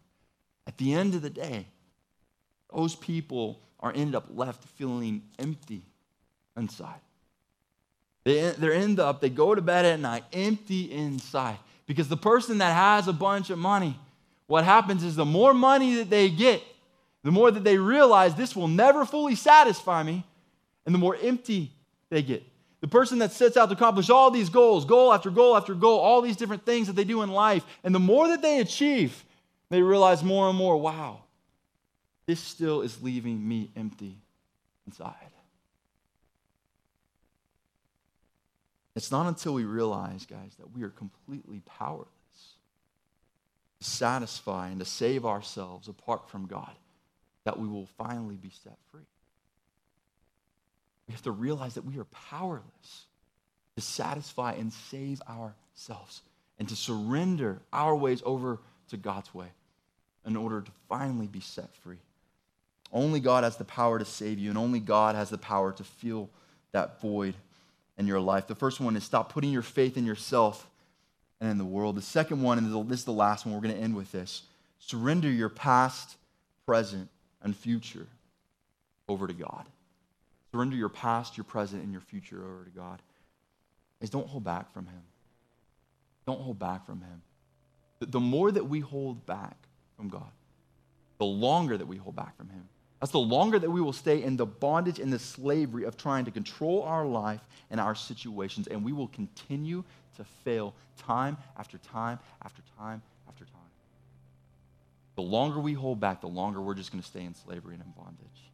At 0.69 0.79
the 0.79 0.95
end 0.95 1.16
of 1.16 1.23
the 1.23 1.31
day, 1.31 1.66
those 2.74 2.94
people 2.94 3.61
are 3.81 3.92
ended 3.94 4.14
up 4.14 4.26
left 4.31 4.64
feeling 4.76 5.22
empty 5.38 5.83
inside. 6.57 7.00
They, 8.24 8.50
they 8.50 8.76
end 8.76 8.98
up, 8.98 9.20
they 9.20 9.29
go 9.31 9.55
to 9.55 9.62
bed 9.62 9.85
at 9.85 10.00
night 10.00 10.24
empty 10.33 10.90
inside. 10.90 11.59
Because 11.87 12.09
the 12.09 12.16
person 12.16 12.59
that 12.59 12.74
has 12.74 13.07
a 13.07 13.12
bunch 13.12 13.50
of 13.50 13.59
money, 13.59 13.96
what 14.48 14.64
happens 14.64 15.05
is 15.05 15.14
the 15.14 15.24
more 15.24 15.55
money 15.55 15.96
that 15.96 16.11
they 16.11 16.29
get, 16.29 16.62
the 17.22 17.31
more 17.31 17.50
that 17.50 17.64
they 17.64 17.79
realize 17.79 18.35
this 18.35 18.57
will 18.57 18.68
never 18.68 19.05
fully 19.05 19.35
satisfy 19.35 20.02
me, 20.02 20.24
and 20.85 20.94
the 20.94 20.98
more 20.98 21.16
empty 21.22 21.72
they 22.11 22.22
get. 22.22 22.42
The 22.81 22.88
person 22.88 23.18
that 23.18 23.33
sets 23.33 23.57
out 23.57 23.68
to 23.68 23.74
accomplish 23.74 24.11
all 24.11 24.31
these 24.31 24.48
goals, 24.48 24.85
goal 24.85 25.12
after 25.12 25.31
goal 25.31 25.57
after 25.57 25.74
goal, 25.74 25.98
all 25.98 26.22
these 26.22 26.37
different 26.37 26.64
things 26.64 26.87
that 26.87 26.94
they 26.94 27.05
do 27.05 27.22
in 27.22 27.31
life, 27.31 27.64
and 27.83 27.94
the 27.94 28.00
more 28.00 28.29
that 28.29 28.42
they 28.42 28.61
achieve, 28.61 29.24
they 29.70 29.83
realize 29.83 30.22
more 30.22 30.48
and 30.48 30.59
more, 30.59 30.76
wow, 30.76 31.20
this 32.26 32.40
still 32.40 32.82
is 32.82 33.02
leaving 33.02 33.46
me 33.46 33.70
empty 33.76 34.16
inside. 34.86 35.14
It's 38.96 39.10
not 39.10 39.26
until 39.26 39.52
we 39.52 39.64
realize, 39.64 40.24
guys, 40.26 40.54
that 40.58 40.74
we 40.74 40.82
are 40.82 40.88
completely 40.88 41.60
powerless 41.66 42.08
to 43.80 43.88
satisfy 43.88 44.68
and 44.68 44.80
to 44.80 44.86
save 44.86 45.26
ourselves 45.26 45.86
apart 45.86 46.30
from 46.30 46.46
God 46.46 46.72
that 47.44 47.58
we 47.58 47.68
will 47.68 47.86
finally 47.96 48.36
be 48.36 48.50
set 48.64 48.76
free. 48.90 49.06
We 51.06 51.12
have 51.12 51.22
to 51.22 51.30
realize 51.30 51.74
that 51.74 51.84
we 51.84 51.98
are 51.98 52.04
powerless 52.04 53.06
to 53.76 53.82
satisfy 53.82 54.54
and 54.54 54.72
save 54.72 55.22
ourselves 55.28 56.22
and 56.58 56.68
to 56.68 56.74
surrender 56.74 57.60
our 57.72 57.94
ways 57.94 58.22
over 58.24 58.58
to 58.88 58.96
God's 58.96 59.32
way 59.32 59.48
in 60.24 60.36
order 60.36 60.62
to 60.62 60.70
finally 60.88 61.28
be 61.28 61.40
set 61.40 61.72
free. 61.76 61.98
Only 62.92 63.20
God 63.20 63.44
has 63.44 63.57
the 63.57 63.64
power 63.64 63.99
to 63.99 64.05
save 64.05 64.38
you, 64.38 64.49
and 64.49 64.59
only 64.59 64.81
God 64.81 65.14
has 65.14 65.31
the 65.31 65.38
power 65.38 65.72
to 65.72 65.85
fill 65.85 66.31
that 66.72 67.01
void 67.01 67.35
in 67.99 68.07
your 68.07 68.20
life. 68.20 68.46
The 68.46 68.55
first 68.55 68.81
one 68.81 68.96
is 68.96 69.05
stop 69.05 69.33
putting 69.33 69.51
your 69.51 69.62
faith 69.62 69.96
in 69.96 70.07
yourself 70.07 70.68
and 71.40 71.51
in 71.51 71.59
the 71.59 71.64
world. 71.64 71.96
The 71.96 72.03
second 72.03 72.42
one, 72.42 72.59
and 72.59 72.88
this 72.88 73.01
is 73.01 73.05
the 73.05 73.12
last 73.12 73.44
one, 73.44 73.55
we're 73.55 73.61
going 73.61 73.75
to 73.75 73.81
end 73.81 73.96
with 73.96 74.12
this 74.12 74.42
surrender 74.79 75.31
your 75.31 75.49
past, 75.49 76.16
present, 76.64 77.09
and 77.42 77.57
future 77.57 78.07
over 79.09 79.27
to 79.27 79.33
God. 79.33 79.66
Surrender 80.53 80.77
your 80.77 80.88
past, 80.88 81.37
your 81.37 81.44
present, 81.44 81.83
and 81.83 81.92
your 81.92 82.01
future 82.01 82.38
over 82.38 82.64
to 82.64 82.70
God. 82.70 83.01
Is 84.01 84.11
don't 84.11 84.29
hold 84.29 84.44
back 84.44 84.72
from 84.72 84.87
Him. 84.87 85.03
Don't 86.27 86.40
hold 86.40 86.59
back 86.59 86.87
from 86.87 87.01
Him. 87.01 87.22
The 88.01 88.20
more 88.20 88.51
that 88.51 88.64
we 88.64 88.81
hold 88.81 89.25
back 89.27 89.57
from 89.96 90.09
God, 90.09 90.31
the 91.18 91.25
longer 91.25 91.79
that 91.79 91.87
we 91.87 91.96
hold 91.96 92.14
back 92.14 92.37
from 92.37 92.51
Him, 92.51 92.68
that's 93.00 93.12
the 93.12 93.18
longer 93.18 93.59
that 93.59 93.70
we 93.70 93.80
will 93.80 93.92
stay 93.92 94.23
in 94.23 94.37
the 94.37 94.46
bondage 94.46 94.98
and 94.98 95.12
the 95.12 95.18
slavery 95.18 95.85
of 95.85 95.96
trying 95.96 96.25
to 96.25 96.31
control 96.31 96.83
our 96.83 97.04
life 97.04 97.40
and 97.71 97.79
our 97.79 97.94
situations, 97.94 98.66
and 98.68 98.85
we 98.85 98.92
will 98.92 99.08
continue 99.08 99.85
to 100.16 100.25
fail 100.44 100.75
time 100.96 101.37
after 101.58 101.79
time 101.79 102.18
after 102.42 102.62
time 102.79 103.02
after 103.29 103.44
time. 103.44 103.52
The 105.16 105.23
longer 105.23 105.60
we 105.60 105.75
hold 105.75 106.00
back, 106.00 106.21
the 106.21 106.27
longer 106.27 106.60
we're 106.60 106.75
just 106.75 106.90
going 106.90 107.02
to 107.02 107.08
stay 107.08 107.25
in 107.25 107.35
slavery 107.35 107.75
and 107.75 107.83
in 107.83 107.90
bondage. 107.96 108.50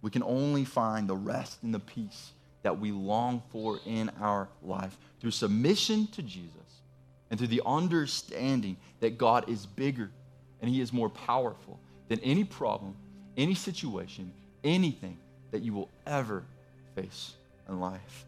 We 0.00 0.10
can 0.10 0.22
only 0.22 0.64
find 0.64 1.08
the 1.08 1.16
rest 1.16 1.62
and 1.62 1.74
the 1.74 1.80
peace 1.80 2.32
that 2.62 2.78
we 2.78 2.92
long 2.92 3.42
for 3.50 3.80
in 3.84 4.10
our 4.20 4.48
life 4.62 4.96
through 5.20 5.30
submission 5.32 6.06
to 6.08 6.22
Jesus 6.22 6.52
and 7.30 7.38
through 7.38 7.48
the 7.48 7.62
understanding 7.66 8.76
that 9.00 9.18
God 9.18 9.48
is 9.48 9.66
bigger 9.66 10.10
and 10.60 10.70
He 10.70 10.80
is 10.80 10.92
more 10.92 11.08
powerful 11.08 11.80
than 12.08 12.20
any 12.20 12.44
problem 12.44 12.94
any 13.38 13.54
situation, 13.54 14.32
anything 14.64 15.16
that 15.52 15.62
you 15.62 15.72
will 15.72 15.88
ever 16.06 16.44
face 16.94 17.32
in 17.68 17.80
life. 17.80 18.26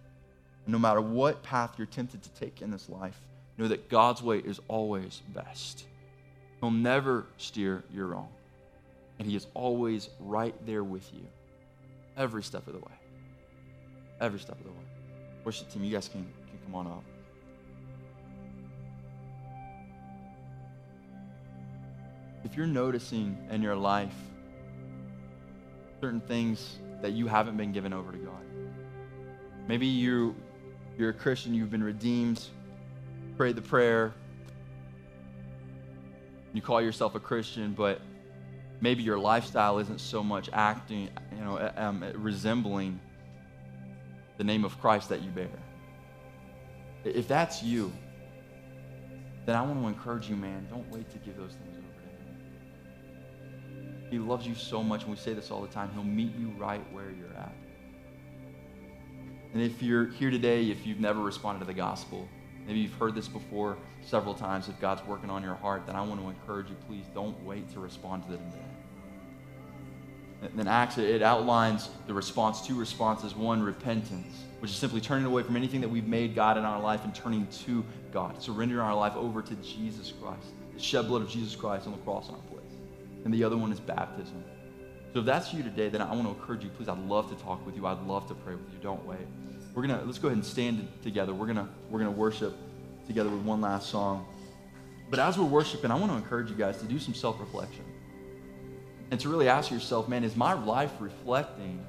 no 0.67 0.79
matter 0.79 1.01
what 1.01 1.43
path 1.43 1.75
you're 1.77 1.87
tempted 1.87 2.23
to 2.23 2.31
take 2.35 2.63
in 2.63 2.71
this 2.71 2.89
life, 2.89 3.19
know 3.59 3.67
that 3.67 3.89
God's 3.89 4.23
way 4.23 4.39
is 4.39 4.61
always 4.69 5.21
best. 5.35 5.85
He'll 6.61 6.71
never 6.71 7.27
steer 7.39 7.83
you 7.93 8.05
wrong. 8.05 8.29
And 9.19 9.27
He 9.27 9.35
is 9.35 9.49
always 9.53 10.09
right 10.21 10.55
there 10.67 10.85
with 10.85 11.13
you 11.13 11.27
every 12.17 12.45
step 12.45 12.69
of 12.69 12.75
the 12.75 12.79
way. 12.79 12.93
Every 14.21 14.39
step 14.39 14.59
of 14.59 14.65
the 14.65 14.71
way. 14.71 14.77
Worship 15.45 15.71
team, 15.73 15.83
you 15.83 15.93
guys 15.93 16.09
can, 16.09 16.23
can 16.23 16.59
come 16.65 16.75
on 16.77 16.87
up. 16.87 17.03
if 22.45 22.57
you're 22.57 22.67
noticing 22.67 23.37
in 23.51 23.63
your 23.63 23.77
life 23.77 24.15
certain 26.01 26.21
things 26.21 26.79
that 27.03 27.13
you 27.13 27.27
haven't 27.27 27.57
been 27.57 27.73
given 27.73 27.93
over 27.93 28.13
to 28.13 28.19
God, 28.19 28.43
maybe 29.69 29.87
you, 29.87 30.35
you're 30.99 31.11
a 31.11 31.15
Christian, 31.15 31.55
you've 31.55 31.71
been 31.71 31.85
redeemed, 31.85 32.45
prayed 33.37 33.57
the 33.57 33.63
prayer, 33.63 34.13
you 36.53 36.63
call 36.63 36.83
yourself 36.83 37.15
a 37.15 37.21
Christian, 37.21 37.73
but 37.73 38.01
maybe 38.81 39.03
your 39.03 39.19
lifestyle 39.19 39.79
isn't 39.79 40.01
so 40.01 40.23
much 40.23 40.51
acting, 40.53 41.09
you 41.37 41.45
know, 41.45 41.73
um, 41.77 42.05
resembling 42.15 42.99
the 44.39 44.45
name 44.45 44.65
of 44.65 44.81
Christ 44.81 45.11
that 45.11 45.23
you 45.23 45.31
bear. 45.31 45.49
If 47.05 47.29
that's 47.29 47.63
you, 47.63 47.93
then 49.47 49.57
I 49.57 49.63
want 49.63 49.81
to 49.81 49.87
encourage 49.87 50.29
you, 50.29 50.37
man, 50.37 50.67
don't 50.71 50.91
wait 50.91 51.11
to 51.11 51.19
give 51.19 51.37
those 51.37 51.53
things. 51.53 51.80
He 54.11 54.19
loves 54.19 54.47
you 54.47 54.55
so 54.55 54.83
much, 54.83 55.03
and 55.03 55.11
we 55.11 55.17
say 55.17 55.33
this 55.35 55.51
all 55.51 55.63
the 55.63 55.69
time. 55.69 55.91
He'll 55.95 56.03
meet 56.03 56.35
you 56.37 56.53
right 56.59 56.83
where 56.93 57.11
you're 57.11 57.37
at. 57.37 57.53
And 59.53 59.63
if 59.63 59.83
you're 59.83 60.07
here 60.07 60.31
today, 60.31 60.71
if 60.71 60.87
you've 60.87 61.01
never 61.01 61.21
responded 61.21 61.61
to 61.61 61.67
the 61.67 61.75
gospel, 61.75 62.29
maybe 62.67 62.81
you've 62.81 62.95
heard 62.95 63.15
this 63.15 63.29
before 63.29 63.79
several 64.03 64.35
times, 64.35 64.69
if 64.69 64.79
God's 64.81 65.05
working 65.07 65.31
on 65.31 65.43
your 65.43 65.55
heart, 65.55 65.87
then 65.87 65.97
I 65.97 66.03
want 66.03 66.21
to 66.21 66.29
encourage 66.29 66.71
you, 66.71 66.77
please 66.87 67.05
don't 67.15 67.41
wait 67.45 67.73
to 67.73 67.81
respond 67.81 68.27
to 68.27 68.35
it 68.35 68.41
today. 68.51 68.65
Then 70.55 70.69
Acts, 70.69 70.97
it 70.97 71.23
outlines 71.23 71.91
the 72.07 72.15
response, 72.15 72.67
two 72.67 72.75
responses. 72.75 73.35
One, 73.35 73.63
repentance, 73.63 74.45
which 74.61 74.71
is 74.71 74.77
simply 74.77 75.01
turning 75.01 75.27
away 75.27 75.43
from 75.43 75.55
anything 75.57 75.83
that 75.83 75.89
we've 75.89 76.07
made 76.07 76.35
God 76.35 76.57
in 76.57 76.65
our 76.65 76.81
life 76.81 77.05
and 77.05 77.15
turning 77.15 77.47
to 77.67 77.85
God, 78.11 78.43
surrendering 78.43 78.81
our 78.81 78.95
life 78.95 79.15
over 79.17 79.43
to 79.43 79.55
Jesus 79.57 80.13
Christ, 80.21 80.47
the 80.75 80.81
shed 80.81 81.09
blood 81.09 81.23
of 81.23 81.29
Jesus 81.29 81.55
Christ 81.55 81.87
on 81.87 81.93
the 81.93 81.99
cross 81.99 82.29
on 82.29 82.37
our 82.37 82.41
place. 82.43 82.60
And 83.25 83.33
the 83.35 83.45
other 83.45 83.57
one 83.57 83.73
is 83.73 83.81
baptism. 83.81 84.45
So 85.13 85.21
if 85.21 85.27
that's 85.27 85.53
you 85.53 85.63
today, 85.63 85.89
then 85.89 86.01
I 86.01 86.13
want 86.15 86.23
to 86.23 86.29
encourage 86.29 86.63
you, 86.63 86.71
please, 86.71 86.89
I'd 86.89 86.99
love 86.99 87.29
to 87.31 87.43
talk 87.43 87.65
with 87.67 87.77
you. 87.77 87.87
I'd 87.87 88.03
love 88.03 88.29
to 88.29 88.35
pray 88.35 88.55
with 88.55 88.73
you. 88.73 88.79
Don't 88.81 89.05
wait. 89.05 89.27
We're 89.75 89.83
gonna 89.83 90.03
let's 90.05 90.19
go 90.19 90.29
ahead 90.29 90.37
and 90.37 90.45
stand 90.45 90.89
together. 91.03 91.33
We're 91.35 91.47
gonna 91.47 91.69
we're 91.91 91.99
gonna 91.99 92.11
worship 92.11 92.57
together 93.07 93.31
with 93.31 93.43
one 93.43 93.61
last 93.61 93.91
song. 93.91 94.27
But 95.11 95.19
as 95.19 95.37
we're 95.37 95.45
worshiping, 95.45 95.91
I 95.91 95.97
want 95.97 96.13
to 96.13 96.17
encourage 96.17 96.51
you 96.51 96.57
guys 96.57 96.79
to 96.79 96.85
do 96.87 96.99
some 97.01 97.15
self-reflection. 97.15 97.85
And 99.11 99.19
to 99.19 99.29
really 99.29 99.49
ask 99.49 99.71
yourself, 99.71 100.09
man, 100.09 100.23
is 100.23 100.37
my 100.37 100.53
life 100.53 100.93
reflecting 101.01 101.85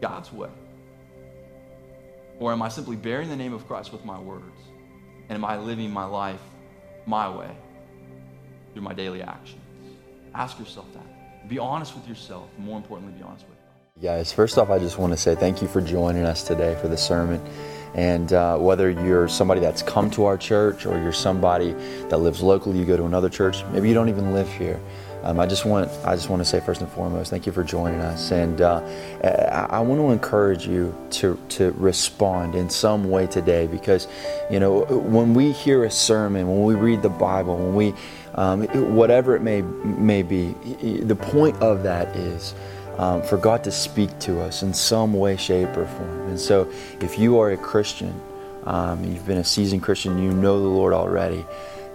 God's 0.00 0.32
way? 0.32 0.50
Or 2.40 2.52
am 2.52 2.62
I 2.62 2.68
simply 2.68 2.96
bearing 2.96 3.28
the 3.28 3.36
name 3.36 3.52
of 3.52 3.66
Christ 3.68 3.92
with 3.92 4.04
my 4.04 4.18
words? 4.18 4.60
And 5.28 5.36
am 5.36 5.44
I 5.44 5.56
living 5.56 5.92
my 5.92 6.04
life 6.04 6.40
my 7.06 7.28
way 7.28 7.56
through 8.72 8.82
my 8.82 8.94
daily 8.94 9.22
actions? 9.22 9.60
Ask 10.34 10.58
yourself 10.58 10.86
that. 10.94 11.48
Be 11.48 11.58
honest 11.58 11.94
with 11.94 12.08
yourself. 12.08 12.48
More 12.58 12.76
importantly, 12.76 13.16
be 13.16 13.24
honest 13.24 13.46
with 13.48 13.56
God. 13.56 14.02
Guys, 14.02 14.32
first 14.32 14.58
off, 14.58 14.70
I 14.70 14.78
just 14.78 14.98
want 14.98 15.12
to 15.12 15.16
say 15.16 15.34
thank 15.34 15.60
you 15.60 15.68
for 15.68 15.80
joining 15.80 16.24
us 16.24 16.44
today 16.44 16.76
for 16.80 16.88
the 16.88 16.96
sermon. 16.96 17.42
And 17.94 18.32
uh, 18.32 18.56
whether 18.56 18.88
you're 18.88 19.26
somebody 19.26 19.60
that's 19.60 19.82
come 19.82 20.10
to 20.12 20.24
our 20.26 20.38
church 20.38 20.86
or 20.86 20.96
you're 21.02 21.12
somebody 21.12 21.72
that 22.08 22.18
lives 22.18 22.40
locally, 22.40 22.78
you 22.78 22.84
go 22.84 22.96
to 22.96 23.04
another 23.04 23.28
church, 23.28 23.64
maybe 23.72 23.88
you 23.88 23.94
don't 23.94 24.08
even 24.08 24.32
live 24.32 24.50
here. 24.52 24.80
Um, 25.22 25.38
I 25.38 25.46
just 25.46 25.66
want 25.66 25.90
I 26.04 26.14
just 26.14 26.30
want 26.30 26.40
to 26.40 26.46
say 26.46 26.60
first 26.60 26.80
and 26.80 26.90
foremost, 26.90 27.30
thank 27.30 27.44
you 27.44 27.52
for 27.52 27.62
joining 27.62 28.00
us, 28.00 28.30
and 28.30 28.62
uh, 28.62 28.80
I, 29.22 29.76
I, 29.76 29.80
want 29.80 30.00
to 30.00 30.10
encourage 30.12 30.66
you 30.66 30.96
to 31.10 31.38
to 31.50 31.72
respond 31.72 32.54
in 32.54 32.70
some 32.70 33.10
way 33.10 33.26
today 33.26 33.66
because, 33.66 34.08
you 34.50 34.58
know, 34.58 34.84
when 34.84 35.34
we 35.34 35.52
hear 35.52 35.84
a 35.84 35.90
sermon, 35.90 36.48
when 36.48 36.64
we 36.64 36.74
read 36.74 37.02
the 37.02 37.10
Bible, 37.10 37.58
when 37.58 37.74
we 37.74 37.94
um, 38.40 38.62
whatever 38.94 39.36
it 39.36 39.42
may 39.42 39.60
may 39.60 40.22
be, 40.22 40.52
the 41.02 41.16
point 41.16 41.56
of 41.56 41.82
that 41.82 42.16
is. 42.16 42.54
Um, 42.98 43.22
for 43.22 43.38
God 43.38 43.64
to 43.64 43.70
speak 43.70 44.18
to 44.18 44.40
us 44.40 44.62
in 44.62 44.74
some 44.74 45.14
way, 45.14 45.38
shape, 45.38 45.74
or 45.74 45.86
form. 45.86 46.28
And 46.28 46.38
so, 46.38 46.70
if 47.00 47.18
you 47.18 47.38
are 47.38 47.52
a 47.52 47.56
Christian, 47.56 48.12
um, 48.64 49.02
you've 49.04 49.26
been 49.26 49.38
a 49.38 49.44
seasoned 49.44 49.82
Christian, 49.82 50.22
you 50.22 50.30
know 50.32 50.60
the 50.60 50.68
Lord 50.68 50.92
already, 50.92 51.46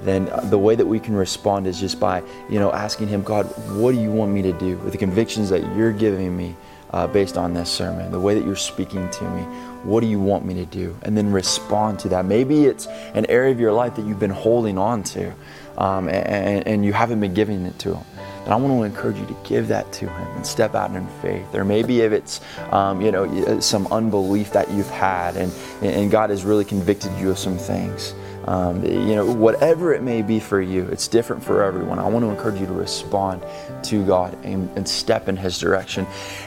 then 0.02 0.32
the 0.50 0.58
way 0.58 0.76
that 0.76 0.86
we 0.86 1.00
can 1.00 1.16
respond 1.16 1.68
is 1.68 1.80
just 1.80 2.00
by, 2.00 2.24
you 2.50 2.60
know, 2.60 2.72
asking 2.72 3.08
Him, 3.08 3.24
God, 3.24 3.46
what 3.78 3.92
do 3.94 4.02
you 4.02 4.12
want 4.12 4.32
me 4.32 4.42
to 4.44 4.54
do 4.54 4.78
with 4.78 4.92
the 4.92 4.98
convictions 4.98 5.50
that 5.50 5.62
you're 5.76 5.94
giving 5.94 6.36
me 6.36 6.56
uh, 6.92 7.08
based 7.08 7.38
on 7.38 7.54
this 7.54 7.70
sermon, 7.70 8.12
the 8.12 8.20
way 8.20 8.34
that 8.34 8.46
you're 8.46 8.56
speaking 8.56 9.10
to 9.12 9.30
me? 9.32 9.42
What 9.84 10.02
do 10.02 10.08
you 10.08 10.20
want 10.20 10.46
me 10.46 10.54
to 10.56 10.66
do? 10.66 10.98
And 11.04 11.16
then 11.16 11.32
respond 11.32 12.00
to 12.00 12.10
that. 12.10 12.26
Maybe 12.26 12.66
it's 12.66 12.88
an 13.14 13.26
area 13.28 13.52
of 13.52 13.60
your 13.60 13.74
life 13.74 13.96
that 13.96 14.06
you've 14.06 14.20
been 14.20 14.32
holding 14.32 14.78
on 14.78 15.04
to 15.04 15.34
um, 15.78 16.08
and, 16.10 16.68
and 16.68 16.86
you 16.86 16.94
haven't 16.94 17.20
been 17.20 17.34
giving 17.34 17.66
it 17.66 17.78
to 17.80 17.96
Him. 17.96 18.06
And 18.44 18.54
I 18.54 18.58
want 18.58 18.74
to 18.74 18.84
encourage 18.84 19.18
you 19.18 19.26
to 19.26 19.36
give 19.44 19.68
that 19.70 19.92
to 19.94 20.08
Him 20.08 20.28
and 20.36 20.46
step 20.46 20.76
out 20.76 20.92
in 20.92 21.08
faith. 21.22 21.54
Or 21.56 21.66
maybe 21.66 22.02
if 22.02 22.12
it's, 22.12 22.42
um, 22.72 23.02
you 23.02 23.12
know, 23.12 23.60
some 23.60 23.88
unbelief 23.88 24.52
that 24.52 24.70
you've 24.72 24.90
had 24.90 25.36
and, 25.36 25.52
and 25.82 26.12
God 26.12 26.30
has 26.30 26.44
really 26.44 26.66
convicted 26.66 27.12
you 27.18 27.32
of 27.32 27.40
some 27.40 27.58
things. 27.58 28.14
Um, 28.46 28.86
you 28.86 29.16
know, 29.16 29.26
whatever 29.26 29.94
it 29.94 30.04
may 30.04 30.22
be 30.22 30.40
for 30.40 30.62
you, 30.62 30.88
it's 30.92 31.08
different 31.08 31.44
for 31.44 31.64
everyone. 31.64 31.98
I 31.98 32.08
want 32.08 32.24
to 32.24 32.30
encourage 32.30 32.60
you 32.60 32.68
to 32.68 32.74
respond 32.74 33.44
to 33.86 34.06
God 34.06 34.38
and, 34.46 34.70
and 34.78 34.88
step 34.88 35.28
in 35.28 35.36
His 35.36 35.58
direction. 35.58 36.06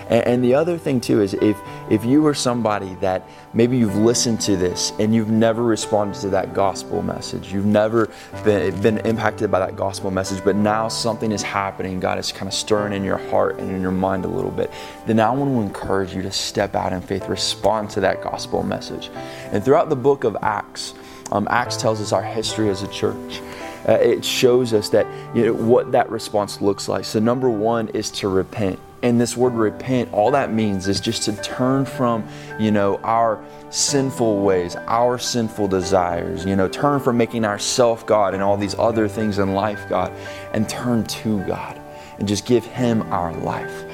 And, 0.08 0.24
and, 0.24 0.44
the 0.44 0.54
other 0.54 0.78
thing 0.78 1.00
too 1.00 1.20
is 1.20 1.34
if 1.34 1.58
if 1.90 2.04
you 2.04 2.24
are 2.26 2.34
somebody 2.34 2.94
that 3.00 3.28
maybe 3.52 3.76
you've 3.76 3.96
listened 3.96 4.40
to 4.42 4.56
this 4.56 4.92
and 5.00 5.12
you've 5.12 5.30
never 5.30 5.64
responded 5.64 6.20
to 6.20 6.28
that 6.30 6.54
gospel 6.54 7.02
message, 7.02 7.52
you've 7.52 7.66
never 7.66 8.08
been, 8.44 8.80
been 8.80 8.98
impacted 8.98 9.50
by 9.50 9.58
that 9.58 9.74
gospel 9.74 10.10
message, 10.10 10.44
but 10.44 10.54
now 10.54 10.86
something 10.86 11.32
is 11.32 11.42
happening, 11.42 11.98
God 11.98 12.18
is 12.18 12.30
kind 12.30 12.46
of 12.46 12.54
stirring 12.54 12.92
in 12.92 13.02
your 13.02 13.16
heart 13.16 13.58
and 13.58 13.70
in 13.70 13.80
your 13.80 13.90
mind 13.90 14.24
a 14.24 14.28
little 14.28 14.50
bit, 14.50 14.70
then 15.06 15.18
I 15.18 15.30
want 15.30 15.50
to 15.50 15.60
encourage 15.60 16.14
you 16.14 16.22
to 16.22 16.30
step 16.30 16.76
out 16.76 16.92
in 16.92 17.00
faith, 17.00 17.28
respond 17.28 17.90
to 17.90 18.00
that 18.00 18.22
gospel 18.22 18.62
message. 18.62 19.10
And 19.50 19.64
throughout 19.64 19.88
the 19.88 19.96
book 19.96 20.24
of 20.24 20.36
Acts, 20.42 20.94
um, 21.32 21.46
Acts 21.50 21.76
tells 21.76 22.00
us 22.00 22.12
our 22.12 22.22
history 22.22 22.68
as 22.70 22.82
a 22.82 22.88
church. 22.88 23.40
Uh, 23.88 23.92
it 23.92 24.24
shows 24.24 24.72
us 24.72 24.88
that 24.90 25.06
you 25.34 25.46
know 25.46 25.54
what 25.54 25.92
that 25.92 26.10
response 26.10 26.60
looks 26.60 26.88
like. 26.88 27.04
So 27.04 27.18
number 27.18 27.48
one 27.48 27.88
is 27.88 28.10
to 28.12 28.28
repent. 28.28 28.78
And 29.02 29.20
this 29.20 29.36
word 29.36 29.54
repent, 29.54 30.12
all 30.12 30.32
that 30.32 30.52
means 30.52 30.88
is 30.88 31.00
just 31.00 31.22
to 31.24 31.36
turn 31.40 31.84
from, 31.84 32.26
you 32.58 32.72
know, 32.72 32.96
our 33.04 33.42
sinful 33.70 34.42
ways, 34.42 34.74
our 34.88 35.18
sinful 35.18 35.68
desires, 35.68 36.44
you 36.44 36.56
know, 36.56 36.68
turn 36.68 36.98
from 36.98 37.16
making 37.16 37.44
ourself 37.44 38.04
God 38.06 38.34
and 38.34 38.42
all 38.42 38.56
these 38.56 38.74
other 38.76 39.06
things 39.06 39.38
in 39.38 39.54
life 39.54 39.88
God, 39.88 40.12
and 40.52 40.68
turn 40.68 41.04
to 41.04 41.40
God 41.44 41.80
and 42.18 42.26
just 42.26 42.44
give 42.44 42.64
Him 42.64 43.02
our 43.12 43.32
life. 43.34 43.84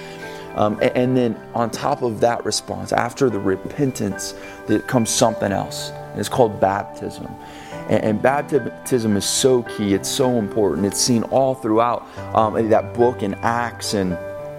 Um, 0.57 0.75
and, 0.81 0.97
and 0.97 1.17
then 1.17 1.41
on 1.55 1.71
top 1.71 2.01
of 2.01 2.21
that 2.21 2.43
response, 2.47 2.93
after 2.93 3.29
the 3.29 3.39
repentance, 3.39 4.35
there 4.67 4.81
comes 4.81 5.11
something 5.11 5.53
else 5.53 5.93
and 6.15 6.21
it's 6.21 6.29
called 6.29 6.61
baptism. 6.61 7.27
And, 7.89 8.05
and, 8.05 8.23
baptism 8.23 9.17
is 9.17 9.25
so 9.25 9.65
key, 9.65 9.95
it's 9.95 10.09
so 10.09 10.39
important. 10.39 10.87
It's 10.87 11.01
seen 11.01 11.25
all 11.25 11.57
throughout 11.57 12.07
um, 12.35 12.69
that 12.69 12.95
book 12.95 13.25
in 13.25 13.35
Acts 13.43 13.95
and, 13.95 14.13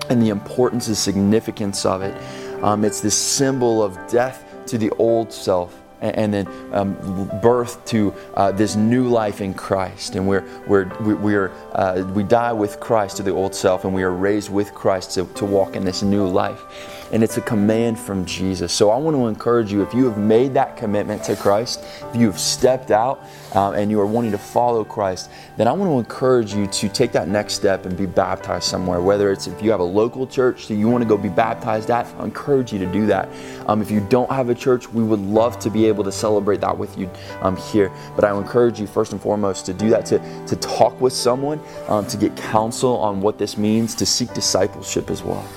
and 0.09 0.21
the 0.21 0.29
importance 0.29 0.87
and 0.87 0.97
significance 0.97 1.85
of 1.85 2.01
it. 2.01 2.13
Um, 2.61 2.83
it's 2.83 2.99
this 2.99 3.17
symbol 3.17 3.81
of 3.81 3.97
death 4.07 4.43
to 4.67 4.77
the 4.77 4.89
old 4.91 5.31
self 5.31 5.81
and 6.01 6.33
then 6.33 6.47
um, 6.73 7.29
birth 7.41 7.83
to 7.85 8.13
uh, 8.35 8.51
this 8.51 8.75
new 8.75 9.07
life 9.07 9.41
in 9.41 9.53
Christ. 9.53 10.15
And 10.15 10.27
we're, 10.27 10.45
we're, 10.67 10.85
we, 10.99 11.35
are, 11.35 11.51
uh, 11.73 12.03
we 12.13 12.23
die 12.23 12.53
with 12.53 12.79
Christ 12.79 13.17
to 13.17 13.23
the 13.23 13.31
old 13.31 13.55
self, 13.55 13.85
and 13.85 13.93
we 13.93 14.03
are 14.03 14.11
raised 14.11 14.51
with 14.51 14.73
Christ 14.73 15.11
to, 15.11 15.25
to 15.35 15.45
walk 15.45 15.75
in 15.75 15.85
this 15.85 16.03
new 16.03 16.27
life. 16.27 17.04
And 17.11 17.23
it's 17.23 17.37
a 17.37 17.41
command 17.41 17.99
from 17.99 18.25
Jesus. 18.25 18.73
So 18.73 18.89
I 18.89 18.97
want 18.97 19.15
to 19.15 19.27
encourage 19.27 19.71
you 19.71 19.83
if 19.83 19.93
you 19.93 20.05
have 20.05 20.17
made 20.17 20.55
that 20.55 20.75
commitment 20.75 21.23
to 21.25 21.35
Christ, 21.35 21.83
if 22.09 22.15
you 22.15 22.25
have 22.25 22.39
stepped 22.39 22.89
out 22.89 23.23
um, 23.53 23.75
and 23.75 23.91
you 23.91 23.99
are 24.01 24.07
wanting 24.07 24.31
to 24.31 24.39
follow 24.39 24.83
Christ, 24.83 25.29
then 25.55 25.67
I 25.67 25.71
want 25.71 25.91
to 25.91 25.99
encourage 25.99 26.53
you 26.53 26.65
to 26.67 26.89
take 26.89 27.11
that 27.11 27.27
next 27.27 27.53
step 27.53 27.85
and 27.85 27.95
be 27.95 28.07
baptized 28.07 28.65
somewhere. 28.65 29.01
Whether 29.01 29.31
it's 29.31 29.45
if 29.45 29.61
you 29.61 29.69
have 29.71 29.79
a 29.79 29.83
local 29.83 30.25
church 30.25 30.67
that 30.67 30.75
you 30.75 30.89
want 30.89 31.03
to 31.03 31.07
go 31.07 31.15
be 31.15 31.29
baptized 31.29 31.91
at, 31.91 32.07
I 32.17 32.23
encourage 32.23 32.73
you 32.73 32.79
to 32.79 32.87
do 32.87 33.05
that. 33.05 33.29
Um, 33.67 33.81
if 33.81 33.91
you 33.91 34.01
don't 34.09 34.31
have 34.31 34.49
a 34.49 34.55
church, 34.55 34.91
we 34.91 35.03
would 35.03 35.21
love 35.21 35.59
to 35.59 35.69
be 35.69 35.85
able 35.85 36.03
to 36.05 36.11
celebrate 36.11 36.59
that 36.61 36.75
with 36.75 36.97
you 36.97 37.09
um, 37.41 37.55
here. 37.55 37.91
But 38.15 38.25
I 38.25 38.35
encourage 38.35 38.79
you 38.79 38.87
first 38.87 39.11
and 39.11 39.21
foremost 39.21 39.65
to 39.67 39.73
do 39.73 39.89
that, 39.91 40.05
to, 40.07 40.45
to 40.47 40.55
talk 40.55 40.99
with 40.99 41.13
someone, 41.13 41.61
um, 41.87 42.07
to 42.07 42.17
get 42.17 42.35
counsel 42.35 42.97
on 42.97 43.21
what 43.21 43.37
this 43.37 43.57
means, 43.57 43.93
to 43.95 44.05
seek 44.05 44.33
discipleship 44.33 45.09
as 45.11 45.21
well. 45.21 45.47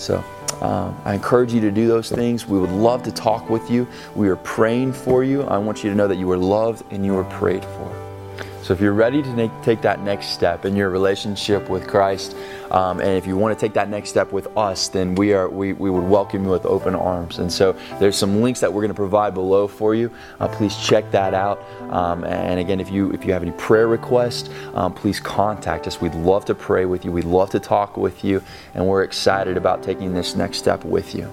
So 0.00 0.24
um, 0.62 0.98
I 1.04 1.14
encourage 1.14 1.52
you 1.52 1.60
to 1.60 1.70
do 1.70 1.86
those 1.86 2.10
things. 2.10 2.46
We 2.46 2.58
would 2.58 2.70
love 2.70 3.02
to 3.04 3.12
talk 3.12 3.50
with 3.50 3.70
you. 3.70 3.86
We 4.14 4.28
are 4.28 4.36
praying 4.36 4.94
for 4.94 5.22
you. 5.22 5.42
I 5.42 5.58
want 5.58 5.84
you 5.84 5.90
to 5.90 5.96
know 5.96 6.08
that 6.08 6.16
you 6.16 6.30
are 6.30 6.38
loved 6.38 6.84
and 6.90 7.04
you 7.04 7.16
are 7.16 7.24
prayed 7.24 7.64
for. 7.64 8.09
So 8.70 8.74
if 8.74 8.80
you're 8.80 8.92
ready 8.92 9.20
to 9.20 9.28
make, 9.30 9.50
take 9.62 9.82
that 9.82 10.00
next 10.02 10.28
step 10.28 10.64
in 10.64 10.76
your 10.76 10.90
relationship 10.90 11.68
with 11.68 11.88
Christ, 11.88 12.36
um, 12.70 13.00
and 13.00 13.18
if 13.18 13.26
you 13.26 13.36
want 13.36 13.58
to 13.58 13.60
take 13.60 13.74
that 13.74 13.88
next 13.88 14.10
step 14.10 14.30
with 14.30 14.46
us, 14.56 14.86
then 14.86 15.16
we 15.16 15.32
are 15.32 15.48
we, 15.48 15.72
we 15.72 15.90
would 15.90 16.04
welcome 16.04 16.44
you 16.44 16.50
with 16.50 16.64
open 16.64 16.94
arms. 16.94 17.40
And 17.40 17.52
so 17.52 17.72
there's 17.98 18.14
some 18.14 18.42
links 18.42 18.60
that 18.60 18.72
we're 18.72 18.82
going 18.82 18.92
to 18.92 18.94
provide 18.94 19.34
below 19.34 19.66
for 19.66 19.96
you. 19.96 20.08
Uh, 20.38 20.46
please 20.46 20.76
check 20.76 21.10
that 21.10 21.34
out. 21.34 21.60
Um, 21.92 22.22
and 22.22 22.60
again, 22.60 22.78
if 22.78 22.92
you 22.92 23.10
if 23.10 23.24
you 23.24 23.32
have 23.32 23.42
any 23.42 23.50
prayer 23.50 23.88
requests, 23.88 24.48
um, 24.74 24.94
please 24.94 25.18
contact 25.18 25.88
us. 25.88 26.00
We'd 26.00 26.14
love 26.14 26.44
to 26.44 26.54
pray 26.54 26.84
with 26.84 27.04
you. 27.04 27.10
We'd 27.10 27.24
love 27.24 27.50
to 27.50 27.58
talk 27.58 27.96
with 27.96 28.22
you, 28.22 28.40
and 28.74 28.86
we're 28.86 29.02
excited 29.02 29.56
about 29.56 29.82
taking 29.82 30.14
this 30.14 30.36
next 30.36 30.58
step 30.58 30.84
with 30.84 31.12
you. 31.12 31.28